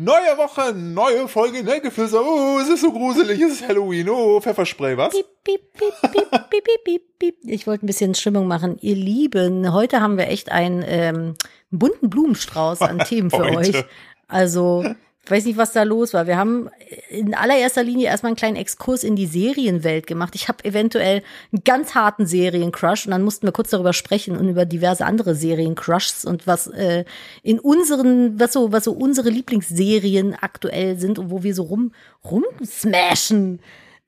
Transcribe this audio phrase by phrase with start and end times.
[0.00, 2.22] Neue Woche, neue Folge Nettgeflüster.
[2.24, 4.08] Oh, es ist so gruselig, es ist Halloween.
[4.08, 5.12] Oh, Pfefferspray, was?
[5.12, 7.36] Piep, piep, piep, piep, piep, piep, piep, piep.
[7.42, 8.76] Ich wollte ein bisschen Stimmung machen.
[8.80, 11.34] Ihr Lieben, heute haben wir echt einen ähm,
[11.72, 13.56] bunten Blumenstrauß an Themen für Heute.
[13.56, 13.84] euch.
[14.28, 14.84] Also,
[15.28, 16.26] ich weiß nicht, was da los war.
[16.26, 16.70] Wir haben
[17.10, 20.34] in allererster Linie erstmal einen kleinen Exkurs in die Serienwelt gemacht.
[20.34, 21.22] Ich habe eventuell
[21.52, 25.34] einen ganz harten Seriencrush und dann mussten wir kurz darüber sprechen und über diverse andere
[25.34, 27.04] Seriencrushs und was äh,
[27.42, 31.92] in unseren, was so, was so unsere Lieblingsserien aktuell sind und wo wir so rum,
[32.24, 33.60] rumsmashen.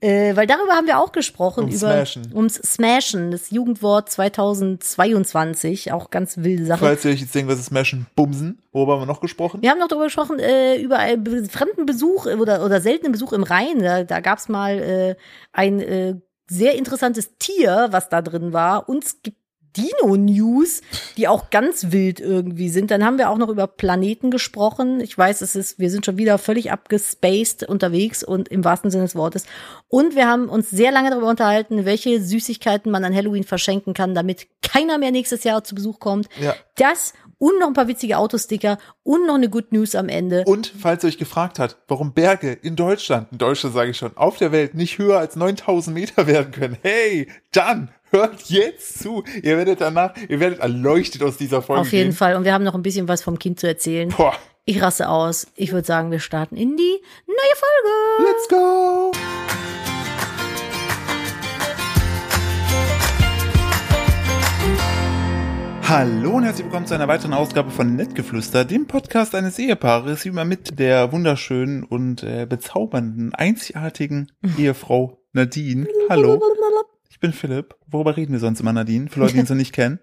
[0.03, 2.33] Äh, weil darüber haben wir auch gesprochen, Ums über Smashen.
[2.35, 6.81] ums Smashen, das Jugendwort 2022, auch ganz wilde Sache.
[6.81, 8.07] Falls ihr euch jetzt denkt, was ist Smashen?
[8.17, 8.63] Bumsen.
[8.73, 9.61] Worüber haben wir noch gesprochen?
[9.61, 13.43] Wir haben noch darüber gesprochen, äh, über einen fremden Besuch oder, oder seltenen Besuch im
[13.43, 13.81] Rhein.
[13.81, 15.17] Da, da gab es mal äh,
[15.53, 16.15] ein äh,
[16.49, 18.89] sehr interessantes Tier, was da drin war.
[18.89, 19.40] Und es gibt
[19.77, 20.83] Dino-News,
[21.17, 22.91] die auch ganz wild irgendwie sind.
[22.91, 25.01] Dann haben wir auch noch über Planeten gesprochen.
[25.01, 29.05] Ich weiß, es ist, wir sind schon wieder völlig abgespaced unterwegs und im wahrsten Sinne
[29.05, 29.45] des Wortes.
[29.89, 34.15] Und wir haben uns sehr lange darüber unterhalten, welche Süßigkeiten man an Halloween verschenken kann,
[34.15, 36.29] damit keiner mehr nächstes Jahr zu Besuch kommt.
[36.41, 36.55] Ja.
[36.77, 40.45] Das und noch ein paar witzige Autosticker und noch eine Good News am Ende.
[40.47, 44.17] Und falls ihr euch gefragt habt, warum Berge in Deutschland, in Deutschland sage ich schon,
[44.17, 49.23] auf der Welt nicht höher als 9000 Meter werden können, hey, dann hört jetzt zu.
[49.43, 52.17] Ihr werdet danach, ihr werdet erleuchtet aus dieser Folge Auf jeden gehen.
[52.17, 52.37] Fall.
[52.37, 54.09] Und wir haben noch ein bisschen was vom Kind zu erzählen.
[54.11, 55.47] Boah, Ich rasse aus.
[55.57, 58.31] Ich würde sagen, wir starten in die neue Folge.
[58.31, 59.13] let's go.
[65.89, 70.29] Hallo und herzlich willkommen zu einer weiteren Ausgabe von Nettgeflüster, dem Podcast eines Ehepaares, wie
[70.29, 75.89] immer mit der wunderschönen und äh, bezaubernden, einzigartigen Ehefrau Nadine.
[76.09, 76.41] Hallo,
[77.21, 77.77] ich bin Philipp.
[77.87, 79.11] Worüber reden wir sonst immer, Nadine?
[79.11, 80.01] Für Leute, die uns noch nicht kennen.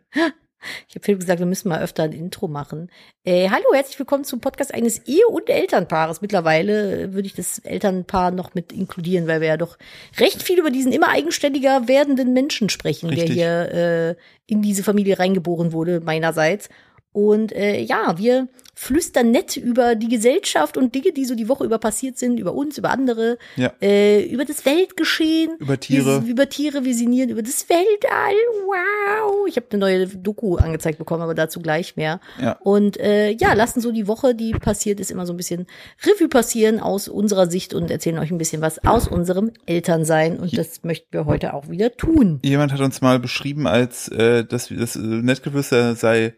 [0.87, 2.91] Ich habe Philipp gesagt, wir müssen mal öfter ein Intro machen.
[3.23, 6.21] Äh, hallo, herzlich willkommen zum Podcast eines Ehe- und Elternpaares.
[6.21, 9.77] Mittlerweile würde ich das Elternpaar noch mit inkludieren, weil wir ja doch
[10.19, 13.35] recht viel über diesen immer eigenständiger werdenden Menschen sprechen, Richtig.
[13.35, 14.15] der hier äh,
[14.45, 16.69] in diese Familie reingeboren wurde, meinerseits.
[17.17, 21.65] Und äh, ja, wir flüstern nett über die Gesellschaft und Dinge, die so die Woche
[21.65, 23.73] über passiert sind, über uns, über andere, Ja.
[23.81, 25.49] äh, über das Weltgeschehen.
[25.57, 26.23] Über Tiere.
[26.23, 28.35] Wir, über Tiere, wir sinnieren über das Weltall.
[28.67, 29.47] Wow.
[29.47, 32.19] Ich habe eine neue Doku angezeigt bekommen, aber dazu gleich mehr.
[32.39, 32.51] Ja.
[32.61, 35.65] Und äh, ja, lassen so die Woche, die passiert ist, immer so ein bisschen
[36.05, 40.37] Revue passieren aus unserer Sicht und erzählen euch ein bisschen was aus unserem Elternsein.
[40.37, 42.41] Und das möchten wir heute auch wieder tun.
[42.43, 46.35] Jemand hat uns mal beschrieben, als äh, dass wir- das äh, Nettgeflüster sei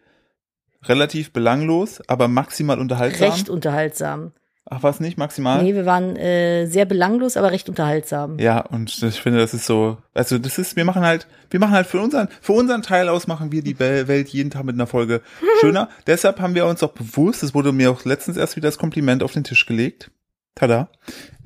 [0.83, 3.29] relativ belanglos, aber maximal unterhaltsam.
[3.31, 4.31] Recht unterhaltsam.
[4.71, 5.17] Ach, was nicht?
[5.17, 5.63] Maximal?
[5.63, 8.37] Nee, wir waren äh, sehr belanglos, aber recht unterhaltsam.
[8.37, 11.73] Ja, und ich finde, das ist so, also das ist, wir machen halt, wir machen
[11.73, 14.75] halt für unseren, für unseren Teil aus machen wir die Wel- Welt jeden Tag mit
[14.75, 15.21] einer Folge
[15.59, 15.89] schöner.
[16.05, 19.23] Deshalb haben wir uns auch bewusst, das wurde mir auch letztens erst wieder das Kompliment
[19.23, 20.11] auf den Tisch gelegt.
[20.53, 20.89] Tada.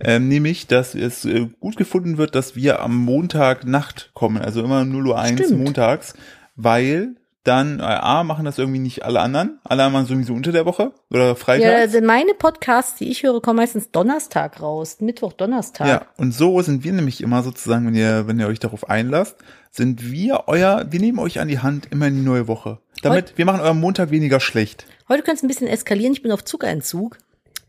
[0.02, 4.62] Ähm, nämlich, dass es äh, gut gefunden wird, dass wir am Montag Nacht kommen, also
[4.62, 5.64] immer 0.01 Uhr Stimmt.
[5.64, 6.14] montags,
[6.58, 9.59] weil dann, äh, A, machen das irgendwie nicht alle anderen.
[9.66, 11.92] Alle anderen sowieso unter der Woche oder Ja, freitags.
[11.92, 14.98] denn meine Podcasts, die ich höre, kommen meistens Donnerstag raus.
[15.02, 15.88] Mittwoch, Donnerstag.
[15.88, 19.36] Ja, und so sind wir nämlich immer sozusagen, wenn ihr, wenn ihr euch darauf einlasst,
[19.72, 22.80] sind wir euer, wir nehmen euch an die Hand immer in die neue Woche.
[23.02, 24.86] Damit, wir machen euren Montag weniger schlecht.
[25.09, 26.14] Heute könnte es ein bisschen eskalieren.
[26.14, 27.18] Ich bin auf Zuckerentzug.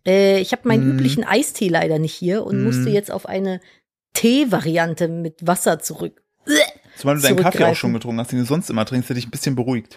[0.06, 0.92] Äh, ich habe meinen Mm.
[0.92, 2.64] üblichen Eistee leider nicht hier und Mm.
[2.64, 3.60] musste jetzt auf eine
[4.12, 6.22] Tee-Variante mit Wasser zurück.
[6.96, 9.26] Zumal du deinen Kaffee auch schon getrunken hast, den du sonst immer trinkst, der dich
[9.26, 9.96] ein bisschen beruhigt.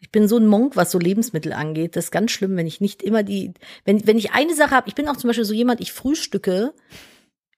[0.00, 1.94] Ich bin so ein Monk, was so Lebensmittel angeht.
[1.94, 3.52] Das ist ganz schlimm, wenn ich nicht immer die,
[3.84, 6.72] wenn, wenn ich eine Sache habe, ich bin auch zum Beispiel so jemand, ich frühstücke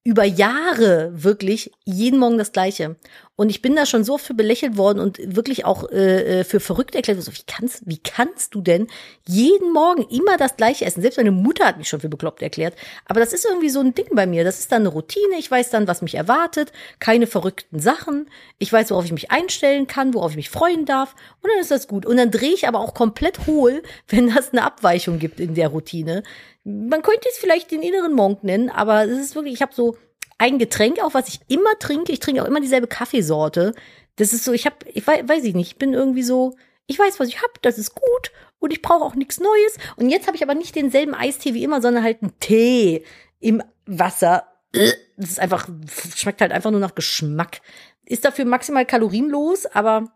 [0.05, 2.97] über Jahre wirklich jeden Morgen das Gleiche.
[3.35, 6.61] Und ich bin da schon so für belächelt worden und wirklich auch äh, äh, für
[6.61, 7.23] verrückt erklärt.
[7.23, 8.89] So, wie kannst, wie kannst du denn
[9.27, 11.01] jeden Morgen immer das Gleiche essen?
[11.01, 12.77] Selbst meine Mutter hat mich schon für bekloppt erklärt.
[13.07, 14.45] Aber das ist irgendwie so ein Ding bei mir.
[14.45, 15.37] Das ist dann eine Routine.
[15.39, 16.73] Ich weiß dann, was mich erwartet.
[16.99, 18.29] Keine verrückten Sachen.
[18.59, 21.15] Ich weiß, worauf ich mich einstellen kann, worauf ich mich freuen darf.
[21.41, 22.05] Und dann ist das gut.
[22.05, 25.69] Und dann drehe ich aber auch komplett hohl, wenn das eine Abweichung gibt in der
[25.69, 26.23] Routine.
[26.65, 29.97] Man könnte es vielleicht den inneren Monk nennen, aber es ist wirklich, ich habe so
[30.43, 32.11] ein Getränk auch, was ich immer trinke.
[32.11, 33.75] Ich trinke auch immer dieselbe Kaffeesorte.
[34.17, 36.57] Das ist so, ich habe, ich weiß, weiß ich nicht, ich bin irgendwie so,
[36.89, 39.79] ich weiß, was ich habe, das ist gut und ich brauche auch nichts Neues.
[39.95, 43.05] Und jetzt habe ich aber nicht denselben Eistee wie immer, sondern halt einen Tee
[43.39, 44.49] im Wasser.
[44.73, 45.69] Das ist einfach,
[46.17, 47.61] schmeckt halt einfach nur nach Geschmack.
[48.05, 50.13] Ist dafür maximal kalorienlos, aber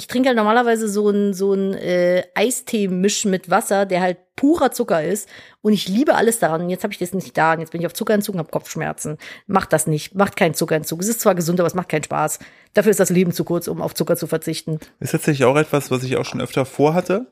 [0.00, 4.72] ich trinke halt normalerweise so ein so ein äh, Eistee-Misch mit Wasser, der halt purer
[4.72, 5.28] Zucker ist.
[5.60, 6.62] Und ich liebe alles daran.
[6.62, 7.52] Und jetzt habe ich das nicht da.
[7.52, 9.18] Und jetzt bin ich auf Zuckerentzug und habe Kopfschmerzen.
[9.46, 10.14] Macht das nicht.
[10.14, 11.02] Macht keinen Zuckerentzug.
[11.02, 12.38] Es ist zwar gesund, aber es macht keinen Spaß.
[12.72, 14.78] Dafür ist das Leben zu kurz, um auf Zucker zu verzichten.
[15.00, 17.26] Ist tatsächlich auch etwas, was ich auch schon öfter vorhatte.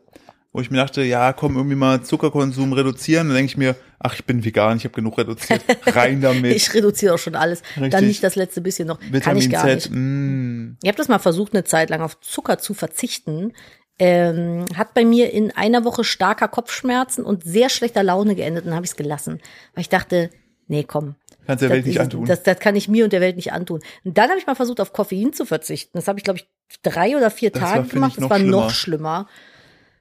[0.59, 3.29] Wo ich mir dachte, ja, komm, irgendwie mal Zuckerkonsum reduzieren.
[3.29, 5.63] Dann denke ich mir, ach, ich bin vegan, ich habe genug reduziert.
[5.87, 6.53] Rein damit.
[6.57, 7.63] ich reduziere auch schon alles.
[7.77, 7.93] Richtig.
[7.93, 8.99] Dann nicht das letzte bisschen noch.
[8.99, 9.91] Kann Vitamin ich gar Z, nicht.
[9.93, 10.79] mm.
[10.83, 13.53] Ich habe das mal versucht, eine Zeit lang auf Zucker zu verzichten.
[14.01, 18.75] Ähm, hat bei mir in einer Woche starker Kopfschmerzen und sehr schlechter Laune geendet und
[18.75, 19.41] habe ich es gelassen.
[19.75, 20.29] Weil ich dachte,
[20.67, 21.15] nee, komm.
[21.47, 22.25] Kannst der das, Welt nicht antun.
[22.25, 23.81] Das, das kann ich mir und der Welt nicht antun.
[24.03, 25.97] Und dann habe ich mal versucht, auf Koffein zu verzichten.
[25.99, 26.49] Das habe ich, glaube ich,
[26.83, 28.15] drei oder vier Das war, Tage finde gemacht.
[28.19, 28.51] Das war schlimmer.
[28.51, 29.29] noch schlimmer.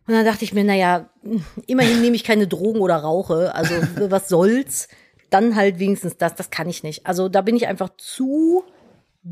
[0.07, 1.09] Und dann dachte ich mir, naja,
[1.67, 3.53] immerhin nehme ich keine Drogen oder rauche.
[3.53, 3.75] Also
[4.09, 4.87] was soll's?
[5.29, 6.35] Dann halt wenigstens das.
[6.35, 7.05] Das kann ich nicht.
[7.05, 8.63] Also da bin ich einfach zu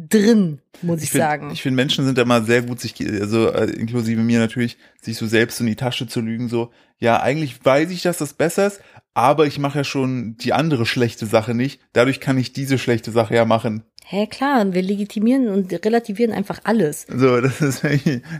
[0.09, 1.51] drin, muss ich, Ich finde, sagen.
[1.51, 5.17] ich finde, Menschen sind da mal sehr gut, sich, also äh, inklusive mir natürlich, sich
[5.17, 8.67] so selbst in die Tasche zu lügen, so, ja, eigentlich weiß ich, dass das besser
[8.67, 8.81] ist,
[9.13, 11.79] aber ich mache ja schon die andere schlechte Sache nicht.
[11.93, 13.83] Dadurch kann ich diese schlechte Sache ja machen.
[14.05, 17.07] Hä, klar, wir legitimieren und relativieren einfach alles.
[17.09, 17.83] So, das ist,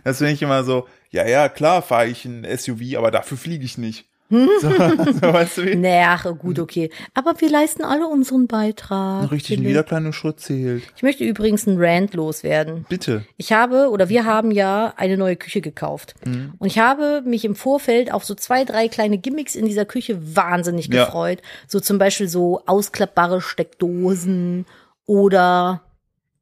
[0.03, 3.65] das finde ich immer so, ja, ja, klar fahre ich ein SUV, aber dafür fliege
[3.65, 4.05] ich nicht.
[4.60, 5.75] So, so weißt du wie?
[5.75, 6.89] Naja, gut, okay.
[7.13, 9.31] Aber wir leisten alle unseren Beitrag.
[9.31, 9.68] Richtig, und Philipp.
[9.68, 10.81] jeder kleine Schritt zählt.
[10.95, 12.86] Ich möchte übrigens einen Rant loswerden.
[12.89, 13.24] Bitte.
[13.38, 16.16] Ich habe oder wir haben ja eine neue Küche gekauft.
[16.25, 20.18] Und ich habe mich im Vorfeld auf so zwei, drei kleine Gimmicks in dieser Küche
[20.36, 21.06] wahnsinnig Ja.
[21.06, 21.42] gefreut.
[21.68, 24.66] So zum Beispiel so ausklappbare Steckdosen
[25.06, 25.81] oder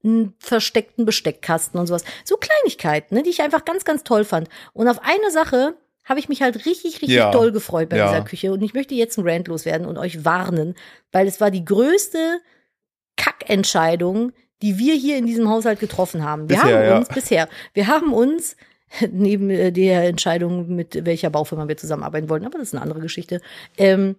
[0.06, 2.04] einen versteckten Besteckkasten und sowas.
[2.26, 4.50] So Kleinigkeiten, ne, die ich einfach ganz, ganz toll fand.
[4.74, 7.32] Und auf eine Sache habe ich mich halt richtig, richtig Ja.
[7.32, 8.08] doll gefreut bei Ja.
[8.10, 8.52] dieser Küche.
[8.52, 10.76] Und ich möchte jetzt einen Rant loswerden und euch warnen,
[11.12, 12.40] weil es war die größte
[13.16, 16.50] Kackentscheidung, die wir hier in diesem Haushalt getroffen haben.
[16.50, 16.98] Wir Bisher, haben ja.
[16.98, 18.56] uns bisher, wir haben uns
[19.12, 23.00] neben äh, der Entscheidung, mit welcher Baufirma wir zusammenarbeiten wollen, aber das ist eine andere
[23.02, 23.42] Geschichte.
[23.78, 24.16] Ähm,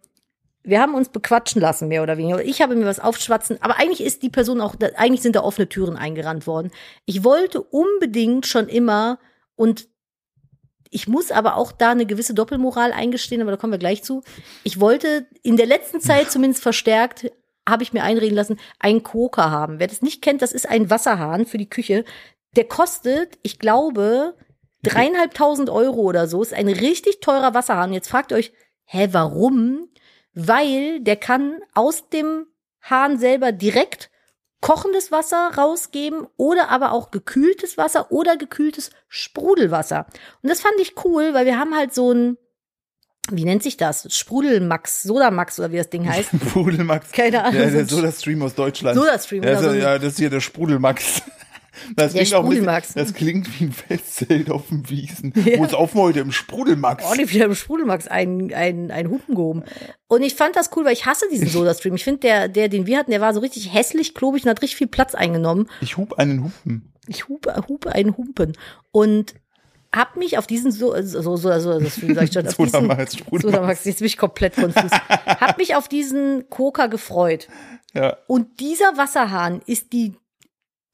[0.66, 2.42] wir haben uns bequatschen lassen, mehr oder weniger.
[2.42, 5.68] Ich habe mir was aufschwatzen, aber eigentlich ist die Person auch, eigentlich sind da offene
[5.68, 6.70] Türen eingerannt worden.
[7.04, 9.18] Ich wollte unbedingt schon immer
[9.56, 9.88] und
[10.94, 14.22] ich muss aber auch da eine gewisse Doppelmoral eingestehen, aber da kommen wir gleich zu.
[14.62, 17.32] Ich wollte in der letzten Zeit zumindest verstärkt,
[17.68, 19.80] habe ich mir einreden lassen, einen Koker haben.
[19.80, 22.04] Wer das nicht kennt, das ist ein Wasserhahn für die Küche.
[22.54, 24.36] Der kostet, ich glaube,
[24.84, 26.40] dreieinhalbtausend Euro oder so.
[26.42, 27.92] Ist ein richtig teurer Wasserhahn.
[27.92, 28.52] Jetzt fragt ihr euch,
[28.84, 29.88] hä, warum?
[30.32, 32.46] Weil der kann aus dem
[32.82, 34.10] Hahn selber direkt
[34.64, 40.06] kochendes Wasser rausgeben oder aber auch gekühltes Wasser oder gekühltes Sprudelwasser.
[40.42, 42.38] Und das fand ich cool, weil wir haben halt so ein,
[43.30, 44.06] wie nennt sich das?
[44.08, 46.30] Sprudelmax, Sodamax oder wie das Ding heißt.
[46.48, 47.12] Sprudelmax.
[47.12, 48.96] Keine Ahnung, Ja, der ein Soda-Stream aus Deutschland.
[48.96, 51.20] Soda-Stream, Ja, genau, so, ja, das ist hier der Sprudelmax.
[51.96, 55.32] Das Der klingt auch bisschen, das klingt wie ein Festzelt auf dem Wiesen.
[55.44, 55.58] Ja.
[55.58, 57.04] Wo ist auf heute im Sprudelmax?
[57.04, 59.62] ordentlich wieder im Sprudelmax ein, ein, ein Hupen gehoben.
[60.06, 61.96] Und ich fand das cool, weil ich hasse diesen Soda-Stream.
[61.96, 64.62] Ich finde, der, der, den wir hatten, der war so richtig hässlich, klobig und hat
[64.62, 65.68] richtig viel Platz eingenommen.
[65.80, 66.92] Ich hub einen Hupen.
[67.06, 68.56] Ich hupe, hupe einen Humpen.
[68.90, 69.34] Und
[69.94, 72.70] hab mich auf diesen so, so, so, so, so das sag ich schon, auf diesen.
[73.40, 74.90] Sodamax, jetzt bin ich komplett konfus.
[74.90, 77.48] hab mich auf diesen Coca gefreut.
[77.92, 78.16] Ja.
[78.26, 80.14] Und dieser Wasserhahn ist die,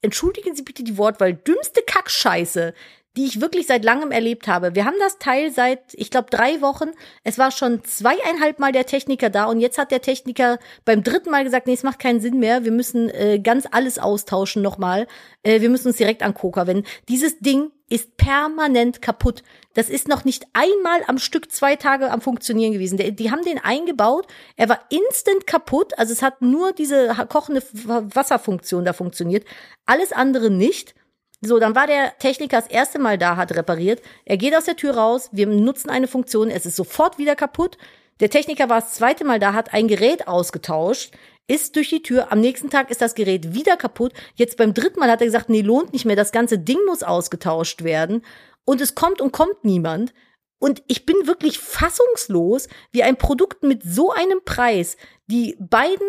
[0.01, 2.73] entschuldigen Sie bitte die Wortwahl, dümmste Kackscheiße,
[3.17, 4.73] die ich wirklich seit langem erlebt habe.
[4.73, 6.91] Wir haben das Teil seit, ich glaube, drei Wochen.
[7.23, 11.29] Es war schon zweieinhalb Mal der Techniker da und jetzt hat der Techniker beim dritten
[11.29, 12.63] Mal gesagt, nee, es macht keinen Sinn mehr.
[12.63, 15.07] Wir müssen äh, ganz alles austauschen nochmal.
[15.43, 16.87] Äh, wir müssen uns direkt an Coca wenden.
[17.09, 19.43] Dieses Ding ist permanent kaputt.
[19.73, 22.97] Das ist noch nicht einmal am Stück zwei Tage am Funktionieren gewesen.
[22.97, 24.27] Der, die haben den eingebaut.
[24.55, 25.97] Er war instant kaputt.
[25.99, 29.45] Also es hat nur diese kochende Wasserfunktion da funktioniert.
[29.85, 30.95] Alles andere nicht.
[31.41, 34.01] So, dann war der Techniker das erste Mal da, hat repariert.
[34.25, 35.29] Er geht aus der Tür raus.
[35.33, 36.49] Wir nutzen eine Funktion.
[36.49, 37.77] Es ist sofort wieder kaputt.
[38.21, 41.11] Der Techniker war das zweite Mal da, hat ein Gerät ausgetauscht,
[41.51, 42.31] ist durch die Tür.
[42.31, 44.13] Am nächsten Tag ist das Gerät wieder kaputt.
[44.35, 46.15] Jetzt beim dritten Mal hat er gesagt, nee, lohnt nicht mehr.
[46.15, 48.23] Das ganze Ding muss ausgetauscht werden.
[48.63, 50.13] Und es kommt und kommt niemand.
[50.59, 54.95] Und ich bin wirklich fassungslos, wie ein Produkt mit so einem Preis
[55.27, 56.07] die beiden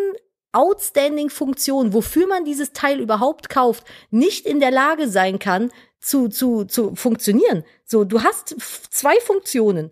[0.53, 6.29] outstanding Funktionen, wofür man dieses Teil überhaupt kauft, nicht in der Lage sein kann, zu,
[6.29, 7.65] zu, zu funktionieren.
[7.85, 8.55] So, du hast
[8.91, 9.91] zwei Funktionen.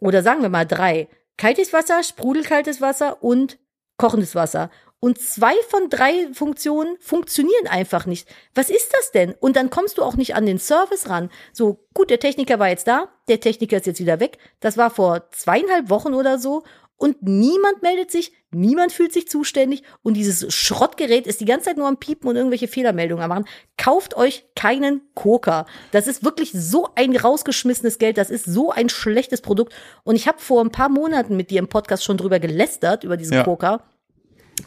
[0.00, 1.08] Oder sagen wir mal drei.
[1.36, 3.58] Kaltes Wasser, sprudelkaltes Wasser und
[3.98, 4.70] kochendes Wasser.
[5.00, 8.28] Und zwei von drei Funktionen funktionieren einfach nicht.
[8.54, 9.34] Was ist das denn?
[9.38, 11.30] Und dann kommst du auch nicht an den Service ran.
[11.52, 14.38] So, gut, der Techniker war jetzt da, der Techniker ist jetzt wieder weg.
[14.58, 16.64] Das war vor zweieinhalb Wochen oder so.
[16.98, 19.84] Und niemand meldet sich, niemand fühlt sich zuständig.
[20.02, 23.44] Und dieses Schrottgerät ist die ganze Zeit nur am Piepen und irgendwelche Fehlermeldungen am machen.
[23.76, 25.66] Kauft euch keinen Koker.
[25.92, 28.18] Das ist wirklich so ein rausgeschmissenes Geld.
[28.18, 29.72] Das ist so ein schlechtes Produkt.
[30.02, 33.16] Und ich habe vor ein paar Monaten mit dir im Podcast schon drüber gelästert, über
[33.16, 33.44] diesen Ja.
[33.44, 33.84] Koker.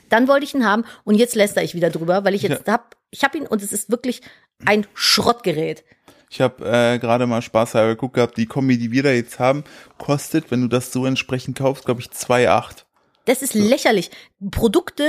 [0.08, 2.96] Dann wollte ich ihn haben und jetzt läster ich wieder drüber, weil ich jetzt hab,
[3.12, 4.22] ich habe ihn und es ist wirklich
[4.66, 5.84] ein Schrottgerät.
[6.32, 9.66] Ich habe äh, gerade mal Spaß geguckt gehabt, die Kombi, die wir da jetzt haben,
[9.98, 12.86] kostet, wenn du das so entsprechend kaufst, glaube ich 2,8.
[13.32, 14.12] Das ist lächerlich.
[14.52, 15.04] Produkte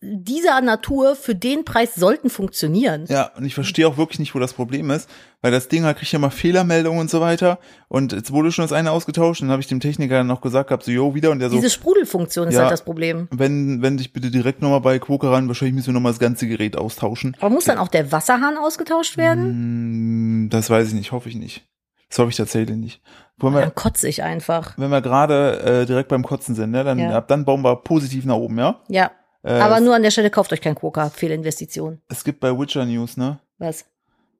[0.00, 3.04] dieser Natur für den Preis sollten funktionieren.
[3.08, 5.08] Ja, und ich verstehe auch wirklich nicht, wo das Problem ist,
[5.40, 7.60] weil das Ding halt kriegt ja mal Fehlermeldungen und so weiter.
[7.86, 10.40] Und jetzt wurde schon das eine ausgetauscht, und dann habe ich dem Techniker dann noch
[10.40, 11.30] gesagt gehabt, so, jo, wieder.
[11.30, 12.62] Und der so, Diese Sprudelfunktion ist Ja.
[12.62, 13.28] halt das Problem.
[13.30, 16.48] wenn, wenn dich bitte direkt nochmal bei Quoke ran, wahrscheinlich müssen wir nochmal das ganze
[16.48, 17.36] Gerät austauschen.
[17.38, 19.44] Aber muss dann auch der Wasserhahn ausgetauscht werden?
[19.44, 21.64] Hm, das weiß ich nicht, hoffe ich nicht.
[22.10, 23.00] Das hoffe ich tatsächlich nicht.
[23.38, 24.74] Wollen wir, Dann kotze ich einfach.
[24.76, 27.16] wenn wir gerade äh, direkt beim Kotzen sind, ne, dann Ja.
[27.16, 28.80] ab dann bauen wir positiv nach oben, ja?
[28.88, 29.10] Ja.
[29.42, 31.08] Äh, Aber nur an der Stelle kauft euch kein Quokka.
[31.08, 32.00] Fehlinvestition.
[32.08, 33.38] es gibt bei Witcher News, ne?
[33.56, 33.86] Was?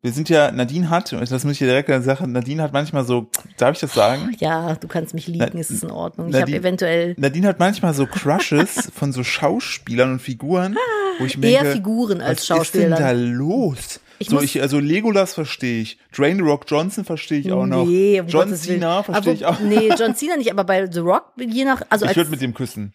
[0.03, 3.29] Wir sind ja, Nadine hat, das muss ich dir direkt sagen, Nadine hat manchmal so,
[3.59, 4.35] darf ich das sagen?
[4.39, 6.29] Ja, du kannst mich liegen, Na- es ist in Ordnung.
[6.29, 10.77] Ich na, habe eventuell Nadine hat manchmal so Crushes von so Schauspielern und Figuren,
[11.19, 13.15] wo ich mir eher denke, Figuren als was ist denn da Schauspieler.
[13.15, 14.01] los?
[14.23, 17.87] Ich so ich, also Legolas verstehe ich, Dwayne The Rock Johnson verstehe ich auch noch,
[17.87, 18.63] Nee, um John Gottes.
[18.63, 19.59] Cena verstehe ich auch.
[19.61, 22.53] Nee, John Cena nicht, aber bei The Rock, je nach, also Ich würde mit dem
[22.53, 22.93] küssen.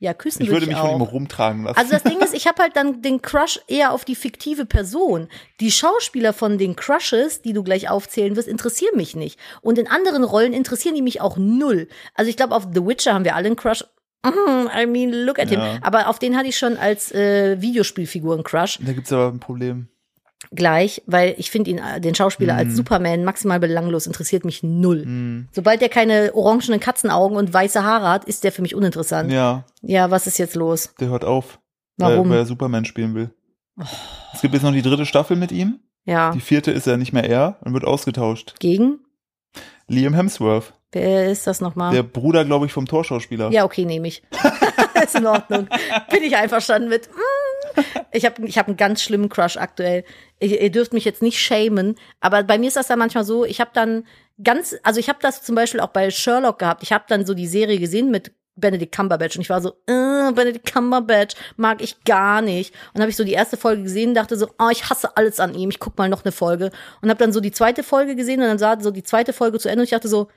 [0.00, 1.12] ja, küssen Ich würde würde ich mich von ihm auch.
[1.12, 1.78] rumtragen lassen.
[1.78, 5.28] Also das Ding ist, ich habe halt dann den Crush eher auf die fiktive Person.
[5.60, 9.38] Die Schauspieler von den Crushes, die du gleich aufzählen wirst, interessieren mich nicht.
[9.62, 11.86] Und in anderen Rollen interessieren die mich auch null.
[12.14, 13.84] Also ich glaube, auf The Witcher haben wir alle einen Crush.
[14.24, 15.60] Mhm, I mean, look at him.
[15.60, 15.78] Ja.
[15.82, 18.80] Aber auf den hatte ich schon als äh, Videospielfigur einen Crush.
[18.82, 19.88] da gibt's aber ein Problem.
[20.52, 22.58] Gleich, weil ich finde ihn, äh, den Schauspieler Mhm.
[22.60, 25.46] als Superman maximal belanglos, interessiert mich null.
[25.52, 29.32] Sobald der keine orangenen Katzenaugen und weiße Haare hat, ist der für mich uninteressant.
[29.32, 30.94] Ja, Ja, was ist jetzt los?
[31.00, 31.58] der hört auf,
[31.96, 32.14] Warum?
[32.18, 32.24] Oh.
[32.24, 33.30] Weil, weil er Superman spielen will.
[34.34, 35.80] Es gibt jetzt noch die dritte Staffel mit ihm.
[36.04, 38.54] Ja, Die vierte ist ja nicht mehr er und wird ausgetauscht.
[38.60, 39.00] gegen?
[39.88, 41.92] Liam Hemsworth, Wer ist das nochmal?
[41.94, 43.50] der Bruder, glaube ich, vom Torschauspieler.
[43.50, 44.22] Ja, okay, nehme ich.
[45.04, 45.68] ist in Ordnung.
[46.10, 47.08] Bin ich einverstanden mit.
[47.08, 47.20] Mm.
[48.12, 50.04] Ich habe ich hab einen ganz schlimmen Crush aktuell.
[50.40, 53.44] Ihr, ihr dürft mich jetzt nicht shamen, aber bei mir ist das dann manchmal so,
[53.44, 54.04] ich habe dann
[54.42, 56.82] ganz, also ich habe das zum Beispiel auch bei Sherlock gehabt.
[56.82, 60.32] Ich habe dann so die Serie gesehen mit Benedict Cumberbatch und ich war so, äh,
[60.32, 62.74] Benedict Cumberbatch mag ich gar nicht.
[62.94, 65.54] Und habe ich so die erste Folge gesehen, dachte so, oh, ich hasse alles an
[65.54, 66.70] ihm, ich guck mal noch eine Folge.
[67.02, 69.58] Und habe dann so die zweite Folge gesehen und dann sah so die zweite Folge
[69.58, 70.28] zu Ende und ich dachte so,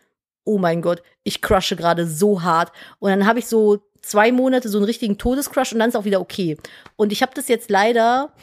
[0.44, 2.72] oh mein Gott, ich crushe gerade so hart.
[3.00, 3.80] Und dann habe ich so
[4.10, 6.58] zwei Monate so einen richtigen Todescrush und dann ist auch wieder okay.
[6.96, 8.34] Und ich habe das jetzt leider,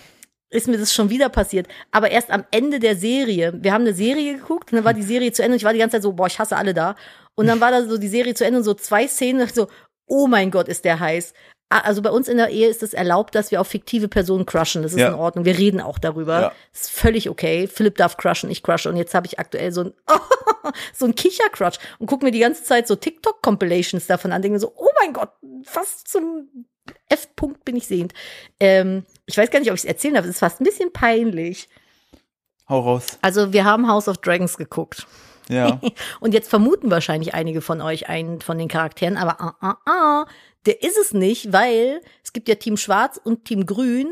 [0.50, 3.52] ist mir das schon wieder passiert, aber erst am Ende der Serie.
[3.60, 5.72] Wir haben eine Serie geguckt und dann war die Serie zu Ende und ich war
[5.72, 6.96] die ganze Zeit so, boah, ich hasse alle da.
[7.34, 9.68] Und dann war da so die Serie zu Ende und so zwei Szenen, so,
[10.06, 11.34] oh mein Gott, ist der heiß.
[11.68, 14.46] Ah, Also bei uns in der Ehe ist es erlaubt, dass wir auf fiktive Personen
[14.46, 14.82] crushen.
[14.82, 15.08] Das ist Ja.
[15.08, 15.44] in Ordnung.
[15.44, 16.40] Wir reden auch darüber.
[16.40, 16.52] Ja.
[16.72, 17.66] ist völlig okay.
[17.66, 18.88] Philipp darf crushen, ich crushe.
[18.88, 19.92] Und jetzt habe ich aktuell so ein,
[20.94, 24.42] so ein Kicher-Crush und guck mir die ganze Zeit so TikTok-Compilations davon an.
[24.42, 25.30] Denke so, oh mein Gott,
[25.74, 26.48] was zum
[27.08, 28.14] F-Punkt bin ich sehend.
[28.60, 30.24] Ähm, ich weiß gar nicht, ob ich es erzählen darf.
[30.24, 31.68] Es ist fast ein bisschen peinlich.
[32.68, 33.18] Hau raus.
[33.22, 35.06] Also wir haben House of Dragons geguckt.
[35.48, 35.80] Ja.
[36.20, 40.26] Und jetzt vermuten wahrscheinlich einige von euch einen von den Charakteren, aber ah, ah, ah,
[40.66, 44.08] der ist es nicht, weil es gibt ja Team Schwarz und Team Grün.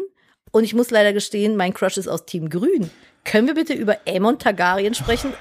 [0.52, 2.90] Und ich muss leider gestehen, mein Crush ist aus Team Grün.
[3.24, 5.32] Können wir bitte über Aemon Targaryen sprechen?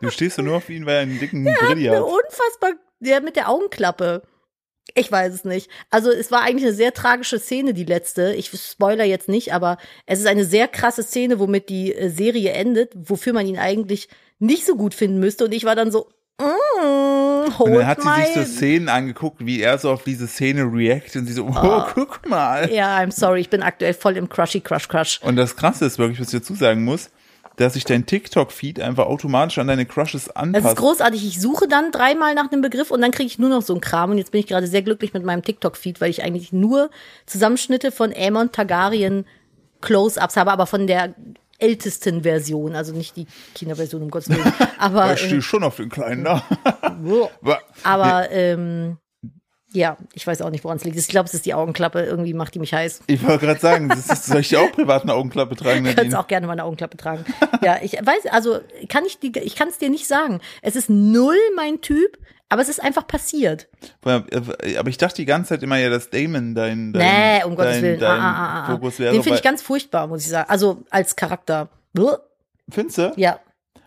[0.00, 2.04] Du stehst ja nur auf ihn, weil er einen dicken Der Brilli eine hat.
[2.04, 4.22] unfassbar, der mit der Augenklappe.
[4.94, 5.70] Ich weiß es nicht.
[5.90, 8.34] Also es war eigentlich eine sehr tragische Szene, die letzte.
[8.34, 12.50] Ich spoiler jetzt nicht, aber es ist eine sehr krasse Szene, womit die äh, Serie
[12.50, 14.08] endet, wofür man ihn eigentlich
[14.40, 15.44] nicht so gut finden müsste.
[15.44, 16.10] Und ich war dann so,
[16.40, 20.62] mm, Und dann hat sie sich so Szenen angeguckt, wie er so auf diese Szene
[20.64, 21.90] react und sie so, oh, Ah.
[21.94, 22.70] guck mal.
[22.72, 25.20] Ja, I'm sorry, ich bin aktuell voll im Crushy Crush Crush.
[25.22, 27.10] Und das Krasse ist wirklich, was ich dazu sagen muss,
[27.56, 30.66] dass sich dein TikTok-Feed einfach automatisch an deine Crushes Das anpasst.
[30.68, 31.26] ist großartig.
[31.26, 33.82] Ich suche dann dreimal nach einem Begriff und dann kriege ich nur noch so einen
[33.82, 34.10] Kram.
[34.10, 36.90] Und jetzt bin ich gerade sehr glücklich mit meinem TikTok-Feed, weil ich eigentlich nur
[37.26, 39.26] Zusammenschnitte von Aemon Targaryen
[39.82, 41.14] Close-Ups habe, aber von der
[41.62, 44.52] ältesten Version, also nicht die Kinderversion, um Gottes Willen.
[44.78, 46.42] Aber, ich stehe schon auf den Kleinen da.
[47.44, 47.54] äh,
[47.84, 48.98] aber ähm,
[49.72, 50.98] ja, ich weiß auch nicht, woran es liegt.
[50.98, 52.02] Ich glaube, es ist die Augenklappe.
[52.02, 53.00] Irgendwie macht die mich heiß.
[53.06, 56.14] Ich wollte gerade sagen, ist, soll ich dir auch privat eine Augenklappe tragen, Du kannst
[56.14, 57.24] auch gerne mal eine Augenklappe tragen.
[57.62, 60.40] ja, ich weiß, also kann ich die, ich kann es dir nicht sagen.
[60.60, 62.18] Es ist null mein Typ,
[62.52, 63.66] aber es ist einfach passiert.
[64.02, 67.76] Aber ich dachte die ganze Zeit immer ja, dass Damon dein, dein, nee, um Gottes
[67.76, 68.00] dein, Willen.
[68.00, 68.72] dein ah, ah, ah, ah.
[68.72, 69.14] Fokus wäre.
[69.14, 70.50] Den finde ich ganz furchtbar, muss ich sagen.
[70.50, 71.70] Also als Charakter.
[72.68, 73.12] Findest du?
[73.16, 73.40] Ja,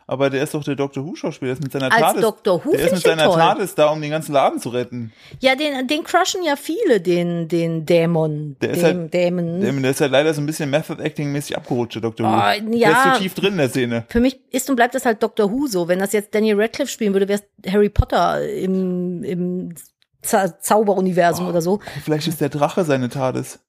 [0.07, 1.03] Aber der ist doch der Dr.
[1.03, 2.21] Who-Schauspieler, der ist mit seiner Als TARDIS.
[2.21, 2.63] Dr.
[2.63, 3.35] Who der ist mit seiner toll.
[3.37, 5.11] TARDIS da, um den ganzen Laden zu retten.
[5.39, 8.55] ja, den, den crushen ja viele, den, den Dämon.
[8.61, 9.61] Der ist halt- Dämon.
[9.61, 12.03] Der, der ist halt leider so ein bisschen Method-Acting-mäßig abgerutscht, der.
[12.03, 12.11] Who.
[12.19, 12.89] Oh, Der ja.
[12.91, 14.05] ist zu tief drin in der Szene.
[14.09, 15.87] Für mich ist und bleibt das halt Doctor Who so.
[15.87, 19.73] Wenn das jetzt Daniel Radcliffe spielen würde, wäre es Harry Potter im, im
[20.21, 21.79] Za Zauberuniversum oder so.
[22.03, 23.59] Vielleicht ist der Drache seine TARDIS.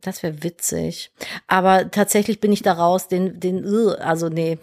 [0.00, 1.12] Das wäre witzig.
[1.46, 3.66] Aber tatsächlich bin ich da raus, den, den,
[3.98, 4.58] also nee.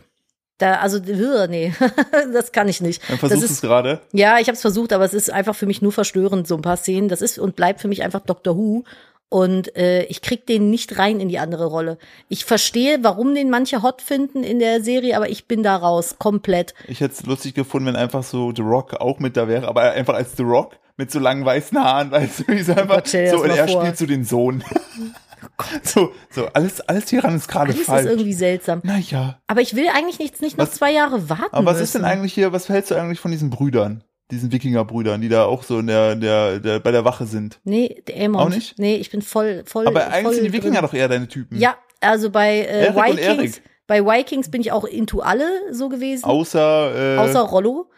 [0.57, 1.73] Da, also, uh, nee,
[2.33, 3.07] das kann ich nicht.
[3.09, 4.01] Dann versuchst es gerade.
[4.11, 6.61] Ja, ich habe es versucht, aber es ist einfach für mich nur verstörend, so ein
[6.61, 7.09] paar Szenen.
[7.09, 8.83] Das ist und bleibt für mich einfach Doctor Who.
[9.29, 11.97] Und äh, ich krieg den nicht rein in die andere Rolle.
[12.29, 16.15] Ich verstehe, warum den manche hot finden in der Serie, aber ich bin da raus,
[16.17, 16.73] komplett.
[16.87, 19.91] Ich hätte es lustig gefunden, wenn einfach so The Rock auch mit da wäre, aber
[19.91, 23.07] einfach als The Rock mit so langen weißen Haaren, weißt du, wie so einfach Gott,
[23.09, 23.81] so und er vor.
[23.81, 24.63] spielt so den Sohn.
[25.83, 28.05] so, so alles, alles hieran ist gerade falsch.
[28.05, 28.81] ist irgendwie seltsam.
[28.83, 29.39] naja.
[29.47, 31.53] Aber ich will eigentlich nichts, nicht noch Was- zwei Jahre warten.
[31.55, 32.11] Aber was ist denn müssen.
[32.11, 34.03] eigentlich hier, was hältst du eigentlich von diesen Brüdern?
[34.29, 37.61] Diesen Wikinger-Brüdern, die da auch so in der, der, der, bei der Wache sind.
[37.63, 38.41] Nee, der Amon.
[38.41, 38.77] Auch nicht?
[38.77, 39.87] Nee, ich bin voll, voll.
[39.87, 40.85] Aber eigentlich voll sind die Wikinger drin.
[40.89, 41.57] doch eher deine Typen.
[41.57, 47.15] Ja, also bei äh, Vikings, bei Vikings bin ich auch into alle so gewesen, Außer,
[47.15, 47.89] äh, außer Rollo.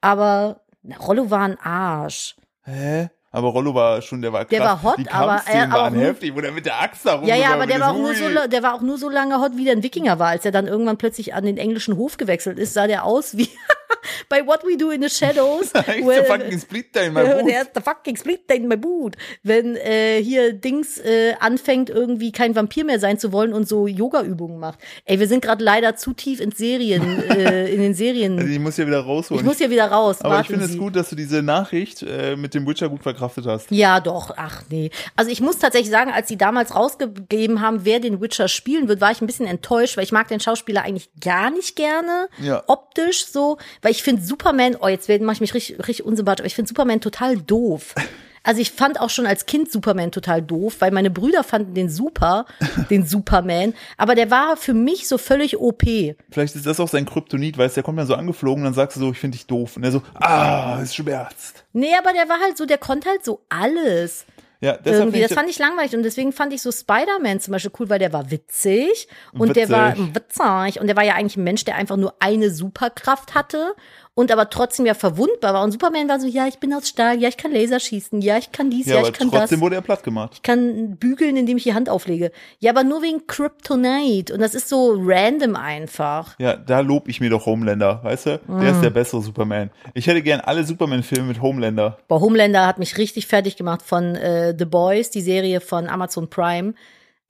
[0.00, 2.36] Aber na, Rollo war ein Arsch.
[2.62, 3.10] hä?
[3.34, 4.50] Aber Rollo war schon, der war krass.
[4.50, 7.20] Der war hot, die aber er- aber waren heftig, wo der mit der Axt da
[7.24, 9.56] Ja, ja, aber der war, auch nur so, der war auch nur so lange hot,
[9.56, 10.28] wie der ein Wikinger war.
[10.28, 13.48] Als er dann irgendwann plötzlich an den englischen Hof gewechselt ist, sah der aus wie
[14.28, 15.74] bei What We Do in the Shadows.
[15.74, 17.48] Where- der fucking Splitter in meinem Boot.
[17.50, 19.16] Der ist der fucking split in my boot.
[19.42, 23.86] Wenn äh, hier Dings äh, anfängt, irgendwie kein Vampir mehr sein zu wollen und so
[23.88, 24.78] Yoga-Übungen macht.
[25.06, 28.38] Ey, wir sind gerade leider zu tief in Serien, äh, in den Serien.
[28.38, 29.40] Also ich muss ja wieder rausholen.
[29.42, 30.20] ich muss hier wieder raus.
[30.22, 33.46] aber ich finde es gut, dass du diese Nachricht äh, mit dem Witcher gut verkraftet
[33.46, 33.70] hast.
[33.70, 34.32] Ja, doch.
[34.36, 34.90] Ach nee.
[35.16, 39.00] Also ich muss tatsächlich sagen, als sie damals rausgegeben haben, wer den Witcher spielen wird,
[39.00, 42.28] war ich ein bisschen enttäuscht, weil ich mag den Schauspieler eigentlich gar nicht gerne.
[42.40, 42.62] Ja.
[42.66, 43.58] Optisch so.
[43.82, 46.68] Weil ich finde Superman, oh, jetzt mache ich mich richtig, richtig unsympathisch, aber ich finde
[46.68, 47.94] Superman total doof.
[48.44, 51.88] Also ich fand auch schon als Kind Superman total doof, weil meine Brüder fanden den
[51.88, 52.46] super,
[52.90, 53.74] den Superman.
[53.96, 55.82] Aber der war für mich so völlig OP.
[56.30, 58.74] Vielleicht ist das auch sein Kryptonit, weißt du, der kommt dann so angeflogen und dann
[58.74, 59.76] sagst du so, ich finde dich doof.
[59.76, 61.64] Und er so, ah, es schmerzt.
[61.72, 64.26] Nee, aber der war halt so, der konnte halt so alles.
[64.60, 65.20] Ja, irgendwie.
[65.20, 68.14] Das fand ich langweilig und deswegen fand ich so Spider-Man zum Beispiel cool, weil der
[68.14, 69.66] war witzig und Witzig.
[69.66, 73.34] der war witzig und der war ja eigentlich ein Mensch, der einfach nur eine Superkraft
[73.34, 73.74] hatte
[74.14, 75.64] und aber trotzdem ja verwundbar war.
[75.64, 78.38] Und Superman war so, ja, ich bin aus Stahl, ja, ich kann Laser schießen, ja,
[78.38, 79.40] ich kann dies, ja, ja, ich kann das.
[79.40, 80.32] trotzdem wurde er platt gemacht.
[80.34, 82.30] Ich kann bügeln, indem ich die Hand auflege.
[82.60, 84.32] Ja, aber nur wegen Kryptonite.
[84.32, 86.38] Und das ist so random einfach.
[86.38, 88.40] Ja, da lob ich mir doch Homelander, weißt du?
[88.48, 89.70] Der ist der bessere Superman.
[89.94, 91.98] Ich hätte gern alle Superman-Filme mit Homelander.
[92.06, 96.30] Boah, Homelander hat mich richtig fertig gemacht von äh, The Boys, die Serie von Amazon
[96.30, 96.74] Prime.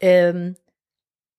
[0.01, 0.57] Ähm,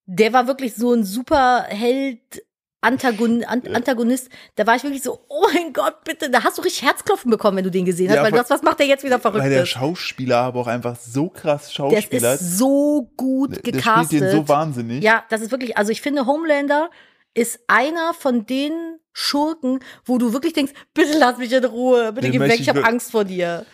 [0.06, 2.42] der war wirklich so ein Superheld.
[2.82, 6.62] Antagon, An Antagonist, da war ich wirklich so, oh mein Gott, bitte, da hast du
[6.62, 8.86] richtig Herzklopfen bekommen, wenn du den gesehen hast, Ja, weil vor- das, was macht der
[8.86, 9.68] jetzt wieder Weil der verrückt?
[9.68, 14.06] Schauspieler aber auch einfach so krass Der Schauspieler ist so gut Der gecastet.
[14.06, 15.02] spielt den so wahnsinnig.
[15.02, 16.90] Ja, das ist wirklich, also ich finde, Homelander
[17.34, 18.72] ist einer von den
[19.12, 22.60] Schurken, wo du wirklich denkst, bitte lass mich in Ruhe, bitte Den geh weg, ich
[22.60, 23.64] ich habe Angst vor dir.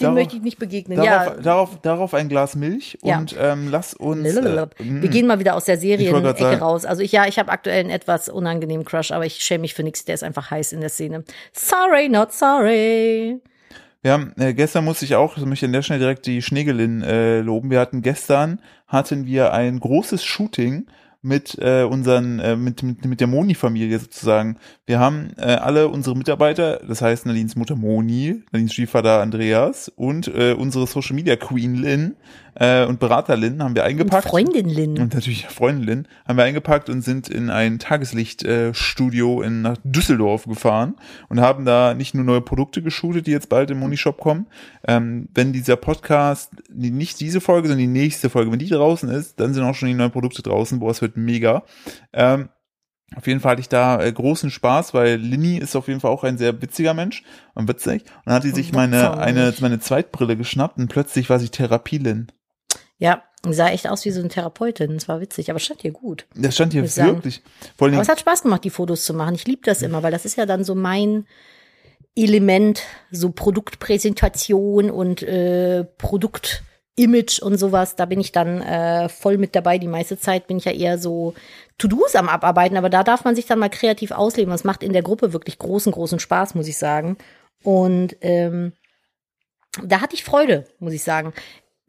[0.00, 0.96] Dem Darauf- möchte ich nicht begegnen.
[0.98, 3.18] Darauf, ja, darauf, darauf ein Glas Milch Ja.
[3.18, 4.26] und ähm, lass uns.
[4.36, 6.84] Äh, wir gehen mal wieder aus der Ich Serien-Ecke raus.
[6.84, 9.82] Also ich, ja, ich habe aktuell einen etwas unangenehmen Crush, aber ich schäme mich für
[9.82, 10.04] nichts.
[10.04, 11.24] Der ist einfach heiß in der Szene.
[11.52, 13.40] Sorry, not sorry.
[14.02, 16.42] Wir haben, äh, gestern musste ich auch, das möchte ich an der Stelle direkt die
[16.42, 17.68] Schneegelin äh, loben.
[17.70, 20.86] Wir hatten gestern, hatten wir ein großes Shooting
[21.20, 24.56] mit äh, unseren, äh, mit, mit, mit der Moni-Familie sozusagen.
[24.86, 30.28] Wir haben äh, alle unsere Mitarbeiter, das heißt Nadines Mutter Moni, Nadines Stiefvater Andreas und
[30.28, 32.16] äh, unsere Social Media Queen Lynn
[32.58, 34.28] äh, und Berater Lynn haben wir Und eingepackt.
[34.28, 34.98] Freundin Lynn.
[34.98, 40.44] Und natürlich Freundin Lynn haben wir eingepackt und sind in ein Tageslichtstudio in nach Düsseldorf
[40.44, 40.96] gefahren
[41.28, 44.46] und haben da nicht nur neue Produkte geshootet, die jetzt bald im Monishop kommen.
[44.86, 49.08] Ähm, wenn dieser Podcast, die, nicht diese Folge, sondern die nächste Folge, wenn die draußen
[49.08, 50.80] ist, dann sind auch schon die neuen Produkte draußen.
[50.80, 51.62] Boah, es wird mega.
[52.12, 52.48] Ähm,
[53.14, 56.10] auf jeden Fall hatte ich da äh, großen Spaß, weil Linny ist auf jeden Fall
[56.10, 57.22] auch ein sehr witziger Mensch
[57.54, 58.02] und witzig.
[58.02, 62.32] Und dann hat die sich meine, eine, meine Zweitbrille geschnappt und plötzlich war sie Therapielin.
[62.98, 64.94] Ja, sah echt aus wie so eine Therapeutin.
[64.94, 66.26] Das war witzig, aber stand ihr gut.
[66.34, 67.42] Das stand hier wirklich.
[67.76, 69.34] Vor Aber es hat Spaß gemacht, die Fotos zu machen.
[69.34, 71.26] Ich liebe das immer, weil das ist ja dann so mein
[72.16, 72.82] Element,
[73.12, 77.94] so Produktpräsentation und äh, Produktimage und sowas.
[77.94, 79.78] Da bin ich dann äh, voll mit dabei.
[79.78, 81.34] Die meiste Zeit bin ich ja eher so
[81.78, 84.50] To-Dos am Abarbeiten, aber da darf man sich dann mal kreativ ausleben.
[84.50, 87.16] Das macht in der Gruppe wirklich großen, großen Spaß, muss ich sagen.
[87.62, 88.72] Und ähm,
[89.84, 91.32] da hatte ich Freude, muss ich sagen.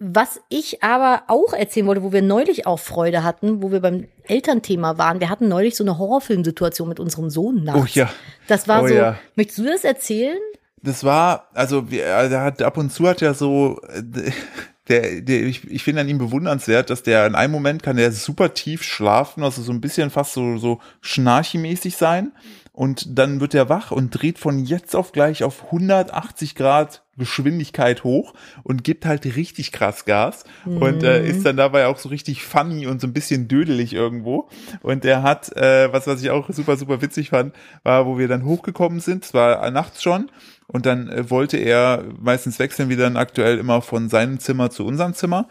[0.01, 4.07] Was ich aber auch erzählen wollte, wo wir neulich auch Freude hatten, wo wir beim
[4.23, 7.81] Elternthema waren, wir hatten neulich so eine Horrorfilmsituation mit unserem Sohn nachts.
[7.81, 8.09] oh ja.
[8.47, 9.19] Das war Oh so, ja.
[9.35, 10.38] möchtest du das erzählen?
[10.81, 13.81] Das war, also wir- äh, der hat ab und zu hat ja so,
[14.88, 18.12] der, der ich, ich finde an ihm bewundernswert, dass der in einem Moment kann der
[18.13, 22.31] super tief schlafen, also so ein bisschen fast so so schnarchimäßig sein
[22.79, 28.05] und dann wird er wach und dreht von jetzt auf gleich auf 180 Grad Geschwindigkeit
[28.05, 30.45] hoch und gibt halt richtig krass Gas.
[30.79, 34.47] Und äh, ist dann dabei auch so richtig funny und so ein bisschen dödelig irgendwo.
[34.81, 38.29] Und er hat, äh, was, was ich auch super, super witzig fand, war, wo wir
[38.29, 40.31] dann hochgekommen sind, es war nachts schon.
[40.67, 44.85] Und dann äh, wollte er, meistens wechseln wir dann aktuell immer von seinem Zimmer zu
[44.85, 45.49] unserem Zimmer.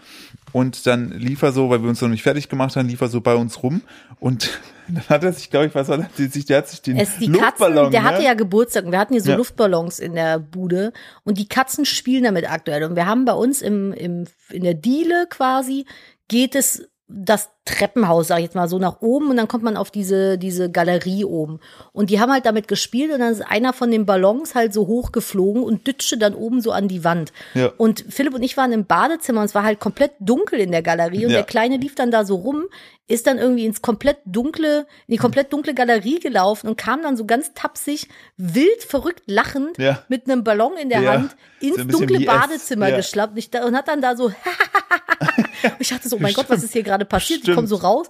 [0.52, 3.08] Und dann lief er so, weil wir uns noch nicht fertig gemacht haben, lief er
[3.08, 3.82] so bei uns rum
[4.18, 4.58] und
[4.88, 6.96] dann hat er sich, glaube ich, was war das, der, sich- der hat sich den
[6.96, 8.08] Es, die Luftballon, Katzen, der ne?
[8.08, 9.36] hatte ja Geburtstag und wir hatten hier so Ja.
[9.36, 10.92] Luftballons in der Bude
[11.24, 12.84] und die Katzen spielen damit aktuell.
[12.84, 15.86] Und wir haben bei uns im, im, in der Diele quasi,
[16.28, 19.76] geht es das Treppenhaus, sag ich jetzt mal, so nach oben und dann kommt man
[19.76, 21.60] auf diese, diese Galerie oben.
[21.92, 24.86] Und die haben halt damit gespielt und dann ist einer von den Ballons halt so
[24.86, 27.32] hochgeflogen und dütschte dann oben so an die Wand.
[27.54, 27.72] Ja.
[27.76, 30.82] Und Philipp und ich waren im Badezimmer und es war halt komplett dunkel in der
[30.82, 31.38] Galerie und Ja.
[31.38, 32.64] der Kleine lief dann da so rum,
[33.10, 37.16] ist dann irgendwie ins komplett dunkle, in die komplett dunkle Galerie gelaufen und kam dann
[37.16, 40.02] so ganz tapsig, wild, verrückt lachend Ja.
[40.08, 41.08] mit einem Ballon in der.
[41.10, 44.34] Hand ins So dunkle Badezimmer geschlappt und, ich, und hat dann da so und
[45.80, 47.40] ich dachte so, oh mein Gott, was ist hier gerade passiert?
[47.40, 47.57] Stimmt.
[47.58, 48.06] Komme so raus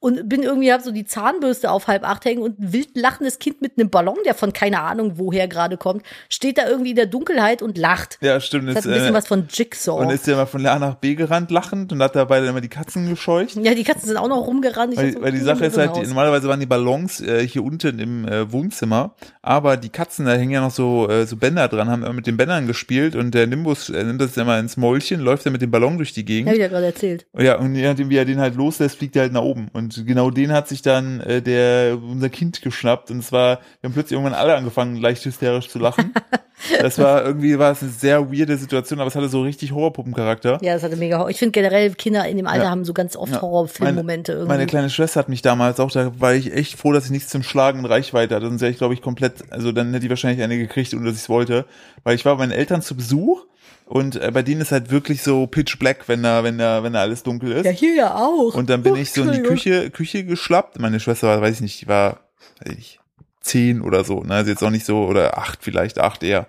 [0.00, 3.38] und bin irgendwie, hab so die Zahnbürste auf halb acht hängen und ein wild lachendes
[3.38, 6.96] Kind mit einem Ballon, der von keine Ahnung woher gerade kommt, steht da irgendwie in
[6.96, 8.18] der Dunkelheit und lacht.
[8.22, 8.68] Ja, stimmt.
[8.68, 10.02] Das Ist, hat ein bisschen äh, was von Jigsaw.
[10.02, 12.60] und ist ja mal von A nach B gerannt lachend und hat dabei dann immer
[12.62, 13.56] die Katzen gescheucht.
[13.56, 14.96] ja, die Katzen sind auch noch rumgerannt.
[14.96, 17.62] Weil, hab so weil die Sache ist halt, die, normalerweise waren die Ballons äh, hier
[17.62, 21.68] unten im äh, Wohnzimmer, aber die Katzen, da hängen ja noch so, äh, so Bänder
[21.68, 25.20] dran, haben immer mit den Bändern gespielt und der Nimbus nimmt das immer ins Mäulchen,
[25.20, 26.52] läuft dann mit dem Ballon durch die Hab Gegend.
[26.52, 27.26] ich ja gerade erzählt.
[27.38, 29.68] Ja, und je nachdem, wie er den halt loslässt, fliegt er halt nach oben.
[29.72, 33.10] Und genau den hat sich dann äh, der unser Kind geschnappt.
[33.10, 36.12] Und es war, wir haben plötzlich irgendwann alle angefangen, leicht hysterisch zu lachen.
[36.80, 40.58] das war irgendwie, war es eine sehr weirde Situation, aber es hatte so richtig Horrorpuppencharakter.
[40.62, 41.30] Ja, das hatte mega Horror.
[41.30, 42.70] Ich finde generell, Kinder in dem Alter Ja.
[42.70, 43.42] haben so ganz oft Ja.
[43.42, 44.48] Horrorfilmmomente irgendwie.
[44.48, 47.30] Meine kleine Schwester hat mich damals auch, da war ich echt froh, dass ich nichts
[47.30, 48.46] zum Schlagen in Reichweite hatte.
[48.46, 51.14] Sonst wäre ich, glaube ich, komplett, also dann hätte ich wahrscheinlich eine gekriegt, ohne dass
[51.16, 51.64] ich es wollte.
[52.04, 53.44] Weil ich war bei meinen Eltern zu Besuch
[53.90, 56.92] und äh, bei denen ist halt wirklich so pitch black, wenn da, wenn da, wenn
[56.92, 57.64] da alles dunkel ist.
[57.66, 58.54] ja, hier ja auch.
[58.54, 59.42] Und dann bin Oh, ich so in die.
[59.42, 60.78] Küche, Küche geschlappt.
[60.78, 62.20] Meine Schwester war, weiß ich nicht, die war,
[62.64, 63.00] weiß ich,
[63.40, 66.46] zehn oder so, ne, also jetzt auch nicht so, oder acht vielleicht, acht eher.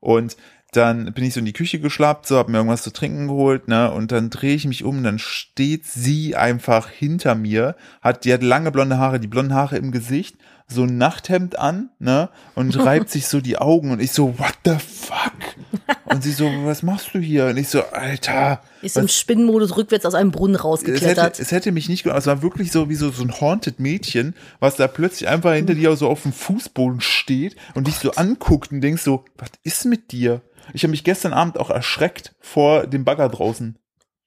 [0.00, 0.36] Und
[0.72, 3.68] dann bin ich so in die Küche geschlappt, so, hab mir irgendwas zu trinken geholt,
[3.68, 8.32] ne, und dann drehe ich mich um, dann steht sie einfach hinter mir, hat, die
[8.32, 10.36] hat lange blonde Haare, die blonden Haare im Gesicht,
[10.68, 14.54] so ein Nachthemd an, ne, und reibt sich so die Augen und ich so, what
[14.64, 15.32] the fuck?
[16.10, 17.46] Und sie so, was machst du hier?
[17.46, 21.38] Und ich so, Alter, Ist im Spinnenmodus rückwärts aus einem Brunnen es hätte, rausgeklettert.
[21.40, 24.34] es hätte mich nicht ge- es war wirklich so wie so, so ein haunted Mädchen,
[24.60, 28.72] was da plötzlich einfach hinter dir so auf dem Fußboden steht und dich so anguckt
[28.72, 30.40] und denkst so, was ist mit dir?
[30.74, 33.76] Ich habe mich gestern Abend auch erschreckt vor dem Bagger draußen,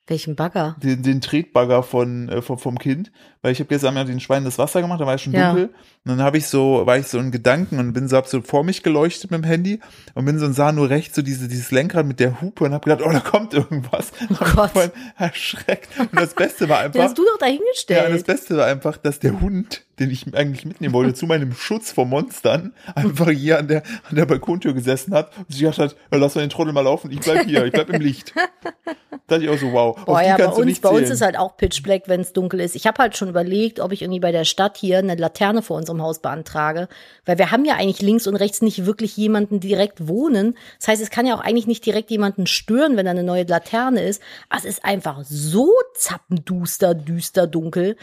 [0.07, 0.75] Welchen Bagger?
[0.81, 3.11] den, den Tretbagger von, äh, vom, vom Kind,
[3.41, 5.53] weil ich habe gestern Abend den Schweinen das Wasser gemacht, da war es schon Ja.
[5.53, 5.67] dunkel
[6.03, 8.41] und dann habe ich so, war ich so in Gedanken und bin so, hab so
[8.41, 9.79] vor mich geleuchtet mit dem Handy
[10.15, 12.73] und bin so und sah nur rechts so diese, dieses Lenkrad mit der Hupe und
[12.73, 14.11] habe gedacht, oh, da kommt irgendwas.
[14.31, 14.71] Oh Gott.
[14.71, 15.89] voll erschreckt.
[15.99, 18.25] Und das Beste war einfach, hast du doch ja, das dahingestellt.
[18.25, 22.05] Beste war einfach, dass der Hund, den ich eigentlich mitnehmen wollte, zu meinem Schutz vor
[22.07, 26.17] Monstern, einfach hier an der, an der Balkontür gesessen hat und sich gedacht hat, ja,
[26.17, 28.33] lass mal den Trottel mal laufen, ich bleib hier, ich bleib im Licht.
[28.35, 28.93] Da
[29.27, 31.09] dachte ich auch so, wow, Boah, auf die ja, bei kannst du uns, bei uns
[31.09, 32.75] ist halt auch Pitch Black, wenn es dunkel ist.
[32.75, 35.77] Ich habe halt schon überlegt, ob ich irgendwie bei der Stadt hier eine Laterne vor
[35.77, 36.87] unserem Haus beantrage,
[37.25, 40.57] weil wir haben ja eigentlich links und rechts nicht wirklich jemanden direkt wohnen.
[40.79, 43.43] Das heißt, es kann ja auch eigentlich nicht direkt jemanden stören, wenn da eine neue
[43.43, 44.21] Laterne ist.
[44.49, 47.95] Aber es ist einfach so zappenduster, düster, dunkel.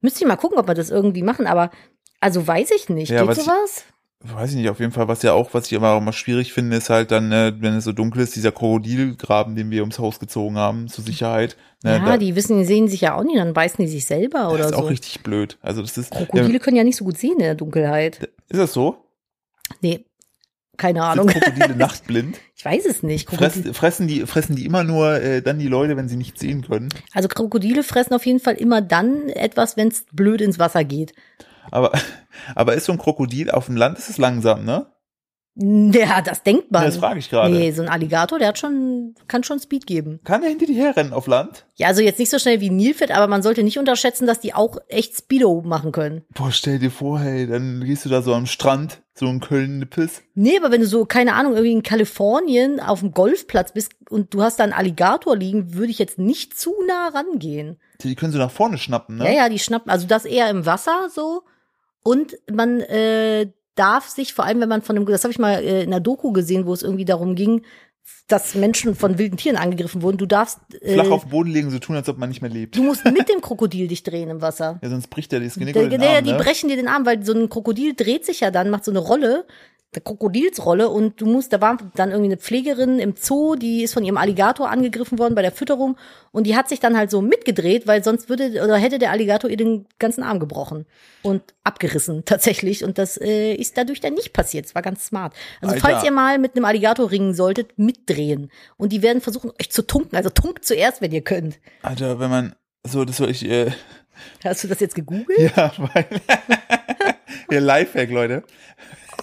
[0.00, 1.70] Müsste ich mal gucken, ob wir das irgendwie machen, aber
[2.20, 3.10] also weiß ich nicht.
[3.10, 3.84] Ja, Geht was ich- sowas?
[4.32, 6.52] Weiß ich nicht, auf jeden Fall, was ja auch, was ich immer auch mal schwierig
[6.52, 9.98] finde, ist halt dann, äh, wenn es so dunkel ist, dieser Krokodilgraben, den wir ums
[9.98, 11.56] Haus gezogen haben, zur Sicherheit.
[11.82, 14.06] Ne, ja, da, die wissen, die sehen sich ja auch nicht, dann beißen die sich
[14.06, 14.86] selber das oder ist auch so.
[14.86, 15.58] richtig blöd.
[15.60, 18.30] Also das ist, Krokodile können ja nicht so gut sehen in der Dunkelheit.
[18.48, 18.96] ist das so?
[19.82, 20.06] Nee,
[20.76, 21.26] keine Sind Ahnung.
[21.26, 22.40] Krokodile nachtblind?
[22.56, 23.26] Ich weiß es nicht.
[23.26, 26.38] Krokodil Fress, fressen die, fressen die immer nur äh, dann die Leute, wenn sie nicht
[26.38, 26.88] sehen können?
[27.12, 31.12] also Krokodile fressen auf jeden Fall immer dann etwas, wenn es blöd ins Wasser geht.
[31.70, 31.92] Aber,
[32.54, 34.86] aber ist so ein Krokodil auf dem Land, ist es langsam, ne?
[35.56, 36.84] Ja, das denkt man.
[36.84, 37.54] Das frage ich gerade.
[37.54, 40.18] Nee, so ein Alligator, der hat schon, kann schon Speed geben.
[40.24, 41.66] Kann er hinter dir herrennen auf Land?
[41.76, 44.52] Ja, also jetzt nicht so schnell wie Nilpferd, aber man sollte nicht unterschätzen, dass die
[44.52, 46.24] auch echt Speedo machen können.
[46.34, 50.22] Boah, stell dir vor, hey, dann gehst du da so am Strand, so in Köln-Nippes.
[50.34, 54.34] Nee, aber wenn du so, keine Ahnung, irgendwie in Kalifornien auf dem Golfplatz bist und
[54.34, 57.78] du hast da einen Alligator liegen, würde ich jetzt nicht zu nah rangehen.
[58.02, 59.26] Die können so nach vorne schnappen, ne?
[59.26, 61.44] Ja, ja, die schnappen, also das eher im Wasser so.
[62.04, 65.54] Und man äh, darf sich, vor allem wenn man von einem, das habe ich mal
[65.54, 67.62] äh, in einer Doku gesehen, wo es irgendwie darum ging,
[68.28, 70.18] dass Menschen von wilden Tieren angegriffen wurden.
[70.18, 72.50] Du darfst, äh, Flach auf den Boden legen, so tun, als ob man nicht mehr
[72.50, 72.76] lebt.
[72.76, 74.78] du musst mit dem Krokodil dich drehen im Wasser.
[74.82, 76.38] Ja, sonst bricht er das Genick Der, oder den der, Arm, die ne?
[76.38, 79.00] brechen dir den Arm, weil so ein Krokodil dreht sich ja dann, macht so eine
[79.00, 79.46] Rolle,
[79.94, 83.94] eine Krokodilsrolle und du musst, da war dann irgendwie eine Pflegerin im Zoo, die ist
[83.94, 85.96] von ihrem Alligator angegriffen worden bei der Fütterung
[86.32, 89.50] und die hat sich dann halt so mitgedreht, weil sonst würde oder hätte der Alligator
[89.50, 90.86] ihr den ganzen Arm gebrochen
[91.22, 94.66] und abgerissen tatsächlich und das äh, ist dadurch dann nicht passiert.
[94.66, 95.34] Es war ganz smart.
[95.60, 95.88] Also Alter.
[95.88, 99.86] falls ihr mal mit einem Alligator ringen solltet, mitdrehen und die werden versuchen euch zu
[99.86, 101.58] tunken, also tunkt zuerst, wenn ihr könnt.
[101.82, 102.54] Alter, wenn man,
[102.86, 103.70] so, das soll ich, äh,
[104.44, 105.38] Hast du das jetzt gegoogelt?
[105.56, 106.06] ja, weil,
[107.50, 108.44] ja, Lifehack, Leute.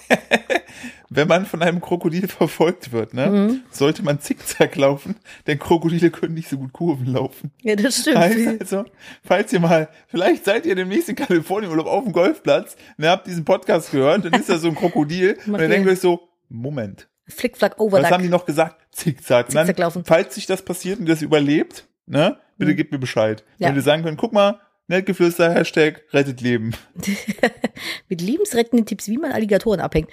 [1.14, 3.60] Wenn man von einem Krokodil verfolgt wird, ne, Mhm.
[3.70, 7.50] sollte man zickzack laufen, denn Krokodile können nicht so gut Kurven laufen.
[7.62, 8.16] Ja, das stimmt.
[8.18, 8.84] Heißt also,
[9.22, 13.10] falls ihr mal, vielleicht seid ihr demnächst in Kalifornien Urlaub auf dem Golfplatz, und ihr
[13.10, 16.00] habt diesen Podcast gehört, dann ist da so ein Krokodil und dann denkt ihr euch
[16.00, 18.10] so, Moment, Flickflack was Overduck.
[18.10, 18.76] haben die noch gesagt?
[18.92, 19.48] Zickzack.
[19.48, 20.04] Und dann, Zickzack laufen.
[20.06, 22.76] falls sich das passiert und das überlebt, ne, bitte Mhm.
[22.76, 23.44] gebt mir Bescheid.
[23.58, 23.68] Ja.
[23.68, 24.60] Wenn wir sagen können, guck mal,
[24.92, 26.72] Nettgeflüster, Hashtag, rettet Leben.
[28.10, 30.10] Mit liebensrettenden Tipps, wie man Alligatoren abhängt.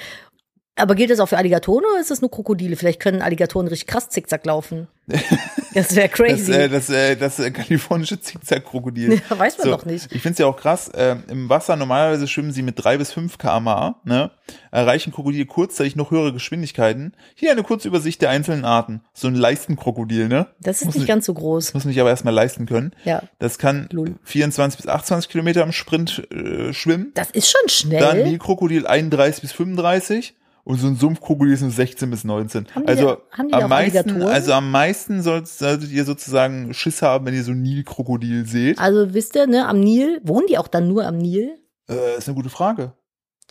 [0.78, 2.78] Aber gilt das auch für Alligatoren oder ist das nur Krokodile?
[2.78, 4.88] Vielleicht können Alligatoren richtig krass zickzack laufen.
[5.74, 6.52] Das wäre Das, crazy.
[6.52, 9.22] äh, das, äh, das äh, kalifornische Zickzack-Krokodil.
[9.30, 10.08] Ja, weiß man So, doch nicht.
[10.12, 13.12] Ich finde es ja auch krass, äh, im Wasser normalerweise schwimmen sie mit drei bis
[13.12, 14.32] fünf kmh, ne?
[14.72, 17.14] Erreichen Krokodile kurzzeitig noch höhere Geschwindigkeiten.
[17.36, 19.02] Hier eine kurze Übersicht der einzelnen Arten.
[19.14, 20.48] So ein Leistenkrokodil, ne?
[20.60, 21.74] Das ist muss nicht nicht- ganz so groß.
[21.74, 22.92] Muss nicht aber erstmal leisten können.
[23.04, 23.22] Ja.
[23.40, 24.16] Das kann Lul.
[24.24, 27.12] 24 bis 28 Kilometer im Sprint äh, schwimmen.
[27.16, 28.00] Das ist schon schnell.
[28.00, 30.36] Dann Nilkrokodil 31 bis 35
[30.70, 32.68] und so ein Sumpfkrokodil ist nur 16 bis 19.
[32.76, 37.02] Haben die- also die auch am meisten, also am meisten sollt, solltet ihr sozusagen Schiss
[37.02, 38.78] haben, wenn ihr so ein Nilkrokodil seht.
[38.78, 41.58] also wisst ihr, ne, am Nil, wohnen die auch dann nur am Nil?
[41.90, 42.94] Äh, ist eine gute Frage.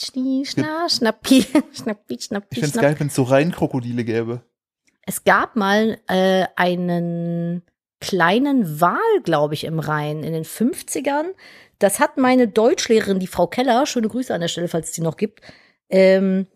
[0.00, 2.82] Schnie, schna, schnappi, schnappi, Ich schnappi, find's schnapp.
[2.84, 4.42] geil, wenn es so rein Krokodile gäbe.
[5.04, 7.62] Es gab mal äh, einen
[8.00, 11.24] kleinen Wal, glaube ich, im Rhein in den 50ern.
[11.80, 15.00] Das hat meine Deutschlehrerin, die Frau Keller, schöne Grüße an der Stelle, falls es die
[15.00, 15.40] noch gibt.
[15.90, 16.46] Ähm,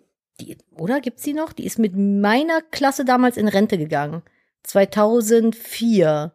[0.44, 1.52] die, oder gibt's die noch?
[1.52, 4.22] Die ist mit meiner Klasse damals in Rente gegangen.
[4.64, 6.34] 2004.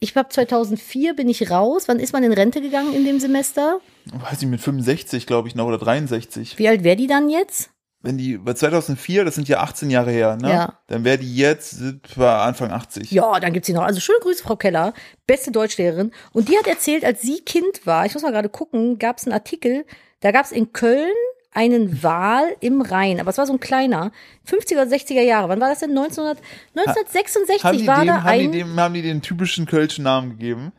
[0.00, 1.84] Ich glaube, 2004 bin ich raus.
[1.86, 3.80] Wann ist man in Rente gegangen in dem Semester?
[4.12, 6.58] Weiß ich, mit 65, glaube ich, noch, oder 63.
[6.58, 7.70] Wie alt wäre die dann jetzt?
[8.04, 10.50] Wenn die, bei 2004, das sind ja 18 Jahre her, ne?
[10.50, 10.78] Ja.
[10.88, 11.80] Dann wäre die jetzt
[12.18, 13.12] Anfang 80.
[13.12, 13.84] Ja, dann gibt's sie noch.
[13.84, 14.92] Also schöne Grüße, Frau Keller,
[15.28, 16.10] beste Deutschlehrerin.
[16.32, 19.34] Und die hat erzählt, als sie Kind war, ich muss mal gerade gucken, gab's einen
[19.34, 19.84] Artikel,
[20.18, 21.12] da gab's in Köln
[21.52, 24.10] einen Wal im Rhein, aber es war so ein kleiner,
[24.48, 25.48] 50er, 60er Jahre.
[25.48, 25.90] Wann war das denn?
[25.90, 26.38] 1900,
[26.74, 30.04] 1966 Haben die, war dem, da haben, ein die dem, haben die den typischen kölschen
[30.04, 30.72] Namen gegeben?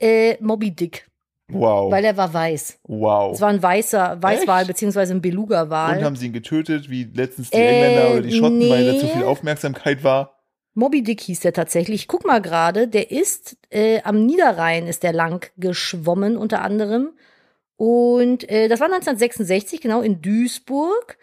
[0.00, 1.08] äh, Moby Dick,
[1.50, 1.90] Wow.
[1.90, 2.78] weil er war weiß.
[2.84, 3.32] wow.
[3.34, 6.04] Es war ein weißer Weißwal beziehungsweise ein Und Beluga-Wal.
[6.04, 9.06] haben sie ihn getötet, wie letztens die Äh, Engländer oder die Schotten, weil da zu
[9.06, 9.12] nee.
[9.12, 10.34] viel Aufmerksamkeit war?
[10.74, 12.02] Moby Dick hieß der tatsächlich.
[12.02, 17.10] Ich guck mal gerade, der ist äh, am Niederrhein ist der lang geschwommen unter anderem.
[17.78, 21.16] Und äh, das war 1966, genau, in Duisburg.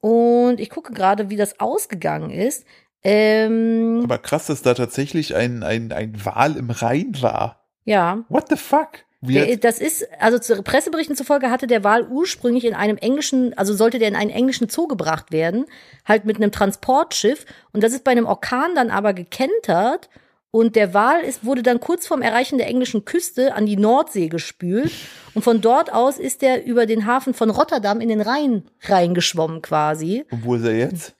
[0.00, 2.64] Und ich gucke gerade, wie das ausgegangen ist.
[3.02, 7.66] Ähm, Aber krass, dass da tatsächlich ein, ein, ein Wal im Rhein war.
[7.84, 8.24] ja.
[8.28, 9.00] What the fuck?
[9.20, 12.98] Wie Der, hat, das ist, also zu Presseberichten zufolge hatte der Wal ursprünglich in einem
[12.98, 15.64] englischen, also sollte der in einen englischen Zoo gebracht werden,
[16.04, 17.46] halt mit einem Transportschiff.
[17.72, 20.08] Und das ist bei einem Orkan dann aber gekentert.
[20.56, 24.28] Und der Wal ist, wurde dann kurz vorm Erreichen der englischen Küste an die Nordsee
[24.28, 24.90] gespült.
[25.34, 29.60] Und von dort aus ist er über den Hafen von Rotterdam in den Rhein reingeschwommen
[29.60, 30.24] quasi.
[30.30, 31.14] und wo ist er jetzt?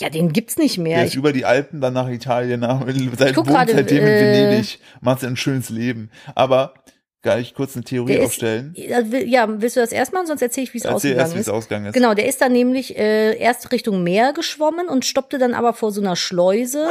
[0.00, 0.96] Ja, den gibt's nicht mehr.
[0.96, 2.84] Der Ich, ist über die Alpen dann nach Italien, nach,
[3.16, 6.10] seit guck wohnt gerade, seitdem in äh, Venedig, macht ein schönes Leben.
[6.34, 6.74] Aber
[7.22, 8.74] kann ich kurz eine Theorie ist, aufstellen?
[8.76, 10.26] ja, will- ja, willst du das erst machen?
[10.26, 11.46] Sonst erzähle ich, wie es Erzähl ausgegangen erst, wie ist.
[11.46, 11.94] es ausgegangen ist.
[11.94, 15.92] Genau, der ist dann nämlich äh, erst Richtung Meer geschwommen und stoppte dann aber vor
[15.92, 16.88] so einer Schleuse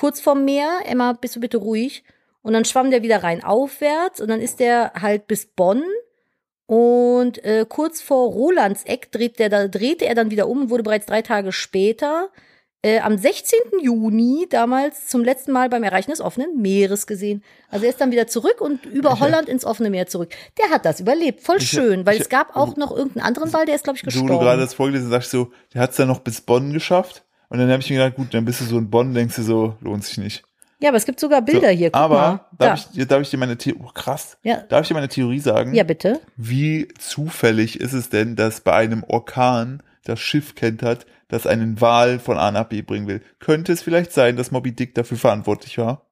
[0.00, 0.80] kurz vorm Meer.
[0.86, 2.02] Emma, bist du bitte ruhig?
[2.42, 5.82] Und dann schwamm der wieder rein aufwärts und dann ist der halt bis Bonn.
[6.66, 10.84] Und äh, kurz vor Rolandseck dreht der, da drehte er dann wieder um und wurde
[10.84, 12.28] bereits drei Tage später
[12.82, 13.58] äh, am 16.
[13.82, 17.42] Juni damals zum letzten Mal beim Erreichen des offenen Meeres gesehen.
[17.68, 20.30] Also er ist dann wieder zurück und über Holland ins offene Meer zurück.
[20.58, 21.42] Der hat das überlebt.
[21.42, 24.02] Voll schön, weil ich- es gab auch noch irgendeinen anderen Wal, der ist, glaube ich,
[24.04, 24.28] gestorben.
[24.30, 26.72] wo du gerade das vorgelesen sagst du so, der hat es dann noch bis Bonn
[26.72, 27.24] geschafft.
[27.50, 29.42] Und dann habe ich mir gedacht, gut, dann bist du so in Bonn, denkst du
[29.42, 30.42] so, lohnt sich nicht.
[30.82, 31.90] Ja, aber es gibt sogar Bilder so, hier.
[31.90, 32.40] Guck aber mal.
[32.58, 32.98] darf, Da.
[33.02, 34.62] ich, darf ich dir meine Theorie, oh, krass, Ja.
[34.68, 35.74] darf ich dir meine Theorie sagen?
[35.74, 36.20] ja, bitte.
[36.36, 42.18] Wie zufällig ist es denn, dass bei einem Orkan das Schiff kentert, das einen Wal
[42.18, 43.20] von A nach B bringen will?
[43.40, 46.06] Könnte es vielleicht sein, dass Moby Dick dafür verantwortlich war?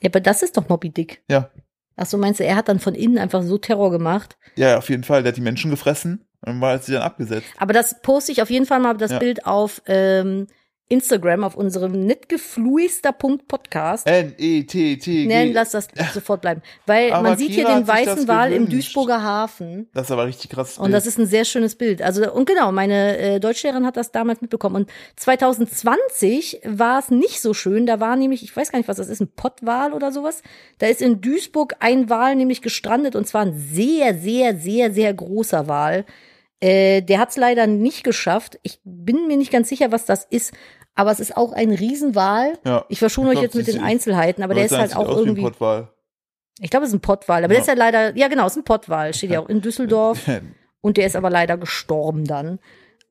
[0.00, 1.22] Ja, aber das ist doch Moby Dick.
[1.28, 1.50] Ja.
[1.96, 4.38] Ach so, meinst du, er hat dann von innen einfach so Terror gemacht?
[4.54, 5.22] Ja, auf jeden Fall.
[5.24, 7.46] Der hat die Menschen gefressen und war sie dann abgesetzt.
[7.58, 9.18] Aber das poste ich auf jeden Fall mal das Ja.
[9.18, 10.46] Bild auf ähm,
[10.88, 14.06] Instagram auf unserem netgefluester.podcast.
[14.06, 15.26] N-E-T-T-G.
[15.26, 16.62] Nein, lass das sofort bleiben.
[16.86, 18.68] Weil Aber man sieht hier Kira den hat sich weißen Wal im.
[18.68, 19.88] Duisburger Hafen.
[19.92, 20.78] Das ist aber richtig krass.
[20.78, 22.02] Und das ist ein sehr schönes Bild.
[22.02, 24.76] Also, und genau, meine äh, Deutschlehrerin hat das damals mitbekommen.
[24.76, 27.86] Und 2020 war es nicht so schön.
[27.86, 30.42] Da war nämlich, ich weiß gar nicht, was das ist, ein Pottwal oder sowas.
[30.78, 35.12] Da ist in Duisburg ein Wal nämlich gestrandet und zwar ein sehr, sehr, sehr, sehr
[35.12, 36.04] großer Wal.
[36.60, 38.58] Äh, der hat es leider nicht geschafft.
[38.62, 40.52] Ich bin mir nicht ganz sicher, was das ist.
[40.98, 42.58] Aber es ist auch ein Riesenwal.
[42.64, 42.84] Ja.
[42.88, 45.42] Ich verschone Ich euch jetzt mit den Einzelheiten, aber der ist halt auch irgendwie.
[45.42, 45.88] Pottwal.
[46.60, 47.60] Ich glaube, es ist ein Pottwal, aber der Ja.
[47.60, 50.18] ist ja leider, ja genau, es ist ein Pottwal, steht ja auch in Düsseldorf.
[50.80, 52.58] Und der ist aber leider gestorben dann.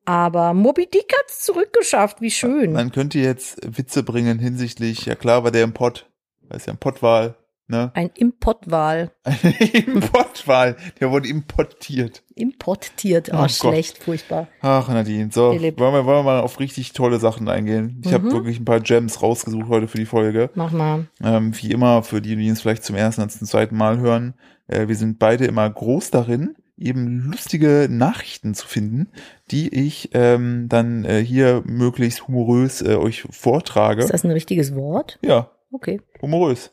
[0.04, 2.72] Aber Moby Dick hat's zurückgeschafft, wie schön.
[2.74, 6.10] Man könnte jetzt Witze bringen hinsichtlich, ja klar war der im Pott.
[6.50, 7.36] Das ist ja ein Pottwal,
[7.68, 7.90] ne?
[7.94, 9.10] Ein Importwal.
[9.24, 9.36] Ein
[9.86, 12.22] Importwal, der wurde importiert.
[12.34, 13.28] Importiert.
[13.32, 13.50] Oh, Oh Gott.
[13.52, 14.48] schlecht, furchtbar.
[14.60, 18.02] Ach, Nadine, so, wollen wir, wollen wir mal auf richtig tolle Sachen eingehen.
[18.04, 18.32] Ich habe Mhm.
[18.32, 20.50] wirklich ein paar Gems rausgesucht heute für die Folge.
[20.54, 21.06] Mach mal.
[21.22, 24.34] Ähm, wie immer, für die, die uns vielleicht zum ersten und zum zweiten Mal hören,
[24.66, 29.08] äh, wir sind beide immer groß darin, eben lustige Nachrichten zu finden,
[29.50, 34.02] die ich ähm, dann äh, hier möglichst humorös äh, euch vortrage.
[34.04, 35.18] Ist das ein richtiges Wort?
[35.22, 36.00] ja, Okay.
[36.22, 36.70] humorös.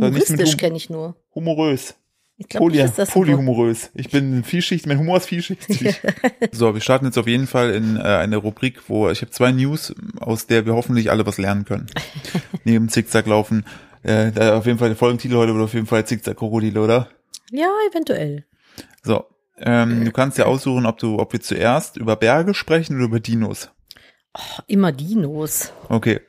[0.00, 1.16] Humoristisch Hum- kenne ich nur.
[1.34, 1.94] Humorös.
[2.40, 3.90] Ich glaube Poly dass das polyhumorös.
[3.92, 6.00] Ich bin vielschichtig, mein Humor ist vielschichtig.
[6.52, 9.52] so, wir starten jetzt auf jeden Fall in äh, eine Rubrik, wo ich habe zwei
[9.52, 11.86] News, aus der wir hoffentlich alle was lernen können.
[12.64, 13.66] Neben Zickzack laufen.
[14.02, 17.08] Äh, da auf jeden Fall der Folgentitel heute wird auf jeden Fall Zickzack Krokodil, oder?
[17.50, 18.46] Ja, eventuell.
[19.02, 19.26] So,
[19.58, 23.20] ähm, du kannst ja aussuchen, ob du, ob wir zuerst über Berge sprechen oder über
[23.20, 23.68] Dinos.
[24.32, 25.74] Oh, immer Dinos.
[25.90, 26.20] Okay.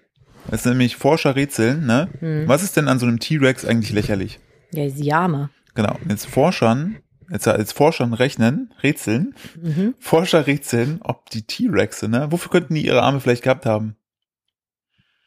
[0.49, 2.09] Das sind nämlich Forscher rätseln, ne?
[2.19, 2.47] Hm.
[2.47, 4.39] Was ist denn an so einem T-Rex eigentlich lächerlich?
[4.71, 5.49] Ja, Siame.
[5.75, 5.93] Genau.
[6.03, 6.97] Und Jetzt Forschern,
[7.29, 9.95] jetzt als Forschern rechnen, rätseln, Mhm.
[9.99, 12.27] Forscher rätseln, ob die T-Rexe, ne?
[12.31, 13.95] Wofür könnten die ihre Arme vielleicht gehabt haben?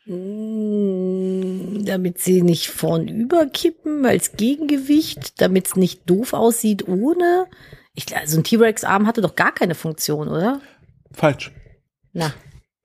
[0.06, 7.46] Mm, Damit sie nicht vornüber kippen als Gegengewicht, damit es nicht doof aussieht ohne.
[7.94, 10.60] Ich, also ein T-Rex-Arm hatte doch gar keine Funktion, oder?
[11.12, 11.52] Falsch.
[12.12, 12.32] Na,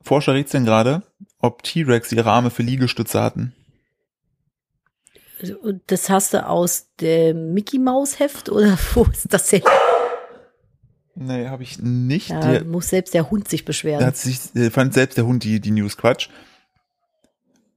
[0.02, 1.04] Forscher rätseln gerade,
[1.40, 3.54] ob T-Rex ihre Arme für Liegestütze hatten.
[5.62, 9.64] und das hast du aus dem Mickey Maus Heft oder wo ist das denn?
[11.16, 12.32] Nee, habe ich nicht.
[12.32, 14.06] Da Der, muss selbst der Hund sich da beschweren.
[14.06, 16.30] hat sich, äh, fand selbst der Hund die, die News Quatsch.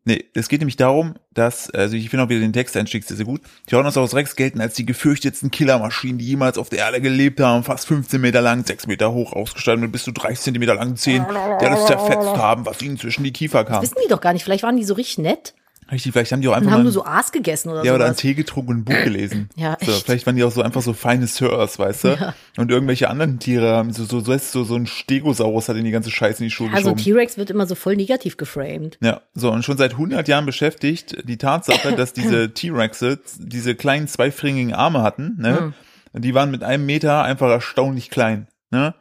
[0.04, 3.26] Nee, es geht nämlich darum, dass, also ich finde auch wieder den Texteinstieg sehr, sehr
[3.26, 3.40] gut.
[3.68, 7.62] Tyrannosaurus Rex gelten als die gefürchtetsten Killermaschinen, die jemals auf der Erde gelebt haben.
[7.62, 11.26] Fast 15 Meter lang, 6 Meter hoch, ausgestattet mit bis zu 30 Zentimeter langen Zähnen,
[11.60, 13.80] die alles zerfetzt haben, was ihnen zwischen die Kiefer kam.
[13.82, 14.42] Wissen die doch gar nicht.
[14.42, 15.54] Vielleicht waren die so richtig nett
[15.92, 17.94] Richtig, vielleicht haben die auch und einfach haben mal nur so Aas gegessen oder ja,
[17.94, 18.22] oder einen sowas.
[18.22, 19.50] Tee getrunken und ein Buch gelesen.
[19.56, 20.04] Ja, so, echt.
[20.04, 22.08] vielleicht waren die auch so einfach so feine Sirs, weißt du?
[22.08, 22.34] Ja.
[22.56, 25.90] Und irgendwelche anderen Tiere haben so, so, so, so, so ein Stegosaurus hat in die
[25.90, 27.14] ganze Scheiße in die Schuhe Also geschoben.
[27.14, 28.96] T-Rex wird immer so voll negativ geframed.
[29.02, 34.08] Ja, so und schon seit 100 Jahren beschäftigt die Tatsache, dass diese T-Rexe diese kleinen
[34.08, 35.74] zweifingigen Arme hatten, ne?
[36.14, 38.94] Und die waren mit einem Meter einfach erstaunlich klein, ne?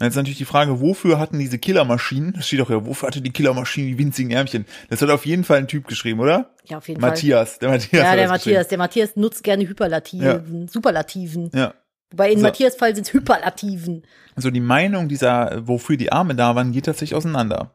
[0.00, 3.20] Und jetzt natürlich die Frage, wofür hatten diese Killermaschinen, das steht doch ja, wofür hatte
[3.20, 4.66] die Killermaschine die winzigen Ärmchen?
[4.90, 6.50] Das hat auf jeden Fall ein Typ geschrieben, oder?
[6.64, 7.10] Ja, auf jeden Fall.
[7.10, 8.02] Matthias, der Matthias.
[8.02, 8.68] Ja, der Matthias.
[8.68, 11.44] Der Matthias nutzt gerne Hyperlativen, Superlativen.
[11.50, 11.50] geschrieben.
[11.52, 11.74] Ja.
[12.10, 12.44] Wobei in So.
[12.44, 14.02] Matthias Fall sind es Hyperlativen.
[14.36, 17.72] Also die Meinung dieser, wofür die Arme da waren, geht tatsächlich auseinander.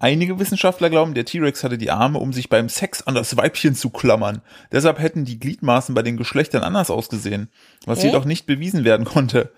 [0.00, 3.74] Einige Wissenschaftler glauben, der T-Rex hatte die Arme, um sich beim Sex an das Weibchen
[3.74, 4.42] zu klammern.
[4.70, 7.48] Deshalb hätten die Gliedmaßen bei den Geschlechtern anders ausgesehen,
[7.84, 9.50] was jedoch nicht bewiesen werden konnte.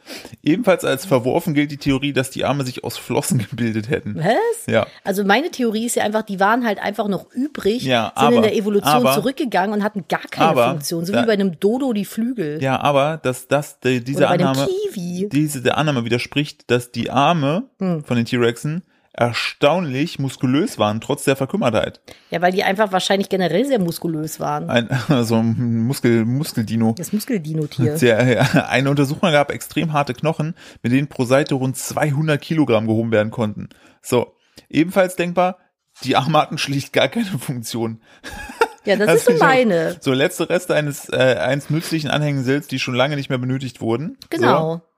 [0.42, 4.16] Ebenfalls als verworfen gilt die Theorie, dass die Arme sich aus Flossen gebildet hätten.
[4.16, 4.66] Was?
[4.66, 4.86] Ja.
[5.04, 8.36] Also meine Theorie ist ja einfach, die waren halt einfach noch übrig, Ja, sind aber-
[8.36, 11.22] in der Evolution aber- zurückgegangen und hatten gar keine aber- Funktion, so ja.
[11.22, 12.62] wie bei einem Dodo die Flügel.
[12.62, 18.04] Ja, aber dass das die, diese Annahme, diese der Annahme widerspricht, dass die Arme Hm.
[18.04, 22.00] von den T-Rexen erstaunlich muskulös waren, trotz der Verkümmertheit.
[22.30, 24.70] Ja, weil die einfach wahrscheinlich generell sehr muskulös waren.
[24.70, 24.88] Ein,
[25.24, 26.94] so ein Muskel, Muskeldino.
[26.96, 27.96] Das Muskeldino-Tier.
[28.00, 28.16] Ja,
[28.68, 33.30] eine Untersuchung gab extrem harte Knochen, mit denen pro Seite rund 200 Kilogramm gehoben werden
[33.30, 33.68] konnten.
[34.00, 34.34] So,
[34.68, 35.58] ebenfalls denkbar,
[36.04, 38.00] die Arme hatten schlicht gar keine Funktion.
[38.86, 39.98] Ja, das, Das ist so meine.
[40.00, 44.16] So letzte Reste eines, äh, eines nützlichen Anhängesels, die schon lange nicht mehr benötigt wurden.
[44.30, 44.76] Genau.
[44.76, 44.89] So.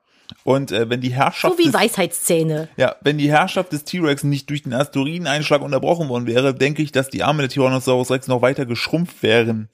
[0.43, 2.69] Und äh, wenn die Herrschaft So wie des, Weisheitszähne.
[2.77, 6.91] ja, wenn die Herrschaft des T-Rex nicht durch den Asteroideneinschlag unterbrochen worden wäre, denke ich,
[6.91, 9.69] dass die Arme der Tyrannosaurus Rex noch weiter geschrumpft wären.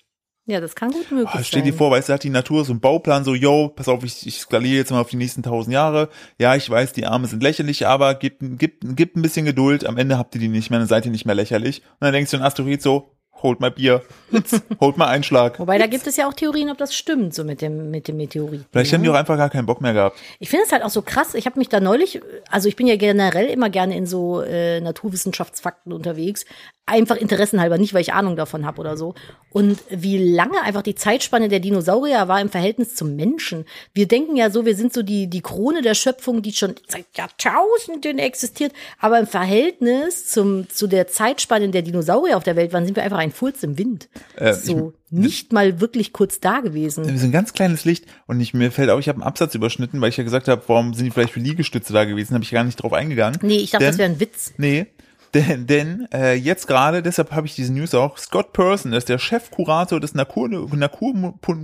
[0.49, 1.43] Ja, das kann gut möglich sein.
[1.43, 4.03] stell dir vor, weißt du, hat die Natur so einen Bauplan, so, yo, pass auf,
[4.03, 6.10] ich, ich skaliere jetzt mal auf die nächsten tausend Jahre.
[6.39, 9.97] Ja, ich weiß, die Arme sind lächerlich, aber gib, gib, gib ein bisschen Geduld, am
[9.97, 11.81] Ende habt ihr die nicht mehr, dann seid ihr nicht mehr lächerlich.
[11.81, 13.12] Und dann denkst du ein Asteroid so,
[13.42, 14.02] holt mal Bier.
[14.31, 15.60] Jetzt, holt mal Einschlag.
[15.60, 18.17] Wobei, da gibt es ja auch Theorien, ob das stimmt, so mit dem, mit dem
[18.17, 18.65] Meteorit.
[18.71, 20.17] Vielleicht haben die auch einfach gar keinen Bock mehr gehabt.
[20.40, 21.33] Ich finde es halt auch so krass.
[21.33, 24.81] Ich habe mich da neulich, also ich bin ja generell immer gerne in so äh,
[24.81, 26.46] Naturwissenschaftsfakten unterwegs.
[26.90, 29.13] Einfach interessenhalber, nicht weil ich Ahnung davon habe oder so.
[29.52, 33.65] Und wie lange einfach die Zeitspanne der Dinosaurier war im Verhältnis zum Menschen.
[33.94, 37.06] Wir denken ja so, wir sind so die, die Krone der Schöpfung, die schon seit
[37.15, 38.73] Jahrtausenden existiert.
[39.00, 43.04] Aber im Verhältnis zum, zu der Zeitspanne der Dinosaurier auf der Welt waren, sind wir
[43.04, 44.10] einfach ein Furz im Wind.
[44.35, 47.06] Äh, so nicht mal wirklich kurz da gewesen.
[47.06, 49.56] Wir sind ein ganz kleines Licht und ich, mir fällt auch, ich habe einen Absatz
[49.56, 52.44] überschnitten, weil ich ja gesagt habe, warum sind die vielleicht für Liegestütze da gewesen, habe
[52.44, 53.40] ich gar nicht drauf eingegangen.
[53.42, 54.54] Nee, ich dachte, Denn- das wäre ein Witz.
[54.58, 54.87] Nee,
[55.34, 59.19] denn, denn äh, jetzt gerade, deshalb habe ich diese News auch, Scott Person ist der
[59.19, 61.56] Chefkurator des Natur, Natur, Natur,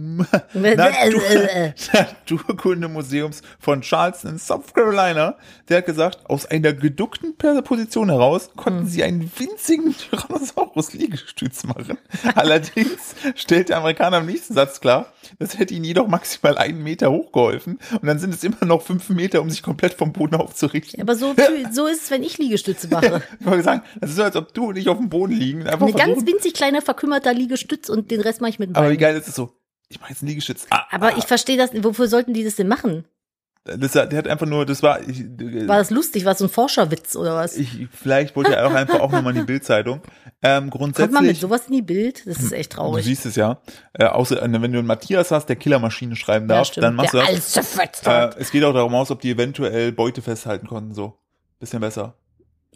[1.94, 5.36] Naturkundemuseums von Charleston, South Carolina.
[5.70, 11.98] Der hat gesagt, aus einer geduckten Position heraus konnten sie einen winzigen Tyrannosaurus Liegestütz machen.
[12.36, 15.08] Allerdings stellt der Amerikaner im nächsten Satz klar,
[15.40, 19.10] das hätte ihnen jedoch maximal einen Meter hochgeholfen und dann sind es immer noch fünf
[19.10, 21.02] Meter, um sich komplett vom Boden aufzurichten.
[21.02, 21.34] Aber so,
[21.72, 23.24] so ist es, wenn ich Liegestütze mache.
[23.56, 25.68] Wollte sagen, das ist so, als ob du und ich auf dem Boden liegen.
[25.68, 28.88] Einfach Ein ganz winzig kleiner verkümmerter Liegestütz und den Rest mache ich mit dem aber
[28.90, 29.00] wie Bein.
[29.02, 29.52] geil ist es so?
[29.90, 30.66] Ich mache jetzt einen Liegestütz.
[30.70, 33.06] Ah, Aber ich verstehe das, wofür sollten die das denn machen?
[33.68, 35.24] das, der hat einfach nur, das war, ich,
[35.68, 36.24] War das lustig?
[36.24, 37.58] War das so ein Forscherwitz oder was?
[37.58, 40.02] ich vielleicht wollte er auch einfach auch nochmal in die Bildzeitung.
[40.44, 42.28] Ähm, Kommt man mit grundsätzlich, sowas in die Bild?
[42.28, 43.06] Das ist echt du traurig.
[43.06, 43.60] siehst es ja,
[43.94, 46.84] äh, außer äh, wenn du einen Matthias hast, der Killermaschine schreiben Ja, darf, stimmt.
[46.84, 47.30] dann machst du der das.
[47.34, 51.18] alles zerfetzt Äh, es geht auch darum aus, ob die eventuell Beute festhalten konnten, so.
[51.60, 52.16] Bisschen besser.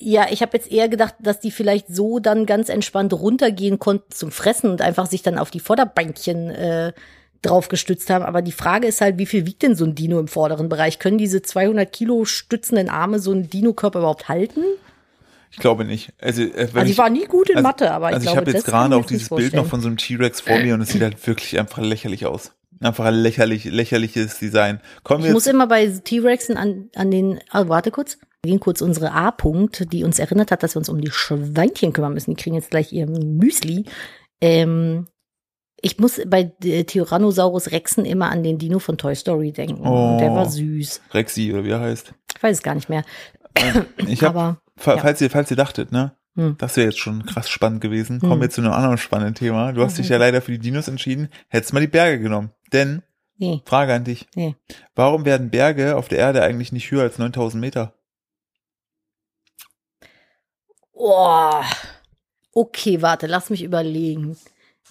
[0.01, 4.11] Ja, ich habe jetzt eher gedacht, dass die vielleicht so dann ganz entspannt runtergehen konnten
[4.11, 6.93] zum Fressen und einfach sich dann auf die Vorderbeinchen äh,
[7.41, 8.23] drauf gestützt haben.
[8.23, 10.99] Aber die Frage ist halt, wie viel wiegt denn so ein Dino im vorderen Bereich?
[10.99, 14.61] Können diese 200 Kilo stützenden Arme so einen Dino-Körper überhaupt halten?
[15.51, 16.13] Ich glaube nicht.
[16.21, 18.33] Also, äh, Also ich, ich war nie gut in also, Mathe, aber ich also ich
[18.33, 20.73] glaube, habe jetzt gerade ich auch dieses Bild noch von so einem T-Rex vor mir
[20.75, 22.51] und es sieht halt wirklich einfach lächerlich aus.
[22.81, 24.79] Einfach ein lächerlich, lächerliches Design.
[25.03, 28.17] Kommen Ich muss jetzt, immer bei T-Rexen an, an den, ah, warte kurz.
[28.43, 31.91] Wir gehen kurz unsere A-Punkt, die uns erinnert hat, dass wir uns um die Schweinchen
[31.91, 32.31] kümmern müssen.
[32.31, 33.83] Die kriegen jetzt gleich ihr Müsli.
[34.39, 35.07] Ähm,
[35.81, 39.85] ich muss bei äh, Tyrannosaurus Rexen immer an den Dino von Toy Story denken.
[39.85, 40.17] Oh.
[40.19, 41.01] Der war süß.
[41.13, 42.13] Rexy oder wie er heißt.
[42.37, 43.03] Ich weiß es gar nicht mehr.
[44.07, 44.97] Ich habe, Aber ja.
[45.01, 46.13] falls ihr, falls ihr dachtet, ne?
[46.35, 46.55] Hm.
[46.59, 48.19] Das wäre jetzt schon krass spannend gewesen.
[48.21, 48.41] Kommen Hm.
[48.41, 49.73] wir zu einem anderen spannenden Thema.
[49.73, 51.27] Du hast dich ja leider für die Dinos entschieden.
[51.49, 52.51] Hättest mal die Berge genommen.
[52.71, 53.01] Denn,
[53.37, 54.27] nee, Frage an dich.
[54.35, 54.55] nee.
[54.95, 57.93] Warum werden Berge auf der Erde eigentlich nicht höher als 9000 Meter?
[61.01, 61.61] Oh.
[62.53, 64.35] Okay, warte, lass mich überlegen.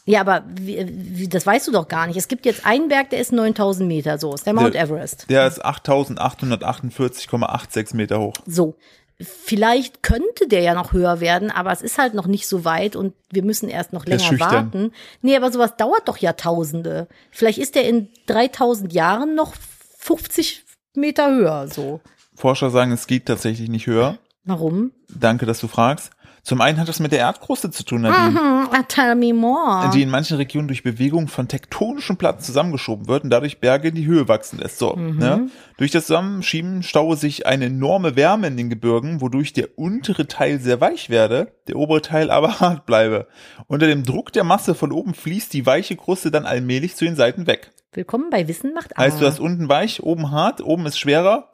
[0.07, 2.17] Ja, aber wie, wie, das weißt du doch gar nicht.
[2.17, 5.27] Es gibt jetzt einen Berg, der ist 9000 Meter, so ist der Mount Der- Everest.
[5.29, 8.33] Der ist 8848,86 Meter hoch.
[8.47, 8.75] So.
[9.21, 12.95] Vielleicht könnte der ja noch höher werden, aber es ist halt noch nicht so weit
[12.95, 14.93] und wir müssen erst noch länger warten.
[15.23, 17.09] Nee, aber sowas dauert doch Jahrtausende.
[17.33, 19.55] Vielleicht ist der in 3000 Jahren noch
[19.99, 20.63] 50
[20.95, 22.01] Meter höher, so.
[22.37, 24.19] Forscher sagen, es geht tatsächlich nicht höher.
[24.49, 24.93] Warum?
[25.15, 26.11] Danke, dass du fragst.
[26.43, 28.41] Zum einen hat das mit der Erdkruste zu tun, Nadine.
[28.41, 29.91] Hm, tell me more.
[29.93, 33.95] die in manchen Regionen durch Bewegung von tektonischen Platten zusammengeschoben wird und dadurch Berge in
[33.95, 34.79] die Höhe wachsen lässt.
[34.79, 35.51] So, ne?
[35.77, 40.59] Durch das Zusammenschieben staue sich eine enorme Wärme in den Gebirgen, wodurch der untere Teil
[40.61, 43.27] sehr weich werde, der obere Teil aber hart bleibe.
[43.67, 47.17] Unter dem Druck der Masse von oben fließt die weiche Kruste dann allmählich zu den
[47.17, 47.73] Seiten weg.
[47.93, 49.03] Willkommen bei Wissen macht A.
[49.03, 51.51] Heißt, du hast unten weich, oben hart, oben ist schwerer,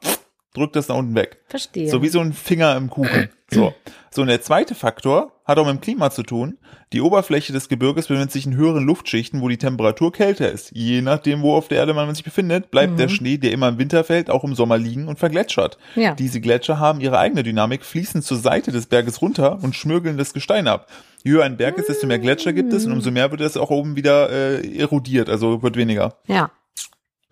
[0.55, 1.37] drückt das nach unten weg.
[1.47, 1.89] Verstehe.
[1.89, 3.29] So wie so ein Finger im Kuchen.
[3.51, 3.75] So.
[4.09, 6.57] So, und der zweite Faktor hat auch mit dem Klima zu tun.
[6.93, 10.71] Die Oberfläche des Gebirges befindet sich in höheren Luftschichten, wo die Temperatur kälter ist.
[10.73, 13.77] Je nachdem, wo auf der Erde man sich befindet, bleibt der Schnee, der immer im
[13.77, 15.77] Winter fällt, auch im Sommer liegen und vergletschert.
[15.95, 16.15] Ja.
[16.15, 20.33] Diese Gletscher haben ihre eigene Dynamik, fließen zur Seite des Berges runter und schmürgeln das
[20.33, 20.87] Gestein ab.
[21.23, 23.57] Je höher ein Berg ist, desto mehr Gletscher gibt es und umso mehr wird es
[23.57, 26.15] auch oben wieder äh, erodiert, also wird weniger.
[26.27, 26.49] Ja.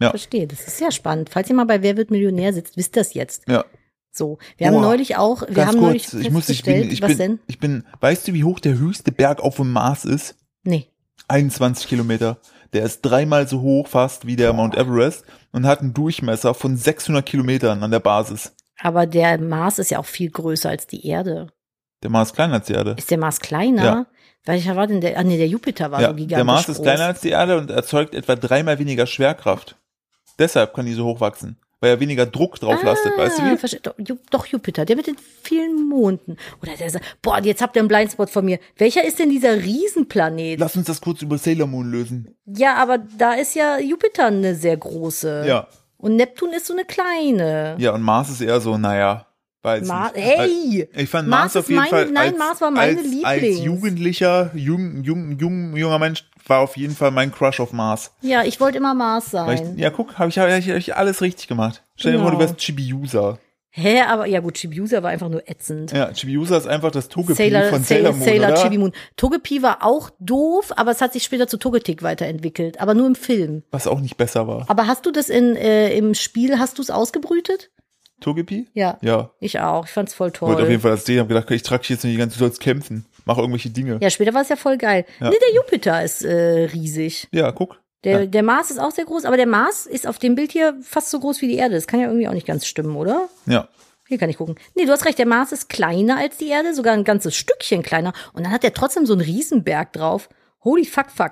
[0.03, 0.09] Ja.
[0.11, 1.29] Verstehe, das ist sehr spannend.
[1.29, 3.47] Falls ihr mal bei Wer wird Millionär sitzt, wisst das jetzt.
[3.47, 3.65] Ja.
[4.11, 6.73] So, wir haben Boah, neulich auch, wir Ganz haben neulich kurz, ich muss, ich bin,
[6.75, 7.39] festgestellt, ich was bin, denn?
[7.47, 10.35] ich bin, weißt du, wie hoch der höchste Berg auf dem Mars ist?
[10.63, 10.87] Nee.
[11.29, 12.37] 21 Kilometer.
[12.73, 16.75] Der ist dreimal so hoch fast wie der Mount Everest und hat einen Durchmesser von
[16.77, 18.53] 600 Kilometern an der Basis.
[18.79, 21.47] Aber der Mars ist ja auch viel größer als die Erde.
[22.03, 22.95] Der Mars ist kleiner als die Erde.
[22.97, 23.83] Ist der Mars kleiner?
[23.83, 24.05] Ja.
[24.45, 25.17] Welcher war denn der?
[25.17, 26.83] Ah, nee, der Jupiter war Ja, so gigantisch der Mars ist groß.
[26.83, 29.77] kleiner als die Erde und erzeugt etwa dreimal weniger Schwerkraft.
[30.39, 33.51] Deshalb kann die so hoch wachsen, weil er weniger Druck drauf lastet, weißt du Ah,
[33.51, 33.55] wie?
[33.57, 36.37] verste- Doch, doch, Jupiter, der mit den vielen Monden.
[36.61, 38.59] Oder der sagt, boah, jetzt habt ihr einen Blindspot von mir.
[38.77, 40.59] Welcher ist denn dieser Riesenplanet?
[40.59, 42.35] Lass uns das kurz über Sailor Moon lösen.
[42.45, 45.43] Ja, aber da ist ja Jupiter eine sehr große.
[45.47, 45.67] Ja.
[45.97, 47.75] Und Neptun ist so eine kleine.
[47.79, 49.25] Ja, und Mars ist eher so, naja,
[49.63, 50.17] Weiß Ma nicht.
[50.17, 50.89] hey!
[50.93, 53.25] Ich fand Mars Mars, auf jeden meine- Fall nein, als, Mars war meine als, Lieblings.
[53.25, 58.11] als Jugendlicher, jung, jung, jung, junger Mensch war auf jeden Fall mein Crush auf Mars.
[58.21, 59.75] Ja, ich wollte immer Mars sein.
[59.75, 61.81] ich, ja, guck, habe ich, hab ich, hab ich alles richtig gemacht.
[61.95, 62.49] Stell dir vor, du Genau.
[62.49, 63.37] wärst Chibiusa.
[63.75, 65.91] Hä, aber ja gut, Chibiusa war einfach nur ätzend.
[65.93, 68.61] Ja, Chibiusa ist einfach das Togepi Sailor, von Sailor, Sailor Moon, Sailor oder?
[68.61, 68.91] Chibi Moon.
[69.15, 73.15] Togepi war auch doof, aber es hat sich später zu Togetic weiterentwickelt, aber nur im
[73.15, 73.63] Film.
[73.71, 74.65] Was auch nicht besser war.
[74.69, 77.71] Aber hast du das in, äh, im Spiel, hast du es ausgebrütet?
[78.23, 78.67] Togepi?
[78.73, 78.97] Ja.
[79.01, 79.29] Ja.
[79.39, 80.69] Ich auch, ich fand's voll Ich wollte auf toll.
[80.69, 82.45] jeden Fall das sehen, hab gedacht, ich trage dich jetzt nicht die ganze Zeit, du
[82.45, 83.05] sollst kämpfen.
[83.25, 83.99] Mach irgendwelche Dinge.
[84.01, 85.05] Ja, später war es ja voll geil.
[85.19, 85.29] Ja.
[85.29, 87.27] Nee, der Jupiter ist äh, riesig.
[87.31, 87.79] Ja, guck.
[88.03, 88.25] Der, Ja.
[88.25, 91.09] der Mars ist auch sehr groß, aber der Mars ist auf dem Bild hier fast
[91.09, 91.75] so groß wie die Erde.
[91.75, 93.29] Das kann ja irgendwie auch nicht ganz stimmen, oder?
[93.45, 93.69] Ja.
[94.09, 94.55] Hier kann ich gucken.
[94.75, 97.81] Nee, du hast recht, der Mars ist kleiner als die Erde, sogar ein ganzes Stückchen
[97.83, 98.11] kleiner.
[98.33, 100.27] Und dann hat er trotzdem so einen Riesenberg drauf.
[100.65, 101.31] Holy fuck, fuck.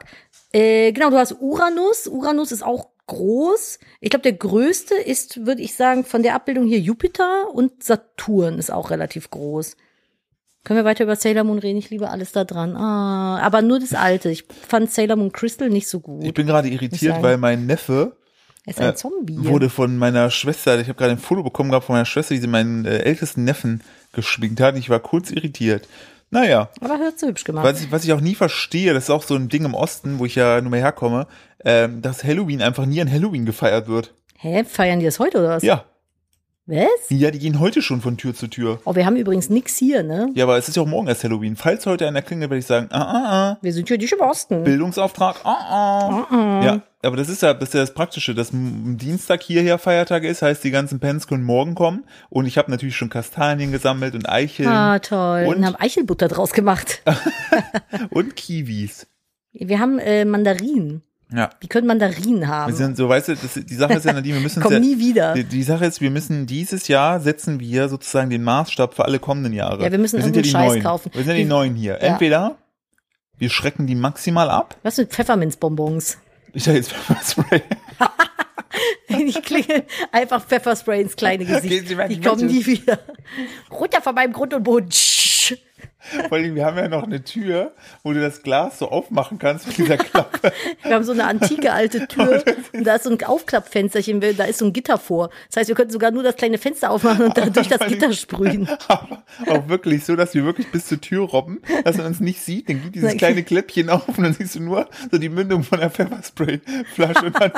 [0.54, 2.08] Äh, genau, du hast Uranus.
[2.08, 3.80] Uranus ist auch groß.
[4.00, 8.58] Ich glaube, der größte ist, würde ich sagen, von der Abbildung hier Jupiter und Saturn
[8.60, 9.76] ist auch relativ groß.
[10.64, 11.80] Können wir weiter über Sailor Moon reden?
[11.80, 12.76] Ich liebe alles da dran.
[12.76, 14.30] Ah, aber nur das Alte.
[14.30, 16.34] Ich fand Sailor Moon Crystal nicht so Ich gut.
[16.36, 18.16] bin gerade irritiert, weil mein Neffe
[18.66, 19.38] Er ist ein äh, Zombie.
[19.44, 22.42] wurde von meiner Schwester, ich habe gerade ein Foto bekommen gehabt von meiner Schwester, die
[22.42, 23.82] sie meinen äh, ältesten Neffen
[24.14, 24.78] geschminkt hat.
[24.78, 25.88] Ich war kurz irritiert.
[26.32, 27.66] Naja, aber hört so hübsch gemacht.
[27.66, 30.18] was ich, was ich auch nie verstehe, das ist auch so ein Ding im Osten,
[30.18, 31.28] wo ich ja nur mehr herkomme,
[31.66, 34.14] ähm, dass Halloween einfach nie an Halloween gefeiert wird.
[34.38, 34.64] Hä?
[34.64, 35.64] Feiern die das heute oder was?
[35.64, 35.84] Ja,
[36.66, 36.88] Was?
[37.10, 38.80] ja, die gehen heute schon von Tür zu Tür.
[38.86, 40.30] Oh, wir haben übrigens nix hier, ne?
[40.34, 41.56] Ja, aber es ist ja auch morgen erst Halloween.
[41.58, 44.22] Falls heute einer klingelt, werde ich sagen, ah, ah, ah, Wir sind hier nicht im
[44.22, 44.64] Osten.
[44.64, 46.28] Bildungsauftrag, ah, ah.
[46.32, 50.24] Ah, Ja, aber das ist ja, das ist ja das Praktische, dass Dienstag hierher Feiertag
[50.24, 54.14] ist, heißt die ganzen Pens können morgen kommen und ich habe natürlich schon Kastanien gesammelt
[54.16, 55.46] und Eicheln Ah, toll.
[55.48, 55.66] Und, Und?
[55.66, 57.02] haben Eichelbutter draus gemacht.
[58.12, 59.08] und Kiwis.
[59.54, 61.04] Wir haben äh, Mandarinen.
[61.34, 62.72] Ja, Die können Mandarinen haben.
[62.74, 64.80] wir sind so, weißt du, das, die Sache ist ja, Nadine, wir müssen Komm ja,
[64.80, 65.34] nie wieder.
[65.34, 69.18] die, die Sache ist, wir müssen dieses Jahr setzen wir sozusagen den Maßstab für alle
[69.20, 69.82] kommenden Jahre.
[69.84, 70.84] Ja, wir müssen sind ja die Scheiß Neuen.
[70.84, 71.10] kaufen.
[71.14, 71.94] Wir sind ja die Die- Neuen hier.
[71.94, 72.00] Ja.
[72.00, 72.58] Entweder
[73.38, 74.76] wir schrecken die maximal ab.
[74.84, 76.18] Was mit Pfefferminzbonbons?
[76.54, 77.62] Ich sag jetzt Pfefferspray.
[79.10, 81.90] Ich klingel einfach Pfefferspray ins kleine Gesicht.
[81.90, 83.00] Die kommen nie wieder.
[83.70, 84.90] Runter von meinem Grund und Boden.
[86.28, 89.68] Vor allem, wir haben ja noch eine Tür, wo du das Glas so aufmachen kannst
[89.68, 90.52] mit dieser Klappe.
[90.84, 92.44] Wir haben so eine antike alte Tür
[92.74, 95.30] und da ist so ein Aufklappfensterchen, da ist so ein Gitter vor.
[95.50, 98.12] Das heißt, wir könnten sogar nur das kleine Fenster aufmachen und dann durch das Gitter
[98.14, 98.68] sprühen.
[98.88, 102.42] Aber auch wirklich so, dass wir wirklich bis zur Tür robben, dass man uns nicht
[102.42, 102.70] sieht.
[102.70, 105.80] Dann geht dieses kleine Kläppchen auf und dann siehst du nur so die Mündung von
[105.80, 107.52] der Pfefferspray-Flasche und dann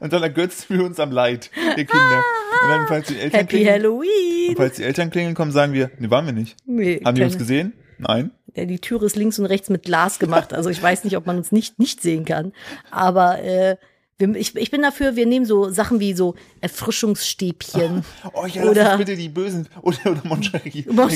[0.00, 2.22] und dann ergötzen wir uns am Leid der Kinder.
[2.62, 4.56] Und dann, falls die Eltern Happy klingeln, Halloween.
[4.56, 6.56] falls die Eltern klingeln kommen, sagen wir, nee, waren wir nicht.
[6.66, 7.72] Nee, Haben die uns gesehen?
[7.98, 8.30] Nein.
[8.54, 10.52] Ja, die Tür ist links und rechts mit Glas gemacht.
[10.52, 12.52] Also ich weiß nicht, ob man uns nicht nicht sehen kann.
[12.90, 13.76] Aber äh,
[14.34, 18.04] ich, ich bin dafür, wir nehmen so Sachen wie so Erfrischungsstäbchen.
[18.34, 19.68] Oh ja, Oder- bitte die Bösen.
[19.82, 20.84] Oder, oder Moncherie.
[20.90, 21.10] Mal,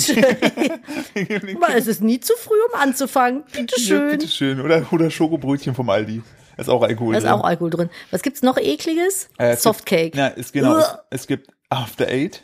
[1.76, 3.44] es ist nie zu früh, um anzufangen.
[3.52, 4.10] Ja, Bitteschön.
[4.12, 4.60] bitteschön.
[4.60, 6.22] Oder, oder Schokobrötchen vom Aldi.
[6.56, 7.32] Ist auch Alkohol Da ist drin.
[7.32, 7.90] auch Alkohol drin.
[8.10, 9.28] Was gibt's noch ekliges?
[9.38, 10.02] Äh, es Softcake.
[10.12, 10.76] Gibt, ja, es, genau.
[10.78, 12.42] Es, es gibt After Eight.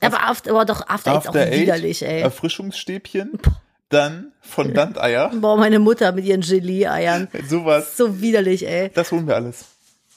[0.00, 2.20] Aber, after, aber doch After Eight ist auch After widerlich, ey.
[2.22, 3.32] Erfrischungsstäbchen.
[3.90, 5.30] Dann Fondant-Eier.
[5.34, 7.28] Boah, meine Mutter mit ihren Gelee-Eiern.
[7.46, 7.96] Sowas.
[7.96, 8.90] So widerlich, ey.
[8.94, 9.66] Das holen wir alles.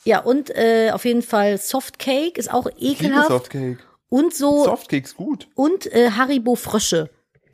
[0.05, 3.27] Ja, und äh, auf jeden Fall Softcake ist auch ekelhaft.
[3.27, 3.79] Softcake.
[4.07, 5.47] Und so, Softcake ist gut.
[5.55, 7.09] und äh, Haribo Frösche.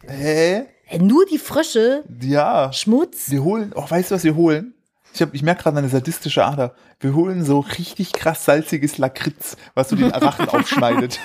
[0.06, 0.66] Hä?
[0.88, 2.72] Äh, nur die Frösche, Ja.
[2.74, 3.32] Schmutz.
[3.32, 4.74] Wir holen, oh, weißt du, was wir holen?
[5.14, 6.74] Ich, hab, ich merke gerade eine sadistische Ader.
[7.00, 11.20] Wir holen so richtig krass salziges Lakritz, was so den Rachen aufschneidet.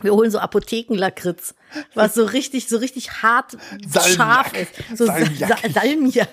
[0.00, 1.54] Wir holen so Apothekenlakritz,
[1.94, 4.16] was so richtig, so richtig hart Salmiak.
[4.16, 4.98] scharf ist.
[4.98, 5.38] So Salmiak.
[5.38, 6.28] Sa Salmiak.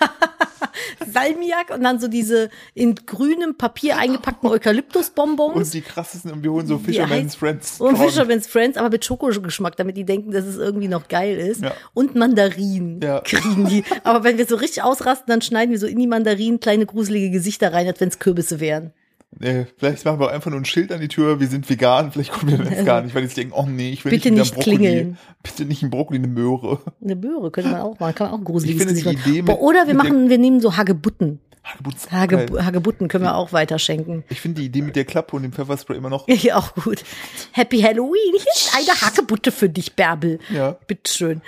[1.10, 5.54] Salmiak und dann so diese in grünem Papier eingepackten Eukalyptusbonbons.
[5.56, 7.80] Und die krassesten, und wir holen so Fisherman's Friends.
[7.80, 7.96] Und.
[7.96, 11.62] Fisherman's Friends, aber mit Schokogeschmack, damit die denken, dass es irgendwie noch geil ist.
[11.62, 11.72] Ja.
[11.94, 13.20] Und Mandarinen Ja.
[13.20, 13.84] kriegen die.
[14.04, 17.30] Aber wenn wir so richtig ausrasten, dann schneiden wir so in die Mandarinen kleine gruselige
[17.30, 18.92] Gesichter rein, als wenn es Kürbisse wären.
[19.38, 22.32] Nee, vielleicht machen wir einfach nur ein Schild an die Tür, wir sind vegan, vielleicht
[22.32, 24.56] kommen wir das gar nicht, weil die sich denken, oh nee, ich will Bitte nicht,
[24.56, 25.18] nicht klingeln.
[25.42, 26.80] Bitte nicht ein Brokkoli, eine Möhre.
[27.02, 28.96] Eine Möhre könnte man auch machen, kann man auch die machen.
[28.96, 31.40] Idee Boah, mit- Oder wir machen, wir nehmen so Hagebutten.
[31.62, 32.46] Hagebutt ist Hage.
[32.64, 34.24] Hagebutten können wir auch weiterschenken.
[34.30, 36.26] Ich finde die Idee mit der Klappe und dem Pfefferspray immer noch.
[36.38, 37.04] Ja, auch gut.
[37.52, 38.32] Happy Halloween.
[38.32, 40.38] Hier ist eine Hagebutte für dich, Bärbel.
[40.48, 40.78] Ja.
[40.86, 41.42] Bitteschön.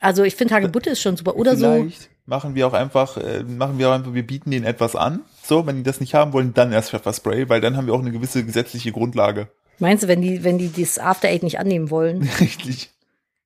[0.00, 1.36] Also ich finde Hagebutte ist schon super.
[1.36, 1.86] Oder so.
[2.26, 5.20] Machen wir auch einfach, äh, machen wir auch einfach, wir bieten denen etwas an.
[5.44, 8.00] So, wenn die das nicht haben wollen, dann erst Pfefferspray, weil dann haben wir auch
[8.00, 9.48] eine gewisse gesetzliche Grundlage.
[9.78, 12.22] Meinst du, wenn die, wenn die das After Eight nicht annehmen wollen?
[12.40, 12.90] Richtig.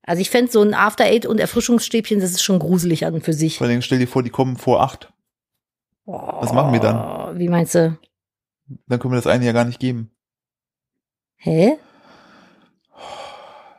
[0.03, 3.23] Also ich fände so ein After Eight und Erfrischungsstäbchen, das ist schon gruselig an und
[3.23, 3.59] für sich.
[3.59, 5.13] Vor allem stell dir vor, die kommen vor acht.
[6.05, 7.37] Was machen wir dann?
[7.37, 7.97] Wie meinst du?
[8.87, 10.11] Dann können wir das eine ja gar nicht geben.
[11.37, 11.77] Hä?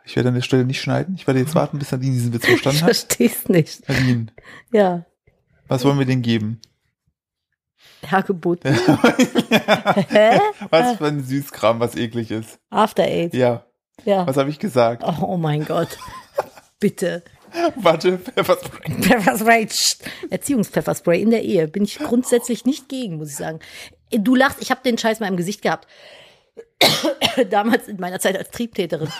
[0.04, 1.14] Ich werde an der Stelle nicht schneiden.
[1.16, 2.84] Ich werde jetzt warten, bis Nadine diesen Witz Ich verstanden hat.
[2.96, 3.88] versteh's nicht.
[3.88, 4.26] Nadine,
[4.72, 5.04] Ja.
[5.68, 6.60] was wollen wir denn geben?
[8.02, 8.60] Herrgebot.
[8.64, 10.40] Hä?
[10.70, 12.58] Was für ein Süßkram, was eklig ist.
[12.70, 13.32] After Eight.
[13.34, 13.64] Ja,
[14.04, 14.26] Ja.
[14.26, 15.04] was habe ich gesagt?
[15.06, 15.96] Oh, oh mein Gott.
[16.80, 17.22] Bitte.
[17.76, 19.02] Warte, Pfefferspray.
[19.02, 19.68] Pfefferspray.
[20.30, 21.68] Erziehungspfefferspray in der Ehe.
[21.68, 23.60] Bin ich grundsätzlich nicht gegen, muss ich sagen.
[24.10, 25.86] Du lachst, ich habe den Scheiß mal im Gesicht gehabt.
[27.50, 29.08] Damals in meiner Zeit als Triebtäterin.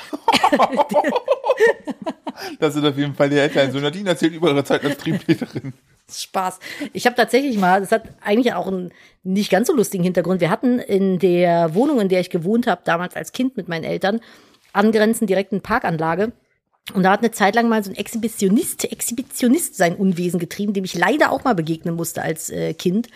[2.59, 3.71] Das sind auf jeden Fall die Eltern.
[3.73, 5.75] So Nadine erzählt über ihre Zeit als Triebtäterin.
[6.11, 6.59] Spaß.
[6.93, 10.41] Ich habe tatsächlich mal, das hat eigentlich auch einen nicht ganz so lustigen Hintergrund.
[10.41, 13.85] Wir hatten in der Wohnung, in der ich gewohnt habe, damals als Kind mit meinen
[13.85, 14.21] Eltern,
[14.73, 16.33] angrenzend direkt eine Parkanlage.
[16.95, 20.85] Und da hat eine Zeit lang mal so ein Exhibitionist, Exhibitionist sein Unwesen getrieben, dem
[20.85, 23.09] ich leider auch mal begegnen musste als äh, Kind.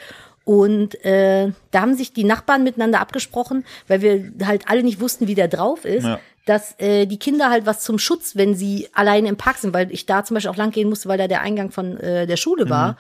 [0.47, 5.27] Und äh, da haben sich die Nachbarn miteinander abgesprochen, weil wir halt alle nicht wussten,
[5.27, 6.21] wie der drauf ist, Ja.
[6.47, 9.91] dass äh, die Kinder halt was zum Schutz, wenn sie alleine im Park sind, weil
[9.93, 12.37] ich da zum Beispiel auch lang gehen musste, weil da der Eingang von äh, der
[12.37, 12.97] Schule war,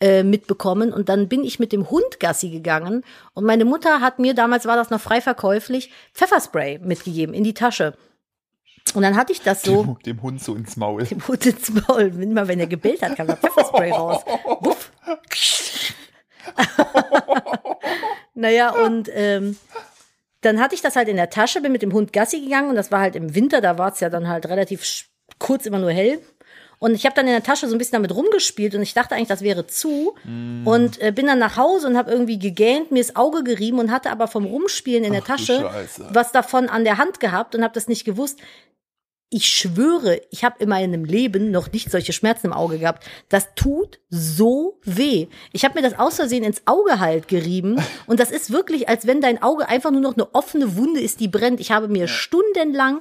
[0.00, 0.90] äh, mitbekommen.
[0.90, 4.64] Und dann bin ich mit dem Hund Gassi gegangen und meine Mutter hat mir, damals
[4.64, 7.92] war das noch frei verkäuflich, Pfefferspray mitgegeben in die Tasche.
[8.94, 11.02] Und dann hatte ich das so Dem, dem Hund so ins Maul.
[11.10, 12.04] dem Hund ins Maul.
[12.22, 14.22] Immer wenn er gebellt hat, kam da Pfefferspray raus.
[14.60, 14.92] Wuff.
[18.34, 19.56] naja, und ähm,
[20.40, 22.76] dann hatte ich das halt in der Tasche, bin mit dem Hund Gassi gegangen und
[22.76, 25.06] das war halt im Winter, da war es ja dann halt relativ
[25.38, 26.20] kurz immer nur hell.
[26.78, 29.14] Und ich habe dann in der Tasche so ein bisschen damit rumgespielt und ich dachte
[29.14, 30.14] eigentlich, das wäre zu.
[30.68, 33.90] Und äh, bin dann nach Hause und habe irgendwie gegähnt, mir das Auge gerieben und
[33.90, 35.70] hatte aber vom Rumspielen in der Ach Tasche
[36.10, 38.40] was davon an der Hand gehabt und habe das nicht gewusst.
[39.28, 43.04] Ich schwöre, ich habe in meinem Leben noch nicht solche Schmerzen im Auge gehabt.
[43.28, 45.26] Das tut so weh.
[45.52, 49.08] Ich habe mir das aus Versehen ins Auge halt gerieben und das ist wirklich, als
[49.08, 51.58] wenn dein Auge einfach nur noch eine offene Wunde ist, die brennt.
[51.58, 53.00] Ich habe mir stundenlang,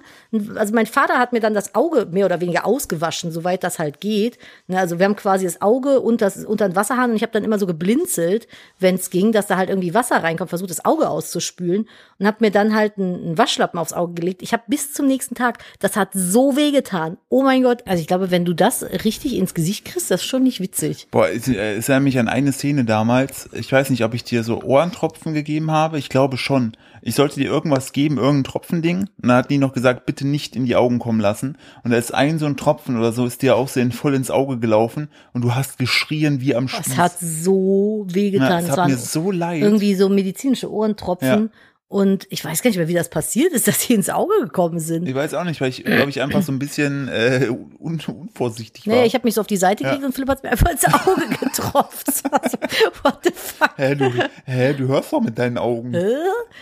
[0.55, 4.01] also mein Vater hat mir dann das Auge mehr oder weniger ausgewaschen, soweit das halt
[4.01, 4.39] geht.
[4.65, 7.33] Ne, Also wir haben quasi das Auge und das unter den Wasserhahn und ich habe
[7.33, 8.47] dann immer so geblinzelt,
[8.79, 12.37] wenn es ging, dass da halt irgendwie Wasser reinkommt, versucht das Auge auszuspülen und habe
[12.39, 14.41] mir dann halt einen, einen Waschlappen aufs Auge gelegt.
[14.41, 17.17] Ich habe bis zum nächsten Tag, das hat so weh getan.
[17.27, 20.27] Oh mein Gott, also ich glaube, wenn du das richtig ins Gesicht kriegst, das ist
[20.27, 21.09] schon nicht witzig.
[21.11, 23.49] Boah, es, äh, es erinnert mich an eine Szene damals.
[23.51, 25.99] Ich weiß nicht, ob ich dir so Ohrentropfen gegeben habe.
[25.99, 26.77] Ich glaube schon.
[27.01, 28.99] Ich sollte dir irgendwas geben, irgendein Tropfending.
[28.99, 31.57] Und dann hat die noch gesagt, bitte nicht in die Augen kommen lassen.
[31.83, 34.31] Und da ist ein so ein Tropfen oder so, ist dir auch so voll ins
[34.31, 35.09] Auge gelaufen.
[35.33, 36.87] Und du hast geschrien wie am Spieß.
[36.87, 38.63] Es hat so weh ja, getan.
[38.63, 39.61] es hat mir so leid.
[39.61, 41.27] irgendwie so medizinische Ohrentropfen.
[41.27, 41.49] Ja.
[41.87, 44.79] Und ich weiß gar nicht mehr, wie das passiert ist, dass sie ins Auge gekommen
[44.79, 45.07] sind.
[45.07, 48.87] Ich weiß auch nicht, weil ich, glaube ich, einfach so ein bisschen äh, un unvorsichtig
[48.87, 48.95] war.
[48.95, 49.89] Nee, ich habe mich so auf die Seite Ja.
[49.89, 52.13] gelegt und Philipp hat mir einfach ins Auge getroffen.
[52.31, 52.57] Also,
[53.03, 53.69] what the fuck?
[53.77, 54.11] hä, du,
[54.45, 55.93] hä, du hörst doch mit deinen Augen.
[55.93, 56.05] Hä?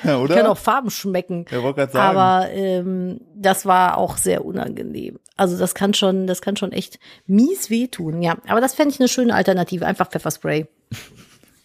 [0.04, 0.36] Ja, oder?
[0.36, 1.46] Ich kann auch Farben schmecken.
[1.52, 2.18] Ja, wollte gerade sagen.
[2.18, 5.20] Aber ähm, das war auch sehr unangenehm.
[5.38, 8.38] Also das kann schon, das kann schon echt mies wehtun, ja.
[8.48, 9.86] Aber das fände ich eine schöne Alternative.
[9.86, 10.68] Einfach Pfefferspray.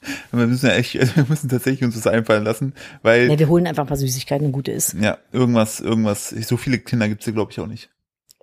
[0.32, 3.66] wir müssen ja echt, wir müssen tatsächlich uns das einfallen lassen, weil Ja, wir holen
[3.66, 4.94] einfach ein paar Süßigkeiten, eine gute ist.
[4.94, 6.30] Ja, irgendwas, irgendwas.
[6.30, 7.90] So viele Kinder gibt's hier, glaube ich, auch nicht.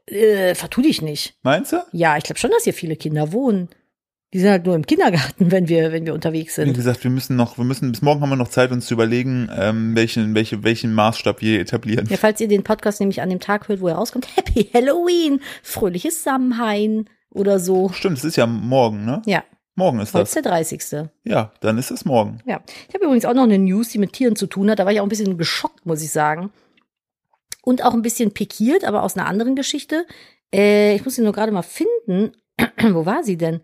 [0.08, 1.36] Äh, vertu dich nicht.
[1.42, 1.78] Meinst du?
[1.92, 3.70] Ja, ich glaube schon, dass hier viele Kinder wohnen.
[4.34, 6.74] Die sind halt nur im Kindergarten, wenn wir, wenn wir unterwegs Wie sind.
[6.74, 9.50] gesagt, wir müssen noch, wir müssen, bis morgen haben wir noch Zeit, uns zu überlegen,
[9.56, 12.06] ähm, welchen, welche, welchen Maßstab wir etablieren.
[12.10, 15.40] Ja, falls ihr den Podcast nämlich an dem Tag hört, wo er rauskommt, Happy Halloween,
[15.64, 17.90] fröhliches Samhain oder so.
[17.94, 19.22] Stimmt, es ist ja morgen, ne?
[19.26, 19.44] Ja,
[19.76, 20.30] Morgen ist heute das.
[20.30, 21.10] ist der 30.
[21.26, 22.40] Ja, dann ist es morgen.
[22.46, 22.62] Ja.
[22.88, 24.80] Ich habe übrigens auch noch eine News, die mit Tieren zu tun hat.
[24.80, 26.52] Da war ich auch ein bisschen geschockt, muss ich sagen.
[27.62, 30.06] Und auch ein bisschen pikiert, aber aus einer anderen Geschichte.
[30.54, 32.32] Äh, ich muss sie nur gerade mal finden.
[32.82, 33.62] Wo war sie denn?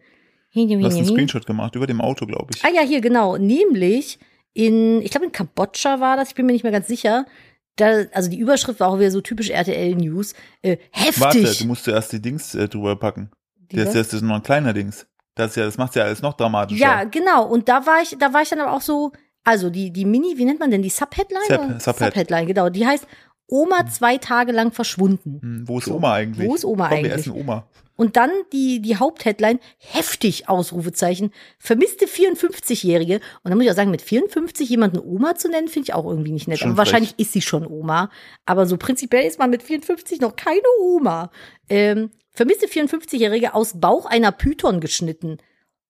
[0.53, 2.65] Du hast einen Screenshot gemacht über dem Auto, glaube ich.
[2.65, 3.37] Ah ja, hier, genau.
[3.37, 4.19] Nämlich
[4.53, 7.25] in, ich glaube in Kambodscha war das, ich bin mir nicht mehr ganz sicher.
[7.77, 10.33] Da, also die Überschrift war auch wieder so typisch RTL-News.
[10.61, 11.21] Äh, heftig.
[11.21, 13.31] Warte, du musst zuerst die Dings äh, drüber packen.
[13.71, 15.07] Die Das, das ist noch ein kleiner Dings.
[15.35, 16.81] Das ist ja, das macht's ja alles noch dramatischer.
[16.81, 17.45] Ja, genau.
[17.47, 19.11] Und da war ich, da war ich dann aber auch so,
[19.43, 21.41] also die, die Mini, wie nennt man denn die Subheadline?
[21.47, 21.81] Sub-?
[21.81, 22.13] Subhead.
[22.13, 22.69] Subheadline, genau.
[22.69, 23.07] Die heißt
[23.47, 25.39] Oma zwei Tage lang verschwunden.
[25.41, 26.47] Hm, wo ist So, Oma eigentlich?
[26.47, 27.11] wo ist Oma Komm, eigentlich?
[27.11, 27.67] Wir essen Oma.
[27.97, 33.15] Und dann die, die Hauptheadline, heftig, Ausrufezeichen, vermisste 54-Jährige.
[33.15, 36.05] Und dann muss ich auch sagen, mit 54 jemanden Oma zu nennen, finde ich auch
[36.05, 36.59] irgendwie nicht nett.
[36.59, 38.09] Schon Aber wahrscheinlich ist sie schon Oma.
[38.45, 41.29] Aber so prinzipiell ist man mit 54 noch keine Oma.
[41.69, 45.37] Ähm, vermisste 54-Jährige aus Bauch einer Python geschnitten.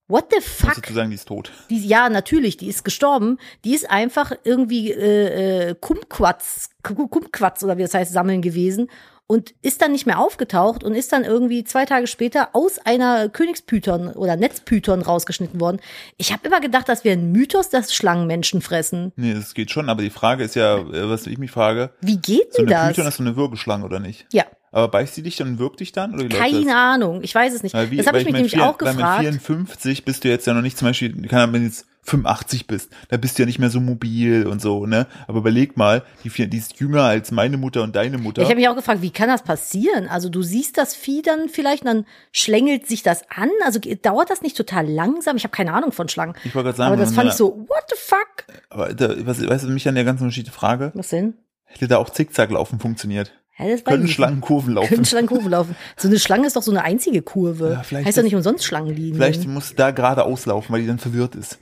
[0.07, 0.75] What the fuck?
[0.75, 1.51] Musst du sagen, die ist tot.
[1.69, 3.37] Die, ja, natürlich, die ist gestorben.
[3.63, 8.89] Die ist einfach irgendwie äh, äh, Kumquats, Kumquats oder wie das heißt, sammeln gewesen.
[9.27, 13.29] und ist dann nicht mehr aufgetaucht und ist dann irgendwie zwei Tage später aus einer
[13.29, 15.79] Königspython oder Netzpython rausgeschnitten worden.
[16.17, 19.13] Ich habe immer gedacht, das wäre ein Mythos, dass Schlangen Menschen fressen.
[19.15, 22.17] Nee, das geht schon, aber die Frage ist ja, äh, was ich mich frage, Wie
[22.17, 22.95] geht so denn eine das?
[22.97, 24.25] Python ist so eine Würgeschlange oder nicht?
[24.33, 26.11] Ja, Aber beißt sie dich dann und wirkt dich dann?
[26.13, 26.39] Läuft das?
[26.39, 27.19] keine Ahnung.
[27.23, 27.75] Ich weiß es nicht.
[27.91, 29.19] Wie, das habe ich mich nämlich vier- auch Weil mit gefragt.
[29.21, 32.65] 54 bist du jetzt ja noch nicht zum Beispiel, keine Ahnung, wenn du jetzt 85
[32.67, 35.05] bist, da bist du ja nicht mehr so mobil und so, ne?
[35.27, 38.41] Aber überleg mal, die, vier, die ist jünger als meine Mutter und deine Mutter.
[38.41, 40.07] Ich habe mich auch gefragt, wie kann das passieren?
[40.07, 43.49] Also du siehst das Vieh dann vielleicht, und dann schlängelt sich das an.
[43.65, 45.35] Also dauert das nicht total langsam?
[45.37, 46.33] Ich habe keine Ahnung von Schlangen.
[46.43, 48.45] Ich wollte gerade sagen, Aber das fand man ich so, what the fuck?
[48.69, 51.35] Aber da, was, weißt du, mich an der ganzen Geschichte frage, Was denn?
[51.65, 53.31] hätte da auch Zickzacklaufen funktioniert?
[53.57, 54.15] Ja, das Können ich nicht.
[54.15, 54.89] Schlangen Kurven laufen?
[54.89, 55.75] Können Schlangen Kurven laufen.
[55.97, 57.71] So eine Schlange ist doch so eine einzige Kurve.
[57.73, 59.15] Ja, vielleicht heißt doch nicht umsonst Schlangenlinien.
[59.15, 61.59] Vielleicht muss da gerade auslaufen, weil die dann verwirrt ist.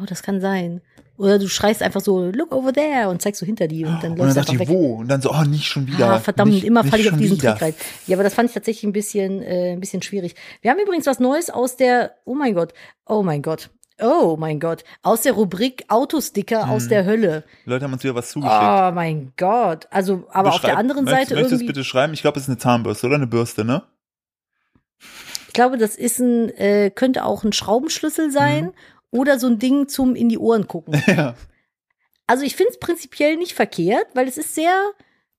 [0.00, 0.80] Oh, das kann sein.
[1.16, 4.12] Oder du schreist einfach so, look over there und zeigst so hinter die und dann
[4.12, 4.68] Und dann läufst du einfach die, weg.
[4.68, 4.94] wo?
[4.98, 6.10] Und dann so, oh, nicht schon wieder.
[6.10, 7.56] Ah, verdammt, nicht, immer falle ich auf diesen wieder.
[7.56, 7.74] Trick rein.
[8.06, 10.36] Ja, aber das fand ich tatsächlich ein bisschen, äh, ein bisschen schwierig.
[10.62, 12.72] Wir haben übrigens was Neues aus der, oh mein Gott,
[13.04, 13.70] oh mein Gott,
[14.00, 16.88] oh mein Gott, aus der Rubrik Autosticker aus Mhm.
[16.90, 17.44] der Hölle.
[17.66, 18.60] Die Leute haben uns wieder was zugeschickt.
[18.60, 19.86] Oh mein Gott.
[19.90, 22.14] Also, aber auf der Beschreib- anderen möchtest, Seite Möchtest du es irgendwie, bitte schreiben?
[22.14, 23.82] Ich glaube, es ist eine Zahnbürste oder eine Bürste, ne?
[25.46, 28.72] ich glaube, das ist ein, äh, könnte auch ein Schraubenschlüssel sein Mhm.
[29.10, 30.94] oder so ein Ding zum in die Ohren gucken.
[31.06, 31.34] ja.
[32.26, 34.72] Also ich finde es prinzipiell nicht verkehrt, weil es ist sehr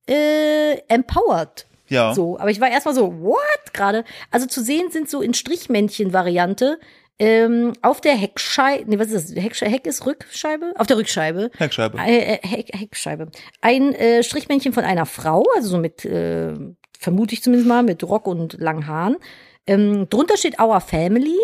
[0.08, 1.68] äh, empowered.
[1.88, 2.14] Ja.
[2.14, 4.04] So, aber ich war erstmal so, what gerade?
[4.32, 6.80] Also zu sehen sind so in Strichmännchen-Variante
[7.20, 9.44] ähm, auf der Heckscheibe, nee, was ist das?
[9.44, 10.74] Heck, Heck ist Rückscheibe?
[10.78, 11.52] Auf der Rückscheibe.
[11.58, 11.98] Heckscheibe.
[12.00, 13.30] Äh, äh, Heck, Heckscheibe.
[13.62, 16.54] Ein äh, Strichmännchen von einer Frau, also so mit, äh,
[16.98, 19.18] vermute ich zumindest mal, mit Rock und langen Haaren.
[19.68, 21.38] Ähm, drunter steht Our Family.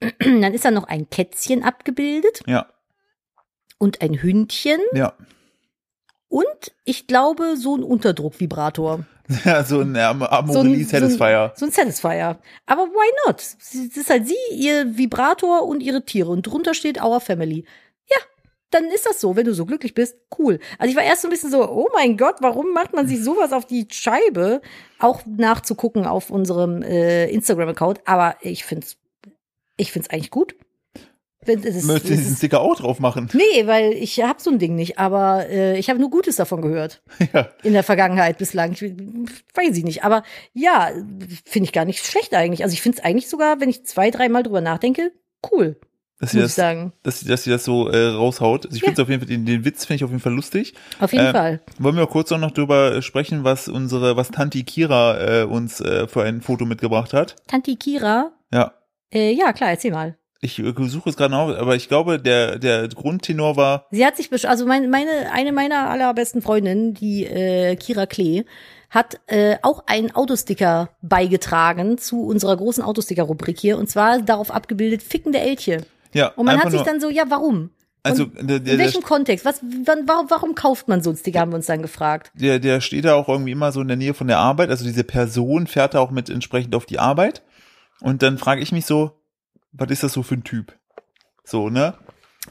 [0.20, 2.66] Dann ist da noch ein Kätzchen abgebildet Ja.
[3.78, 5.12] und ein Hündchen Ja.
[6.28, 9.04] und ich glaube so ein Unterdruckvibrator.
[9.44, 11.52] Ja, so ein ähm, So ein- Amorelie so ein- Satisfier.
[11.56, 12.38] So ein Satisfier.
[12.66, 13.40] Aber why not?
[13.58, 16.30] Sie- Das ist halt sie, ihr Vibrator und ihre Tiere.
[16.30, 17.64] Und drunter steht Our Family.
[18.10, 18.16] Ja,
[18.70, 19.36] dann ist das so.
[19.36, 20.58] Wenn du so glücklich bist, cool.
[20.78, 23.22] Also ich war erst so ein bisschen so, oh mein Gott, warum macht man sich
[23.22, 24.60] sowas auf die Scheibe?
[24.98, 28.00] Auch nachzugucken auf unserem äh, Instagram-Account.
[28.06, 28.96] Aber ich find's,
[29.76, 30.54] ich find's eigentlich gut.
[31.48, 33.28] Wenn- das ist- Möchtest du das diesen ist- Sticker auch drauf machen?
[33.32, 36.62] Nee, weil ich habe so ein Ding nicht, aber äh, ich habe nur Gutes davon
[36.62, 37.02] gehört.
[37.32, 37.48] Ja.
[37.64, 38.72] In der Vergangenheit bislang.
[38.72, 40.04] Ich, weiß ich nicht.
[40.04, 40.22] Aber
[40.52, 40.90] ja,
[41.44, 42.62] finde ich gar nicht schlecht eigentlich.
[42.62, 45.10] Also ich finde es eigentlich sogar, wenn ich zwei, dreimal drüber nachdenke,
[45.50, 45.76] cool,
[46.20, 46.92] Dass sie muss ich das, sagen.
[47.02, 48.66] dass sie, dass sie das so äh, raushaut.
[48.66, 48.88] Also ich Ja.
[48.88, 50.74] finde auf jeden Fall, den, den Witz finde ich auf jeden Fall lustig.
[51.00, 51.60] Auf jeden Äh, Fall.
[51.78, 56.06] Wollen wir kurz auch noch drüber sprechen, was unsere, was Tanti Kira äh, uns äh,
[56.08, 57.36] für ein Foto mitgebracht hat?
[57.46, 58.74] Tanti Kira, Ja.
[59.14, 60.17] äh, ja klar, erzähl mal.
[60.40, 64.16] Ich äh, suche es gerade noch, aber ich glaube, der, der Grundtenor war, Sie hat
[64.16, 68.44] sich, besch- also mein, meine, eine meiner allerbesten Freundinnen, die äh, Kira Klee,
[68.90, 73.76] hat äh, auch einen Autosticker beigetragen zu unserer großen Autosticker-Rubrik hier.
[73.78, 75.84] Und zwar darauf abgebildet fickende Elche.
[76.14, 77.70] ja, Und man hat sich dann so, ja, warum?
[78.04, 79.44] also der, der, In der, welchem Kontext?
[79.44, 82.30] Was, wann, warum, warum kauft man so einen Sticker, haben wir uns dann gefragt.
[82.34, 84.70] der, der steht da auch irgendwie immer so in der Nähe von der Arbeit.
[84.70, 87.42] Also diese Person fährt da auch mit entsprechend auf die Arbeit.
[88.00, 89.17] Und dann frage ich mich so,
[89.78, 90.76] was ist das so für ein Typ?
[91.44, 91.94] So, ne?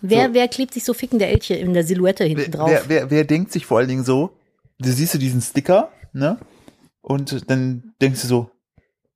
[0.01, 0.33] Wer, So.
[0.33, 2.69] wer klebt sich so fickende Elche in der Silhouette hinten drauf?
[2.69, 4.31] wer, wer, wer denkt sich vor allen Dingen so,
[4.79, 6.37] du siehst du diesen Sticker, ne?
[7.01, 8.51] Und dann denkst du so,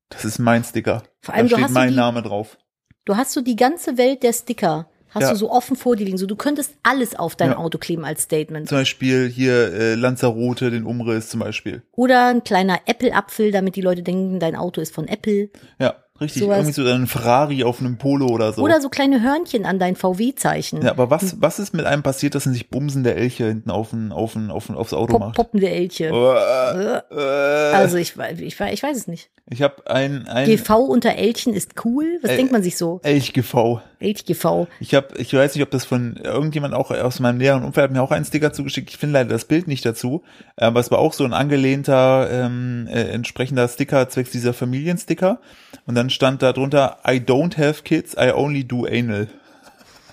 [0.08, 1.02] das ist mein Sticker.
[1.20, 2.58] Vor allem, da steht mein die, Name drauf.
[3.04, 4.88] du hast so die ganze Welt der Sticker.
[5.10, 5.30] Hast Ja.
[5.32, 6.16] du so offen vor dir liegen.
[6.16, 7.56] So, du könntest alles auf dein Ja.
[7.58, 8.66] Auto kleben als Statement.
[8.68, 11.82] Zum Beispiel hier äh, Lanzarote, den Umriss zum Beispiel.
[11.92, 15.50] Oder ein kleiner Apple-Apfel, damit die Leute denken, dein Auto ist von Apple.
[15.78, 16.42] Ja, richtig.
[16.42, 16.58] Sowas.
[16.58, 18.62] Irgendwie so ein Ferrari auf einem Polo oder so.
[18.62, 20.82] Oder so kleine Hörnchen an dein VW-Zeichen.
[20.82, 23.92] ja, aber was, was ist mit einem passiert, dass er sich bumsende Elche hinten auf
[23.92, 25.36] ein, auf ein, auf ein, aufs Auto Pop, macht?
[25.36, 26.06] poppende Elche.
[26.06, 29.30] Äh, äh, Also ich, ich, ich weiß es nicht.
[29.50, 32.18] ich habe ein, ein GV unter Elchen ist cool.
[32.22, 33.00] Was Äh, denkt man sich so?
[33.02, 33.80] Elch-GV.
[33.98, 34.66] Elch-GV.
[34.80, 37.92] Ich habe, ich weiß nicht, ob das von irgendjemand auch aus meinem näheren Umfeld hat
[37.92, 38.90] mir auch einen Sticker zugeschickt.
[38.90, 40.22] Ich finde leider das Bild nicht dazu,
[40.56, 45.40] aber es war auch so ein angelehnter ähm, äh, entsprechender Sticker zwecks dieser Familiensticker.
[45.86, 49.28] Und dann stand da drunter: I don't have kids, I only do anal.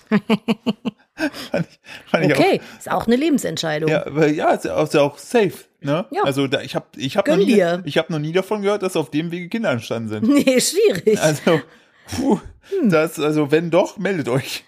[1.51, 3.89] fand ich, fand Okay, ist auch eine Lebensentscheidung.
[3.89, 5.53] Auch, ja, aber ja, ist ja auch, ist ja auch safe.
[5.81, 6.05] Ne?
[6.11, 6.23] Ja.
[6.23, 7.81] Also da, ich habe, ich habe noch Gönn nie, dir.
[7.85, 10.27] ich habe noch nie davon gehört, dass auf dem Wege Kinder entstanden sind.
[10.27, 11.19] Nee, schwierig.
[11.21, 11.61] Also,
[12.11, 12.39] puh,
[12.69, 12.89] Hm.
[12.89, 14.63] das, also wenn doch, meldet euch.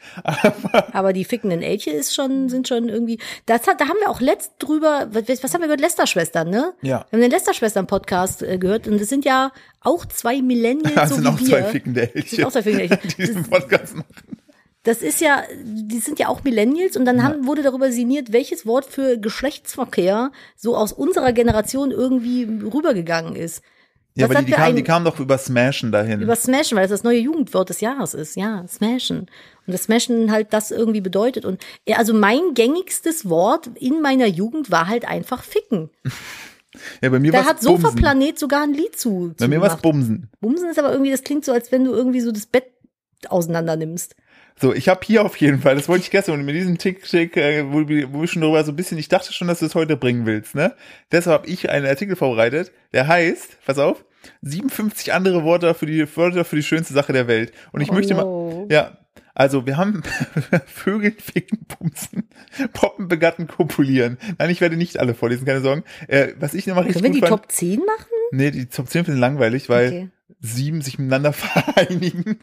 [0.92, 3.20] Aber die fickenden Elche ist schon, sind schon irgendwie.
[3.46, 5.82] Das hat, da haben wir auch letzt drüber, was, was haben wir gehört?
[5.82, 6.74] Lästerschwestern, ne?
[6.82, 7.06] Ja.
[7.10, 11.16] Wir haben den Lästerschwestern-Podcast äh, gehört und das sind ja auch zwei Millennials, Das so
[11.16, 11.46] sind auch wir.
[11.48, 12.36] zwei fickende Elche.
[12.38, 13.08] Sind auch zwei fickende Elche.
[13.08, 14.08] die diesen Podcast machen.
[14.84, 18.66] Das ist ja, die sind ja auch Millennials und dann haben, wurde darüber sinniert, welches
[18.66, 23.62] Wort für Geschlechtsverkehr so aus unserer Generation irgendwie rübergegangen ist.
[24.14, 26.22] Ja, Was aber die, die, kamen, die kamen doch über Smashen dahin.
[26.22, 28.36] Über Smashen, weil das das neue Jugendwort des Jahres ist.
[28.36, 29.20] Ja, Smashen.
[29.66, 31.45] Und das Smashen halt das irgendwie bedeutet.
[31.45, 31.64] Und
[31.95, 35.89] also mein gängigstes Wort in meiner Jugend war halt einfach Ficken.
[37.01, 37.62] ja, bei mir Da hat.
[37.62, 39.34] Sofaplanet sogar ein Lied zu.
[39.38, 39.84] Bei zu mir war's gemacht.
[39.84, 40.30] Bumsen.
[40.41, 42.66] Bumsen ist aber irgendwie, das klingt so, als wenn du irgendwie so das Bett
[43.30, 44.16] auseinander nimmst.
[44.62, 47.36] So, ich habe hier auf jeden Fall, das wollte ich gestern und mit diesem Tick-Tick,
[47.36, 49.66] äh, wo, wir- wo wir schon drüber so ein bisschen, ich dachte schon, dass du
[49.66, 50.76] es heute bringen willst, ne?
[51.12, 54.05] Deshalb habe ich einen Artikel vorbereitet, der heißt, pass auf,
[54.43, 57.51] 57 andere Worte für die Wörter für die schönste Sache der Welt.
[57.72, 58.68] Und ich Oh möchte no.
[58.68, 58.97] mal, ja,
[59.34, 60.03] also wir haben
[60.68, 62.30] Vögel, Ficken, Pumsen,
[62.74, 64.20] Poppen, Begatten, Kopulieren.
[64.38, 65.84] Nein, ich werde nicht alle vorlesen, keine Sorgen.
[66.07, 68.05] Äh, was ich nochmal richtig Können wir die fand, Top 10 machen?
[68.32, 70.09] nee, die Top 10 sind langweilig, weil Okay.
[70.44, 72.38] Sieben sich miteinander vereinigen.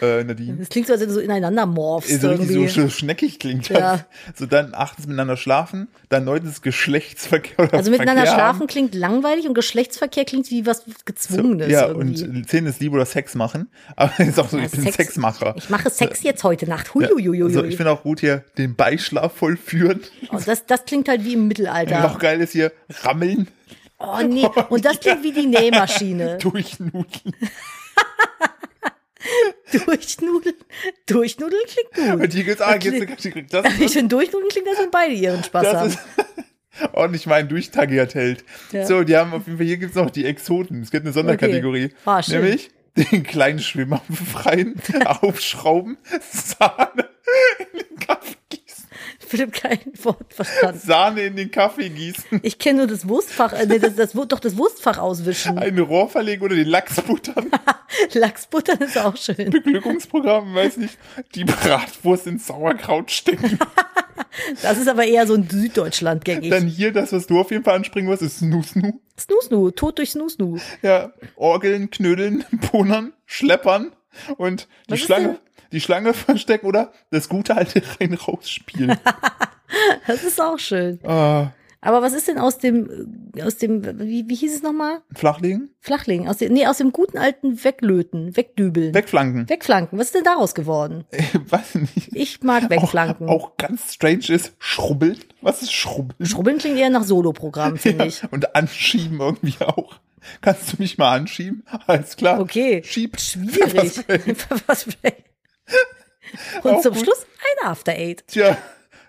[0.00, 0.56] Äh, Nadine.
[0.58, 2.20] Das klingt so, als wenn du so ineinander morphst.
[2.20, 2.68] so irgendwie.
[2.68, 4.04] so sch- schneckig klingt Ja.
[4.26, 4.38] das.
[4.38, 8.66] So dann achtens miteinander schlafen, dann neuntens Geschlechtsverkehr also miteinander Verkehr schlafen haben.
[8.68, 11.70] klingt langweilig und Geschlechtsverkehr klingt wie was Gezwungenes.
[11.70, 12.22] Ja, irgendwie.
[12.24, 13.68] und zehn ist Liebe oder Sex machen.
[13.96, 15.54] Aber ist auch so, Ja, ich bin Sex- Sexmacher.
[15.58, 16.94] Ich mache Sex jetzt heute Nacht.
[16.94, 20.00] Hui, Ja, also ich finde auch gut hier den Beischlaf vollführen.
[20.30, 22.00] oh, das, das klingt halt wie im Mittelalter.
[22.00, 22.72] Noch geil ist hier
[23.02, 23.48] rammeln,
[23.98, 26.38] Oh nee, und das klingt wie die Nähmaschine.
[26.38, 27.06] durchnudeln.
[29.86, 30.54] Durchnudeln.
[31.06, 32.20] Durchnudeln klingt gut.
[32.24, 34.90] Und hier gibt's, ah, Das jetzt, klingt- jetzt, das, Ich finde, Durchnudeln klingt, als wenn
[34.90, 35.88] beide ihren Spaß das haben.
[35.88, 35.98] ist
[36.92, 38.44] ordentlich meinen durchtagiert hält.
[38.70, 38.86] Ja.
[38.86, 40.82] So, die haben auf jeden Fall, hier gibt's noch die Exoten.
[40.82, 41.92] Es gibt eine Sonderkategorie.
[42.04, 42.42] Ah, schön.
[42.42, 45.98] nämlich den kleinen Schwimmer befreien, aufschrauben,
[46.30, 47.08] Sahne
[47.58, 48.36] in den Kaffee.
[49.26, 50.80] Philipp, kein Wort verstanden.
[50.84, 54.40] Sahne in den Kaffee gießen, Ich kenne nur das Wurstfach, äh, nee, das, das, doch
[54.40, 55.58] das Wurstfach auswischen.
[55.58, 57.50] ein Rohr verlegen oder den Lachs buttern.
[58.12, 59.50] Lachsbutter ist auch schön.
[59.50, 60.96] Beglückungsprogramm, weiß nicht,
[61.34, 63.58] die Bratwurst ins Sauerkraut stecken.
[64.62, 66.50] Das ist aber eher so in Süddeutschland gängig.
[66.50, 69.00] Dann hier das, was du auf jeden Fall anspringen wirst, ist Snoo-Snoo.
[69.18, 70.58] Snoo-Snoo, Tod durch Snoo-Snoo.
[70.82, 73.92] Ja, Orgeln, Knödeln, Punnern, Schleppern
[74.36, 75.38] und die Was Schlange,
[75.72, 78.96] die Schlange verstecken oder das gute alte rein raus spielen.
[80.06, 81.00] Das ist auch schön.
[81.04, 81.50] ah,
[81.80, 82.88] Aber was ist denn aus dem,
[83.36, 85.02] äh, aus dem, wie, wie hieß es nochmal?
[85.12, 86.28] flachlegen, Flachlegen.
[86.28, 88.94] Aus dem, nee, aus dem guten alten Weglöten, Wegdübeln.
[88.94, 89.48] wegflanken.
[89.48, 89.98] Wegflanken.
[89.98, 91.04] Was ist denn daraus geworden?
[91.48, 92.14] Weiß nicht.
[92.14, 93.28] Ich mag Wegflanken.
[93.28, 95.18] Auch, auch ganz strange ist schrubbeln.
[95.42, 96.24] Was ist schrubbeln?
[96.28, 98.22] Schrubbeln klingt eher nach Soloprogramm, finde Ja, ich.
[98.30, 99.98] und anschieben irgendwie auch.
[100.42, 101.64] Kannst du mich mal anschieben?
[101.88, 102.38] Alles klar.
[102.40, 102.82] Okay.
[102.84, 103.18] Schieb.
[103.20, 103.92] Schwierig.
[103.92, 105.12] Pfefferspray.
[106.62, 107.04] Und Auch zum gut.
[107.04, 107.26] Schluss
[107.62, 108.24] ein After Eight.
[108.28, 108.56] Tja.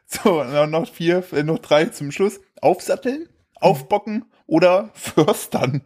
[0.05, 2.39] So, noch- vier, äh, noch drei zum Schluss.
[2.61, 5.81] Aufsatteln, aufbocken oder förstern.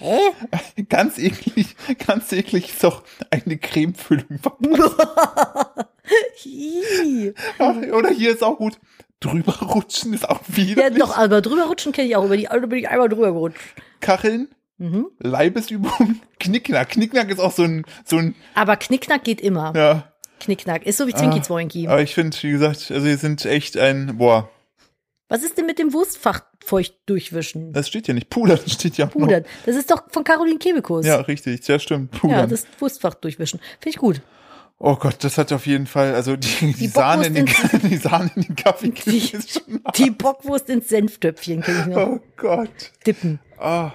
[0.00, 0.18] Hä?
[0.88, 1.76] Ganz eklig,
[2.06, 4.38] ganz eklig ist doch eine Cremefüllung.
[7.92, 8.78] Oder hier ist auch gut.
[9.20, 10.82] Drüber rutschen ist auch wieder.
[10.84, 12.24] Ja, doch, aber drüber rutschen kenne ich auch.
[12.24, 13.58] Über die Auto bin ich einmal drüber gerutscht.
[14.00, 14.48] Kacheln,
[14.78, 15.06] Mhm.
[15.20, 16.90] Leibesübung, Knickknack.
[16.90, 19.72] Knickknack ist auch so ein, so ein, Aber Knickknack geht immer.
[19.76, 20.10] ja.
[20.40, 20.84] Knickknack.
[20.84, 21.88] Ist so wie Zwinki Zwoinki.
[21.88, 24.50] Aber ich finde, wie gesagt, also hier sind echt ein, boah,
[25.28, 27.72] Was ist denn mit dem Wurstfach feucht durchwischen?
[27.72, 28.28] das steht ja nicht.
[28.28, 29.26] Pudern steht ja auch noch.
[29.26, 29.44] Pudern.
[29.64, 31.06] Das ist doch von Caroline Kebekus.
[31.06, 32.10] Ja, richtig, ja stimmt.
[32.10, 32.40] Pudern.
[32.40, 33.58] Ja, das Wurstfach durchwischen.
[33.80, 34.20] Finde ich gut.
[34.78, 37.82] oh Gott, das hat auf jeden Fall, also die, die, Die Sahne, in den, Bockwurst
[37.84, 39.32] die Sahne in den Kaffee Die-
[39.96, 42.92] Die Bockwurst ins Senftöpfchen kann ich noch oh Gott.
[43.06, 43.38] dippen.
[43.56, 43.92] Ah,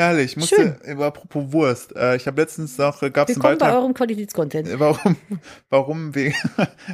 [0.00, 0.36] herrlich.
[0.36, 0.68] Ich Schön.
[0.68, 3.66] musste, äh, apropos Wurst, äh, ich habe letztens noch, äh, gab es einen Willkommen bei
[3.66, 4.68] Beitrag, eurem Qualitätscontent.
[4.68, 5.16] äh, warum,
[5.68, 6.32] warum wir,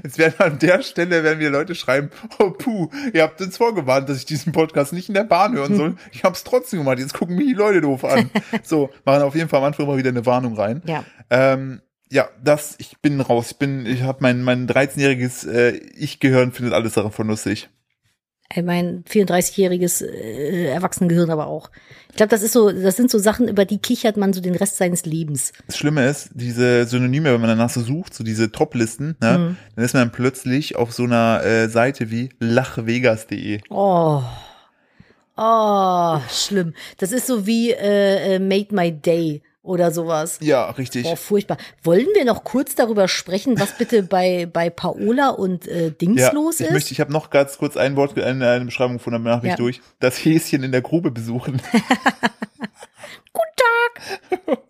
[0.03, 4.09] jetzt werden an der Stelle, werden wir Leute schreiben, oh puh, ihr habt uns vorgewarnt,
[4.09, 5.97] dass ich diesen Podcast nicht in der Bahn hören soll.
[6.13, 8.31] Ich habe es trotzdem gemacht, jetzt gucken mich die Leute doof an.
[8.63, 10.83] So, machen auf jeden Fall am Anfang mal wieder eine Warnung rein.
[10.87, 11.05] Ja.
[11.31, 11.81] Ähm,
[12.11, 13.53] ja, das, ich bin raus.
[13.53, 17.69] Ich bin, ich habe mein, mein 13-jähriges äh, Ich-Gehirn findet alles davon lustig.
[18.63, 21.71] Mein 34-jähriges äh, Erwachsenengehirn aber auch.
[22.11, 24.55] Ich glaube, das ist so, das sind so Sachen, über die kichert man so den
[24.55, 25.53] Rest seines Lebens.
[25.67, 29.57] Das Schlimme ist, diese Synonyme, wenn man danach so sucht, so diese Top-Listen, ne, Mhm.
[29.75, 33.61] dann ist man plötzlich auf so einer äh, Seite wie lachvegas.de.
[33.69, 34.23] Oh.
[35.37, 36.73] Oh, schlimm.
[36.99, 40.39] Das ist so wie äh, äh, Made My Day oder sowas.
[40.41, 41.05] Ja, richtig.
[41.05, 41.59] Boah, furchtbar.
[41.83, 46.33] Wollen wir noch kurz darüber sprechen, was bitte bei, bei Paola und äh, Dings ja,
[46.33, 46.73] los ich ist?
[46.73, 49.55] möchte, ich habe noch ganz kurz ein Wort, eine, eine Beschreibung gefunden, danach bin Ja.
[49.55, 49.81] ich durch.
[50.01, 51.61] Das Häschen in der Grube besuchen.
[53.33, 54.59] Guten Tag!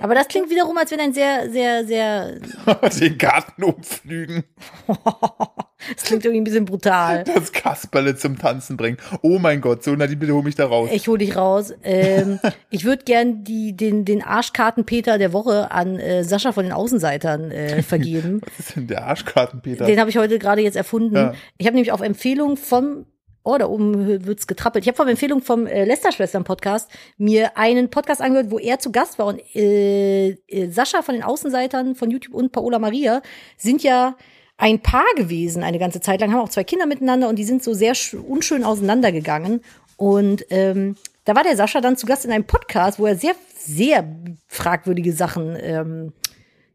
[0.00, 2.38] Aber das klingt wiederum, als wenn ein sehr, sehr, sehr.
[3.00, 4.44] Den Garten umflügen.
[5.94, 7.24] Das klingt irgendwie ein bisschen brutal.
[7.24, 8.96] Das Kasperle zum Tanzen bringen.
[9.22, 10.88] Oh mein Gott, so Nadine, bitte hol mich da raus.
[10.92, 11.74] Ich hol dich raus.
[11.82, 12.38] Ähm,
[12.70, 17.50] ich würde gern die, den, den Arschkartenpeter der Woche an äh, Sascha von den Außenseitern
[17.50, 18.40] äh, vergeben.
[18.46, 19.84] Was ist denn der Arschkartenpeter?
[19.84, 21.16] Den habe ich heute gerade jetzt erfunden.
[21.16, 21.34] Ja.
[21.58, 23.04] Ich habe nämlich auf Empfehlung vom
[23.46, 24.84] Oh, da oben wird's getrappelt.
[24.84, 29.18] Ich habe auf Empfehlung vom äh, Lester-Schwestern-Podcast mir einen Podcast angehört, wo er zu Gast
[29.18, 29.26] war.
[29.26, 33.20] Und äh, äh, Sascha von den Außenseitern von YouTube und Paola Maria
[33.58, 34.16] sind ja
[34.56, 37.62] ein Paar gewesen eine ganze Zeit lang, haben auch zwei Kinder miteinander und die sind
[37.62, 39.60] so sehr sch- unschön auseinandergegangen.
[39.96, 43.34] Und ähm, da war der Sascha dann zu Gast in einem Podcast, wo er sehr,
[43.58, 44.08] sehr
[44.46, 46.12] fragwürdige Sachen ähm,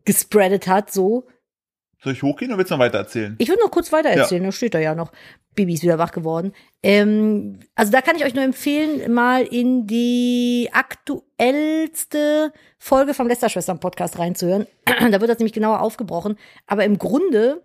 [0.05, 1.25] gespreadet hat, so
[2.01, 3.35] Soll ich hochgehen oder willst du noch weiter erzählen?
[3.39, 5.11] ich würde noch kurz weiter erzählen, da steht da ja noch.
[5.55, 6.53] Bibi ist wieder wach geworden.
[6.81, 14.17] Ähm, also da kann ich euch nur empfehlen, mal in die aktuellste Folge vom Lästerschwestern-Podcast
[14.17, 14.65] reinzuhören.
[14.85, 16.37] da wird das nämlich genauer aufgebrochen.
[16.67, 17.61] Aber im Grunde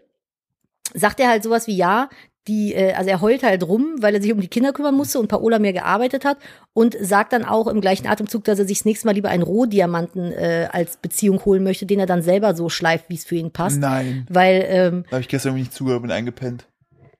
[0.95, 2.09] sagt er halt sowas wie, ja,
[2.49, 5.19] die, äh, also er heult halt rum, weil er sich um die Kinder kümmern musste
[5.19, 6.39] und Paola mehr gearbeitet hat
[6.73, 9.43] und sagt dann auch im gleichen Atemzug, dass er sich das nächste Mal lieber einen
[9.43, 13.37] Rohdiamanten äh, als Beziehung holen möchte, den er dann selber so schleift, wie es für
[13.37, 13.81] ihn passt.
[13.81, 14.27] Nein.
[14.29, 16.67] Weil ähm, Da habe ich gestern irgendwie nicht zugehört, bin eingepennt.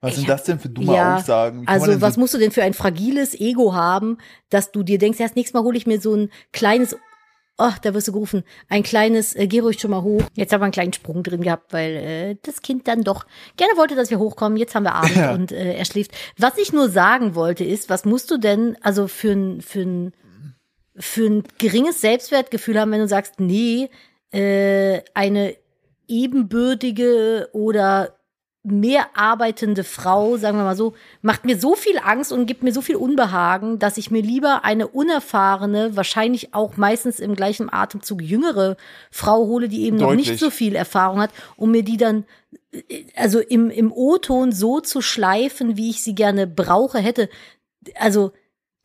[0.01, 1.63] Was sind das denn für dumme ja, Aussagen?
[1.65, 4.19] Also was so, musst du denn für ein fragiles Ego haben,
[4.49, 6.95] dass du dir denkst, ja, das nächste Mal hole ich mir so ein kleines,
[7.57, 10.21] oh, da wirst du gerufen, ein kleines, äh, geh ruhig schon mal hoch.
[10.33, 13.25] Jetzt haben wir einen kleinen Sprung drin gehabt, weil äh, das Kind dann doch
[13.57, 14.57] gerne wollte, dass wir hochkommen.
[14.57, 15.33] Jetzt haben wir Abend Ja.
[15.33, 16.11] und äh, er schläft.
[16.37, 20.13] Was ich nur sagen wollte ist, was musst du denn, also für ein, für ein,
[20.97, 23.89] für ein geringes Selbstwertgefühl haben, wenn du sagst, nee,
[24.31, 25.55] äh, eine
[26.07, 28.14] ebenbürtige oder
[28.65, 32.73] mehr arbeitende Frau, sagen wir mal so, macht mir so viel Angst und gibt mir
[32.73, 38.21] so viel Unbehagen, dass ich mir lieber eine unerfahrene, wahrscheinlich auch meistens im gleichen Atemzug
[38.21, 38.77] jüngere
[39.11, 40.29] Frau hole, die eben noch Deutlich.
[40.29, 42.25] nicht so viel Erfahrung hat, um mir die dann
[43.15, 47.29] also im, im O-Ton so zu schleifen, wie ich sie gerne brauche, hätte.
[47.95, 48.31] Also,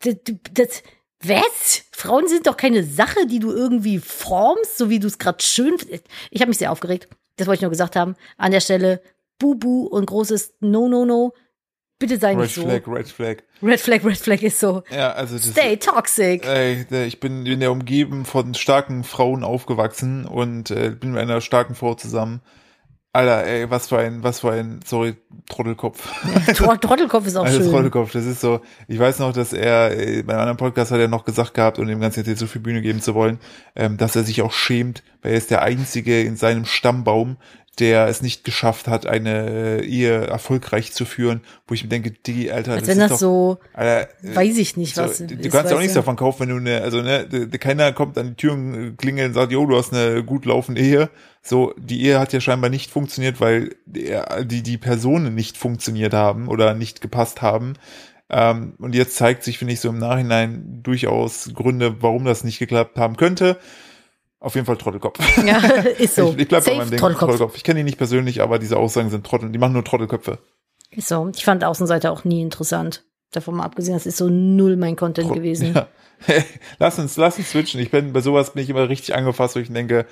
[0.02, 0.16] das,
[0.54, 0.82] das
[1.22, 1.82] was?
[1.92, 5.76] Frauen sind doch keine Sache, die du irgendwie formst, so wie du es gerade schön.
[6.30, 7.08] Ich habe mich sehr aufgeregt.
[7.36, 8.16] Das wollte ich nur gesagt haben.
[8.38, 9.02] An der Stelle
[9.40, 11.32] Bubu und großes No, No, No.
[11.98, 12.62] Bitte sei Red nicht so.
[12.62, 13.36] Flag, Red Flag.
[13.62, 14.82] Red Flag, Red Flag ist so.
[14.90, 16.46] Ja, also das Stay toxic.
[16.46, 21.42] Ey, ich bin in der Umgebung von starken Frauen aufgewachsen und äh, bin mit einer
[21.42, 22.40] starken Frau zusammen.
[23.12, 25.16] Alter, ey, was für ein, was für ein, sorry,
[25.48, 26.08] Trottelkopf.
[26.54, 27.70] Tro- Trottelkopf ist auch Alter, schön.
[27.70, 31.00] Trottelkopf, das ist so, ich weiß noch, dass er, äh, bei einem anderen Podcast hat
[31.00, 33.40] er noch gesagt gehabt, und dem Ganzen jetzt so viel Bühne geben zu wollen,
[33.74, 37.36] ähm, dass er sich auch schämt, weil er ist der Einzige in seinem Stammbaum,
[37.78, 42.10] der es nicht geschafft hat, eine äh, Ehe erfolgreich zu führen, wo ich mir denke,
[42.10, 45.02] die, Alter, Als das wenn ist das doch, so, Alter, äh, weiß ich nicht, so,
[45.02, 45.18] was.
[45.18, 47.26] du, ist, kannst ja auch nichts davon kaufen, wenn du eine, also ne,
[47.58, 50.44] keiner kommt an die Tür und äh, klingelt und sagt, jo, du hast eine gut
[50.44, 51.10] laufende Ehe.
[51.42, 56.48] So, die Ehe hat ja scheinbar nicht funktioniert, weil die, die Personen nicht funktioniert haben
[56.48, 57.74] oder nicht gepasst haben.
[58.28, 62.58] Ähm, und jetzt zeigt sich, finde ich, so im Nachhinein durchaus Gründe, warum das nicht
[62.58, 63.58] geklappt haben könnte.
[64.40, 65.18] Auf jeden Fall Trottelkopf.
[65.46, 65.58] Ja,
[65.98, 66.30] ist so.
[66.32, 66.98] Ich, ich bleib bei meinem Ding.
[66.98, 67.56] Trottelkopf.
[67.56, 69.50] Ich kenne ihn nicht persönlich, aber diese Aussagen sind Trottel.
[69.50, 70.38] Die machen nur Trottelköpfe.
[70.90, 71.30] Ist so.
[71.34, 73.04] Ich fand Außenseiter auch nie interessant.
[73.32, 75.74] Davon mal abgesehen, das ist so null mein Content Tro- gewesen.
[75.74, 75.86] Ja.
[76.78, 77.80] lass uns, lass uns switchen.
[77.80, 80.06] Ich bin bei sowas bin ich immer richtig angefasst, wo ich denke,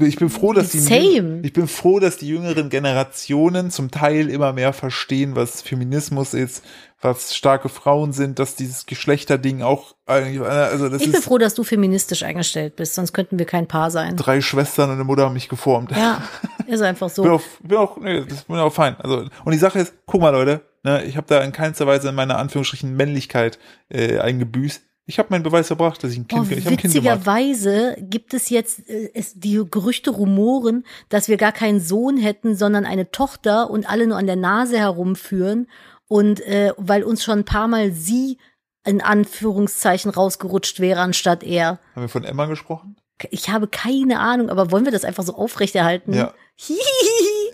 [0.00, 1.40] ich bin froh, dass die Same.
[1.42, 6.62] ich bin froh, dass die jüngeren Generationen zum Teil immer mehr verstehen, was Feminismus ist,
[7.02, 11.54] was starke Frauen sind, dass dieses Geschlechterding auch eigentlich, also das Ich bin froh, dass
[11.54, 14.16] du feministisch eingestellt bist, sonst könnten wir kein Paar sein.
[14.16, 15.92] drei Schwestern und eine Mutter haben mich geformt.
[15.92, 16.22] Ja,
[16.66, 17.30] ist einfach bin so.
[17.30, 18.96] auch, bin auch, nee, das bin auch fein.
[19.00, 22.08] Also und die Sache ist, guck mal Leute, ne, ich habe da in keinster Weise
[22.10, 24.82] in meiner Anführungsstrichen Männlichkeit äh, eingebüßt.
[25.06, 27.18] Ich habe meinen Beweis erbracht, dass ich ein Oh, Kind, ich habe ein Kind gemacht.
[27.20, 32.54] witzigerweise gibt es jetzt äh, es, die Gerüchte rumoren, dass wir gar keinen Sohn hätten,
[32.54, 35.66] sondern eine Tochter und alle nur an der Nase herumführen.
[36.12, 38.38] Und äh, weil uns schon ein paar Mal sie
[38.84, 41.78] in Anführungszeichen rausgerutscht wäre, anstatt er.
[41.94, 42.96] Haben wir von Emma gesprochen?
[43.30, 46.12] Ich habe keine Ahnung, aber wollen wir das einfach so aufrechterhalten?
[46.12, 46.34] Ja.
[46.56, 46.80] Hihihi.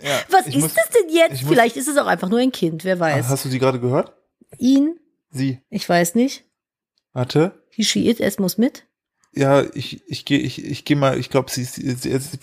[0.01, 1.43] Ja, Was ist muss- das denn jetzt?
[1.43, 3.27] muss- Vielleicht ist es auch einfach nur ein Kind, wer weiß.
[3.27, 4.13] Hast du sie gerade gehört?
[4.57, 4.99] Ihn?
[5.29, 5.61] Sie.
[5.69, 6.43] Ich weiß nicht.
[7.13, 7.63] Warte.
[7.69, 8.85] He, she, it, es muss mit.
[9.37, 12.37] Ja, ich, ich gehe ich, ich geh mal, ich glaube, sie ist, sie, sie, sie,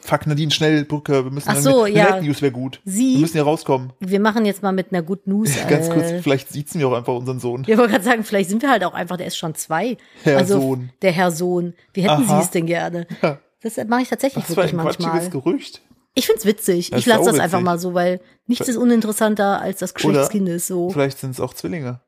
[0.00, 2.20] fuck, Nadine, schnell, Brücke, wir müssen, Ach so, eine ja.
[2.20, 2.80] News wäre gut.
[2.84, 3.92] Sie- Wir müssen hier rauskommen.
[4.00, 5.50] Wir machen jetzt mal mit einer Good News.
[5.68, 7.64] Ganz äh, kurz, vielleicht sieht's mir auch einfach unseren Sohn.
[7.66, 9.96] Ich wollte gerade sagen, vielleicht sind wir halt auch einfach, der ist schon zwei.
[10.22, 10.90] Herr also, Sohn.
[11.02, 11.74] Der Herr Sohn.
[11.94, 12.26] Wie hätten.
[12.26, 13.06] Sie es denn gerne?
[13.22, 13.38] Ja.
[13.62, 15.10] Das mache ich tatsächlich Das war wirklich ein manchmal.
[15.10, 15.82] quatschiges Gerücht.
[16.14, 16.90] Ich find's witzig.
[16.90, 20.10] Das ich ist lasse das einfach mal so, weil nichts ist uninteressanter als das Geschlecht
[20.14, 20.66] Oder des Kindes.
[20.66, 20.90] So.
[20.90, 22.00] Vielleicht sind es auch Zwillinge.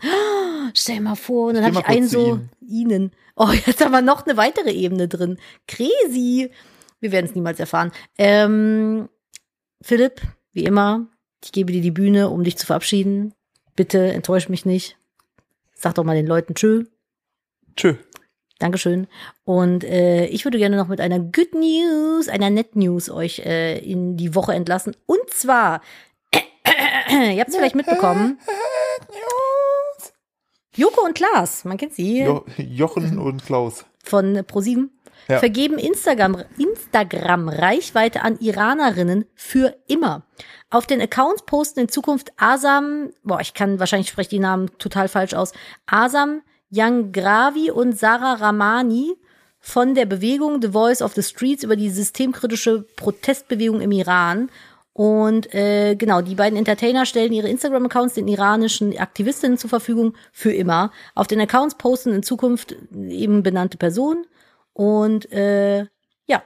[0.74, 3.12] Stell mal vor, und dann habe ich einen so, ihnen.
[3.36, 5.38] Oh, jetzt haben wir noch eine weitere Ebene drin.
[5.66, 6.50] Crazy.
[7.00, 7.92] Wir werden es niemals erfahren.
[8.16, 9.08] Ähm,
[9.80, 10.20] Philipp,
[10.52, 11.06] wie immer,
[11.44, 13.34] ich gebe dir die Bühne, um dich zu verabschieden.
[13.76, 14.98] Bitte enttäusch mich nicht.
[15.74, 16.84] Sag doch mal den Leuten Tschö.
[17.76, 17.94] Tschö.
[18.58, 19.06] Dankeschön.
[19.44, 23.78] Und äh, ich würde gerne noch mit einer Good News, einer Net News euch äh,
[23.78, 24.96] in die Woche entlassen.
[25.06, 25.80] Und zwar,
[26.34, 28.40] ihr habt es vielleicht mitbekommen,
[30.78, 33.84] Joko und Klaas, man kennt sie, Jo Jochen und Klaus.
[34.04, 34.90] von ProSieben,
[35.28, 35.38] Ja.
[35.38, 40.22] vergeben Instagram, Instagram Reichweite an Iranerinnen für immer.
[40.70, 45.08] Auf den Accounts posten in Zukunft Asam, boah, ich kann wahrscheinlich spreche die Namen total
[45.08, 45.52] falsch aus,
[45.86, 49.14] Asam Yangravi und Sarah Ramani
[49.60, 54.50] von der Bewegung The Voice of the Streets über die systemkritische Protestbewegung im Iran.
[54.98, 60.50] Und äh, genau, die beiden Entertainer stellen ihre Instagram-Accounts den iranischen Aktivistinnen zur Verfügung für
[60.52, 60.90] immer.
[61.14, 64.26] Auf den Accounts posten in Zukunft eben benannte Personen
[64.72, 65.86] und äh,
[66.26, 66.42] ja,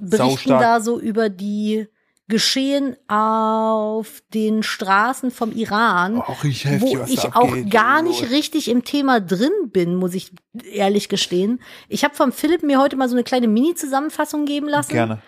[0.00, 0.60] berichten Saustark.
[0.62, 1.88] da so über die
[2.28, 7.72] Geschehen auf den Straßen vom Iran, Auch richtig heftig, wo ich auch abgeht.
[7.72, 10.30] gar nicht richtig im Thema drin bin, muss ich
[10.72, 11.60] ehrlich gestehen.
[11.88, 15.20] Ich habe vom Philipp mir heute mal so eine kleine Mini-Zusammenfassung geben lassen Gerne.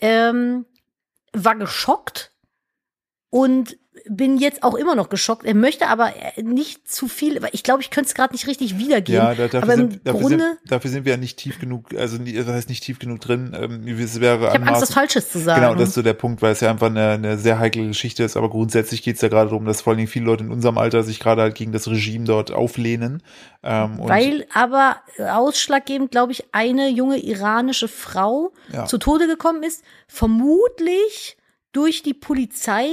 [0.00, 0.64] ähm,
[1.32, 2.32] war geschockt
[3.30, 3.78] und
[4.08, 5.44] bin jetzt auch immer noch geschockt.
[5.44, 8.46] Er möchte aber äh, nicht zu viel, weil ich glaube, ich könnte es gerade nicht
[8.46, 9.20] richtig wiedergeben.
[9.20, 11.58] Ja, da, dafür, aber im sind, dafür, Grunde, sind, dafür sind wir ja nicht tief
[11.58, 13.54] genug, also das heißt nicht tief genug drin.
[13.58, 15.62] Ähm, es wäre ich habe Angst, anmaßend- Falsches zu sagen.
[15.62, 18.22] Genau, das ist so der Punkt, weil es ja einfach eine, eine sehr heikle Geschichte
[18.22, 18.36] ist.
[18.36, 20.78] Aber grundsätzlich geht es ja gerade darum, dass vor allen Dingen viele Leute in unserem
[20.78, 23.22] Alter sich gerade halt gegen das Regime dort auflehnen.
[23.62, 28.86] Ähm, weil aber ausschlaggebend, glaube ich, eine junge iranische Frau Ja.
[28.86, 31.36] zu Tode gekommen ist, vermutlich
[31.72, 32.88] durch die Polizei,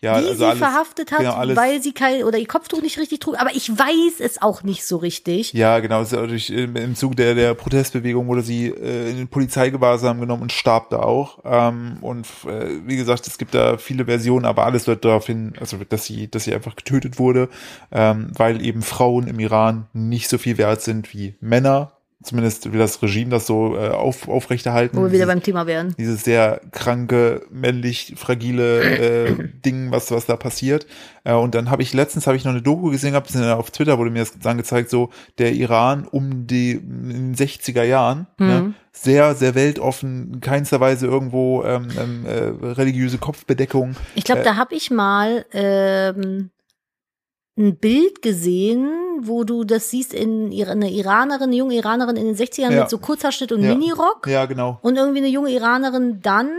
[0.00, 2.98] ja, die also sie alles- verhaftet hat, genau, weil sie kein oder ihr Kopftuch nicht
[2.98, 3.40] richtig trug.
[3.40, 5.52] Aber ich weiß es auch nicht so richtig.
[5.52, 6.02] Ja, genau.
[6.02, 10.20] es ist durch, im im Zug der, der Protestbewegung wurde sie äh, in den Polizeigewahrsam
[10.20, 11.38] genommen und starb da auch.
[11.44, 15.54] Ähm, und äh, wie gesagt, es gibt da viele Versionen, aber alles deutet darauf hin,
[15.58, 17.48] also dass sie, dass sie einfach getötet wurde,
[17.90, 21.92] ähm, weil eben Frauen im Iran nicht so viel wert sind wie Männer.
[22.28, 24.96] Zumindest will das Regime das so äh, auf, aufrechterhalten.
[24.96, 25.94] Wo wir wieder Dieses- beim Thema wären.
[25.98, 30.86] dieses sehr kranke, männlich fragile äh, Ding, was was da passiert.
[31.24, 33.70] Äh, und dann habe ich letztens habe ich noch eine Doku gesehen, gehabt, äh, auf
[33.70, 38.26] Twitter wurde mir das dann gezeigt, so der Iran um die in den 60er Jahren,
[38.38, 43.96] ne, sehr sehr weltoffen, in keinster Weise irgendwo ähm, ähm, äh, religiöse Kopfbedeckung.
[44.14, 46.50] Ich glaube, Äh, da habe ich mal ähm,
[47.58, 48.88] ein Bild gesehen,
[49.22, 52.80] wo du das siehst in eine Iranerin, eine junge Iranerin in den 60ern Ja.
[52.82, 53.74] mit so Kurzhaarschnitt und Ja.
[53.74, 54.78] Minirock Ja, genau.
[54.82, 56.50] und irgendwie eine junge Iranerin dann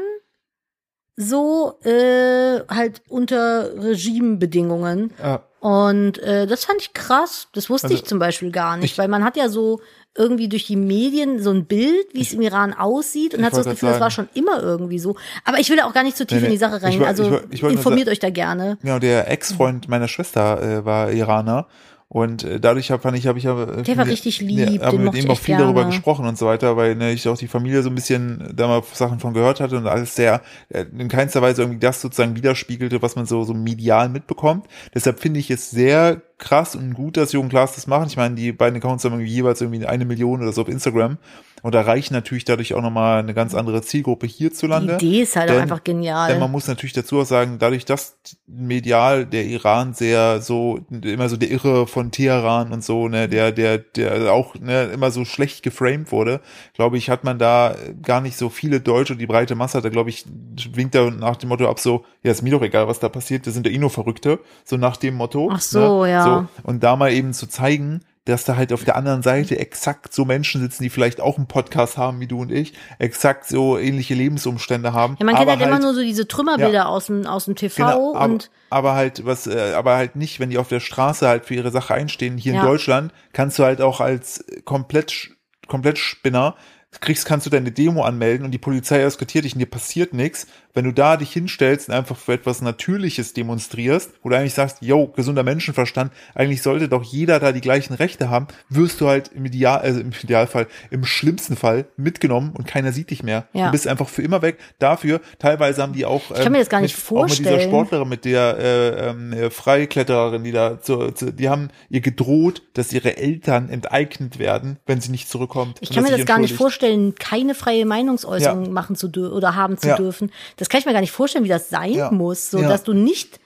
[1.15, 5.13] so äh, halt unter Regimebedingungen.
[5.21, 5.43] Ja.
[5.59, 7.49] Und äh, das fand ich krass.
[7.53, 9.81] Das wusste Also, ich zum Beispiel gar nicht, ich- weil man hat ja so
[10.17, 13.53] irgendwie durch die Medien so ein Bild, wie es im Iran aussieht und ich hat
[13.55, 15.15] so das Gefühl, das war schon immer irgendwie so.
[15.45, 16.59] Aber ich will da auch gar nicht zu tief Nee, in die nee.
[16.59, 16.99] Sache Ich rein.
[16.99, 18.77] woll- also ich ich nur informiert euch da gerne.
[18.81, 21.67] Genau, der Ex-Freund meiner Schwester äh, war Iraner
[22.11, 24.97] und äh, dadurch hab, fand ich, habe ich ja äh, Der war richtig lieb, habe
[24.97, 25.95] den mit ihm auch viel darüber gerne.
[25.95, 28.81] gesprochen und so weiter, weil ne, ich auch die Familie so ein bisschen da mal
[28.93, 33.03] Sachen von gehört hatte und alles sehr äh, in keinster Weise irgendwie das sozusagen widerspiegelte,
[33.03, 34.65] was man so so medial mitbekommt.
[34.95, 38.07] Deshalb finde ich es sehr krass und gut, dass Jürgen Klaas das machen.
[38.07, 41.19] Ich meine, die beiden Accounts haben irgendwie jeweils irgendwie eine Million oder so auf Instagram
[41.61, 44.95] und erreichen natürlich dadurch auch nochmal eine ganz andere Zielgruppe Die hierzulande.
[44.95, 46.29] Idee ist halt auch Denn- einfach genial.
[46.31, 51.29] Denn man muss natürlich dazu auch sagen, dadurch, dass medial der Iran sehr so, immer
[51.29, 55.25] so der Irre von Teheran und so, ne, der, der, der auch ne, immer so
[55.25, 56.41] schlecht geframed wurde,
[56.73, 59.85] glaube ich, hat man da gar nicht so viele Deutsche und die breite Masse hat
[59.85, 60.25] da, glaube ich,
[60.73, 63.47] winkt da nach dem Motto ab so, ja, ist mir doch egal, was da passiert,
[63.47, 65.49] das sind ja eh nur Verrückte, so nach dem Motto.
[65.51, 66.23] Ach so, ne, ja.
[66.23, 70.13] So, und da mal eben zu zeigen, dass da halt auf der anderen Seite exakt
[70.13, 73.77] so Menschen sitzen, die vielleicht auch einen Podcast haben wie du und ich, exakt so
[73.77, 75.15] ähnliche Lebensumstände haben.
[75.19, 76.85] ja, man kennt aber halt, immer nur so diese Trümmerbilder Ja.
[76.85, 80.39] aus dem aus dem TV Genau, aber, und aber halt was, äh, aber halt nicht,
[80.39, 82.37] wenn die auf der Straße halt für ihre Sache einstehen.
[82.37, 82.61] Hier Ja.
[82.61, 85.31] in Deutschland kannst du halt auch als komplett
[85.67, 86.55] komplett Spinner
[87.01, 90.47] kriegst, kannst du deine Demo anmelden und die Polizei eskortiert dich und dir passiert nichts.
[90.73, 94.77] Wenn du da dich hinstellst und einfach für etwas Natürliches demonstrierst, wo du eigentlich sagst,
[94.81, 99.31] yo, gesunder Menschenverstand, eigentlich sollte doch jeder da die gleichen Rechte haben, wirst du halt
[99.33, 103.47] im Ideal, also im Idealfall, im schlimmsten Fall mitgenommen und keiner sieht dich mehr.
[103.53, 103.65] Ja.
[103.67, 104.57] Du bist einfach für immer weg.
[104.77, 107.49] Dafür, teilweise haben die auch, Ich kann mir das gar nicht mit, auch mit dieser
[107.49, 107.69] vorstellen.
[107.69, 112.61] Sportlerin, mit der äh, ähm, äh, Freiklettererin, die da, zu, zu, die haben ihr gedroht,
[112.73, 115.77] dass ihre Eltern enteignet werden, wenn sie nicht zurückkommt.
[115.81, 118.71] ich kann mir das gar nicht vorstellen, keine freie Meinungsäußerung Ja.
[118.71, 119.95] machen zu dürfen oder haben zu Ja.
[119.97, 120.31] dürfen.
[120.59, 122.11] Das kann ich mir gar nicht vorstellen, wie das sein Ja.
[122.11, 122.69] muss, so Ja.
[122.69, 123.39] dass du nicht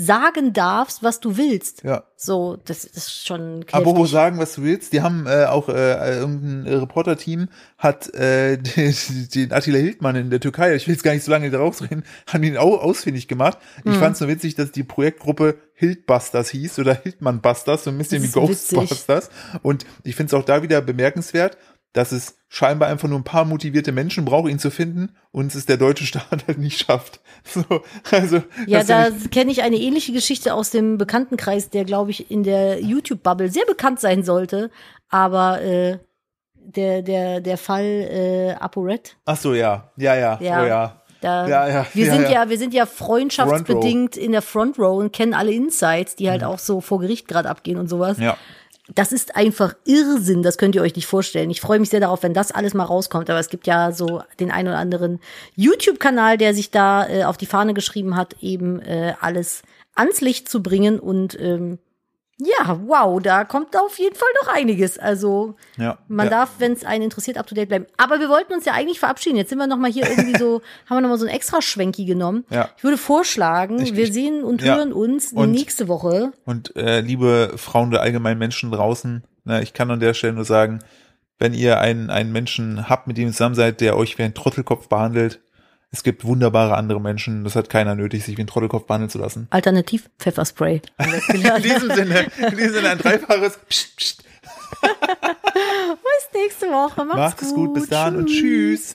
[0.00, 1.82] sagen darfst, was du willst.
[1.82, 2.04] Ja.
[2.14, 4.12] So, das ist schon Aber wo heftig.
[4.12, 8.94] sagen, was du willst, die haben äh, auch äh, irgendein Reporter-Team hat äh, den,
[9.34, 12.04] den Attila Hildmann in der Türkei, ich will jetzt gar nicht so lange darauf reden,
[12.28, 13.58] haben ihn auch ausfindig gemacht.
[13.84, 13.98] Ich Hm.
[13.98, 18.22] fand es nur witzig, dass die Projektgruppe Hildbusters hieß oder Hildmann Busters, so ein bisschen
[18.22, 18.78] wie ist witzig.
[18.78, 19.30] Ghostbusters.
[19.62, 21.56] Und ich finde es auch da wieder bemerkenswert,
[21.92, 25.54] dass es scheinbar einfach nur ein paar motivierte Menschen braucht, ihn zu finden und es
[25.54, 27.20] ist der deutsche Staat halt nicht schafft.
[27.44, 27.62] So,
[28.10, 32.42] also, Ja, da kenne ich eine ähnliche Geschichte aus dem Bekanntenkreis, der, glaube ich, in
[32.42, 34.70] der YouTube-Bubble sehr bekannt sein sollte.
[35.08, 35.98] Aber äh,
[36.54, 40.62] der, der, der Fall äh, ApoRed, ach so, ja, ja, ja, Ja.
[40.62, 41.02] oh ja.
[41.22, 42.30] da Ja, ja, wir ja, sind ja.
[42.30, 42.50] ja.
[42.50, 46.58] wir sind ja freundschaftsbedingt in der Front Row und kennen alle Insights, die halt auch
[46.58, 48.18] so vor Gericht gerade abgehen und sowas.
[48.18, 48.36] Ja.
[48.94, 51.50] Das ist einfach Irrsinn, das könnt ihr euch nicht vorstellen.
[51.50, 53.28] Ich freue mich sehr darauf, wenn das alles mal rauskommt.
[53.28, 55.20] Aber es gibt ja so den einen oder anderen
[55.56, 59.62] YouTube-Kanal, der sich da äh, auf die Fahne geschrieben hat, eben äh, alles
[59.94, 60.98] ans Licht zu bringen.
[60.98, 61.78] Und ähm,
[62.40, 64.98] ja, wow, da kommt auf jeden Fall noch einiges.
[64.98, 65.98] Also Ja.
[66.08, 66.30] man ja.
[66.30, 67.86] darf, wenn es einen interessiert, up to date bleiben.
[67.96, 69.36] Aber wir wollten uns ja eigentlich verabschieden.
[69.36, 71.60] Jetzt sind wir noch mal hier irgendwie so, haben wir noch mal so ein extra
[71.60, 72.44] Schwenki genommen.
[72.50, 72.68] Ja.
[72.76, 74.76] Ich würde vorschlagen, Ich- wir sehen und ja.
[74.76, 76.32] hören uns Und- nächste Woche.
[76.44, 80.44] Und äh, liebe Frauen oder allgemein Menschen draußen, ne, ich kann an der Stelle nur
[80.44, 80.78] sagen,
[81.40, 84.34] wenn ihr einen, einen Menschen habt, mit dem ihr zusammen seid, der euch wie ein
[84.34, 85.40] Trottelkopf behandelt,
[85.90, 89.18] es gibt wunderbare andere Menschen, das hat keiner nötig, sich wie ein Trottelkopf behandeln zu
[89.18, 89.46] lassen.
[89.50, 90.82] Alternativ Pfefferspray.
[91.28, 94.24] In diesem Sinne, in diesem Sinne ein dreifaches Psst, Psst.
[94.82, 97.04] Bis nächste Woche.
[97.04, 98.86] Macht's, Macht es gut, bis dann und tschüss.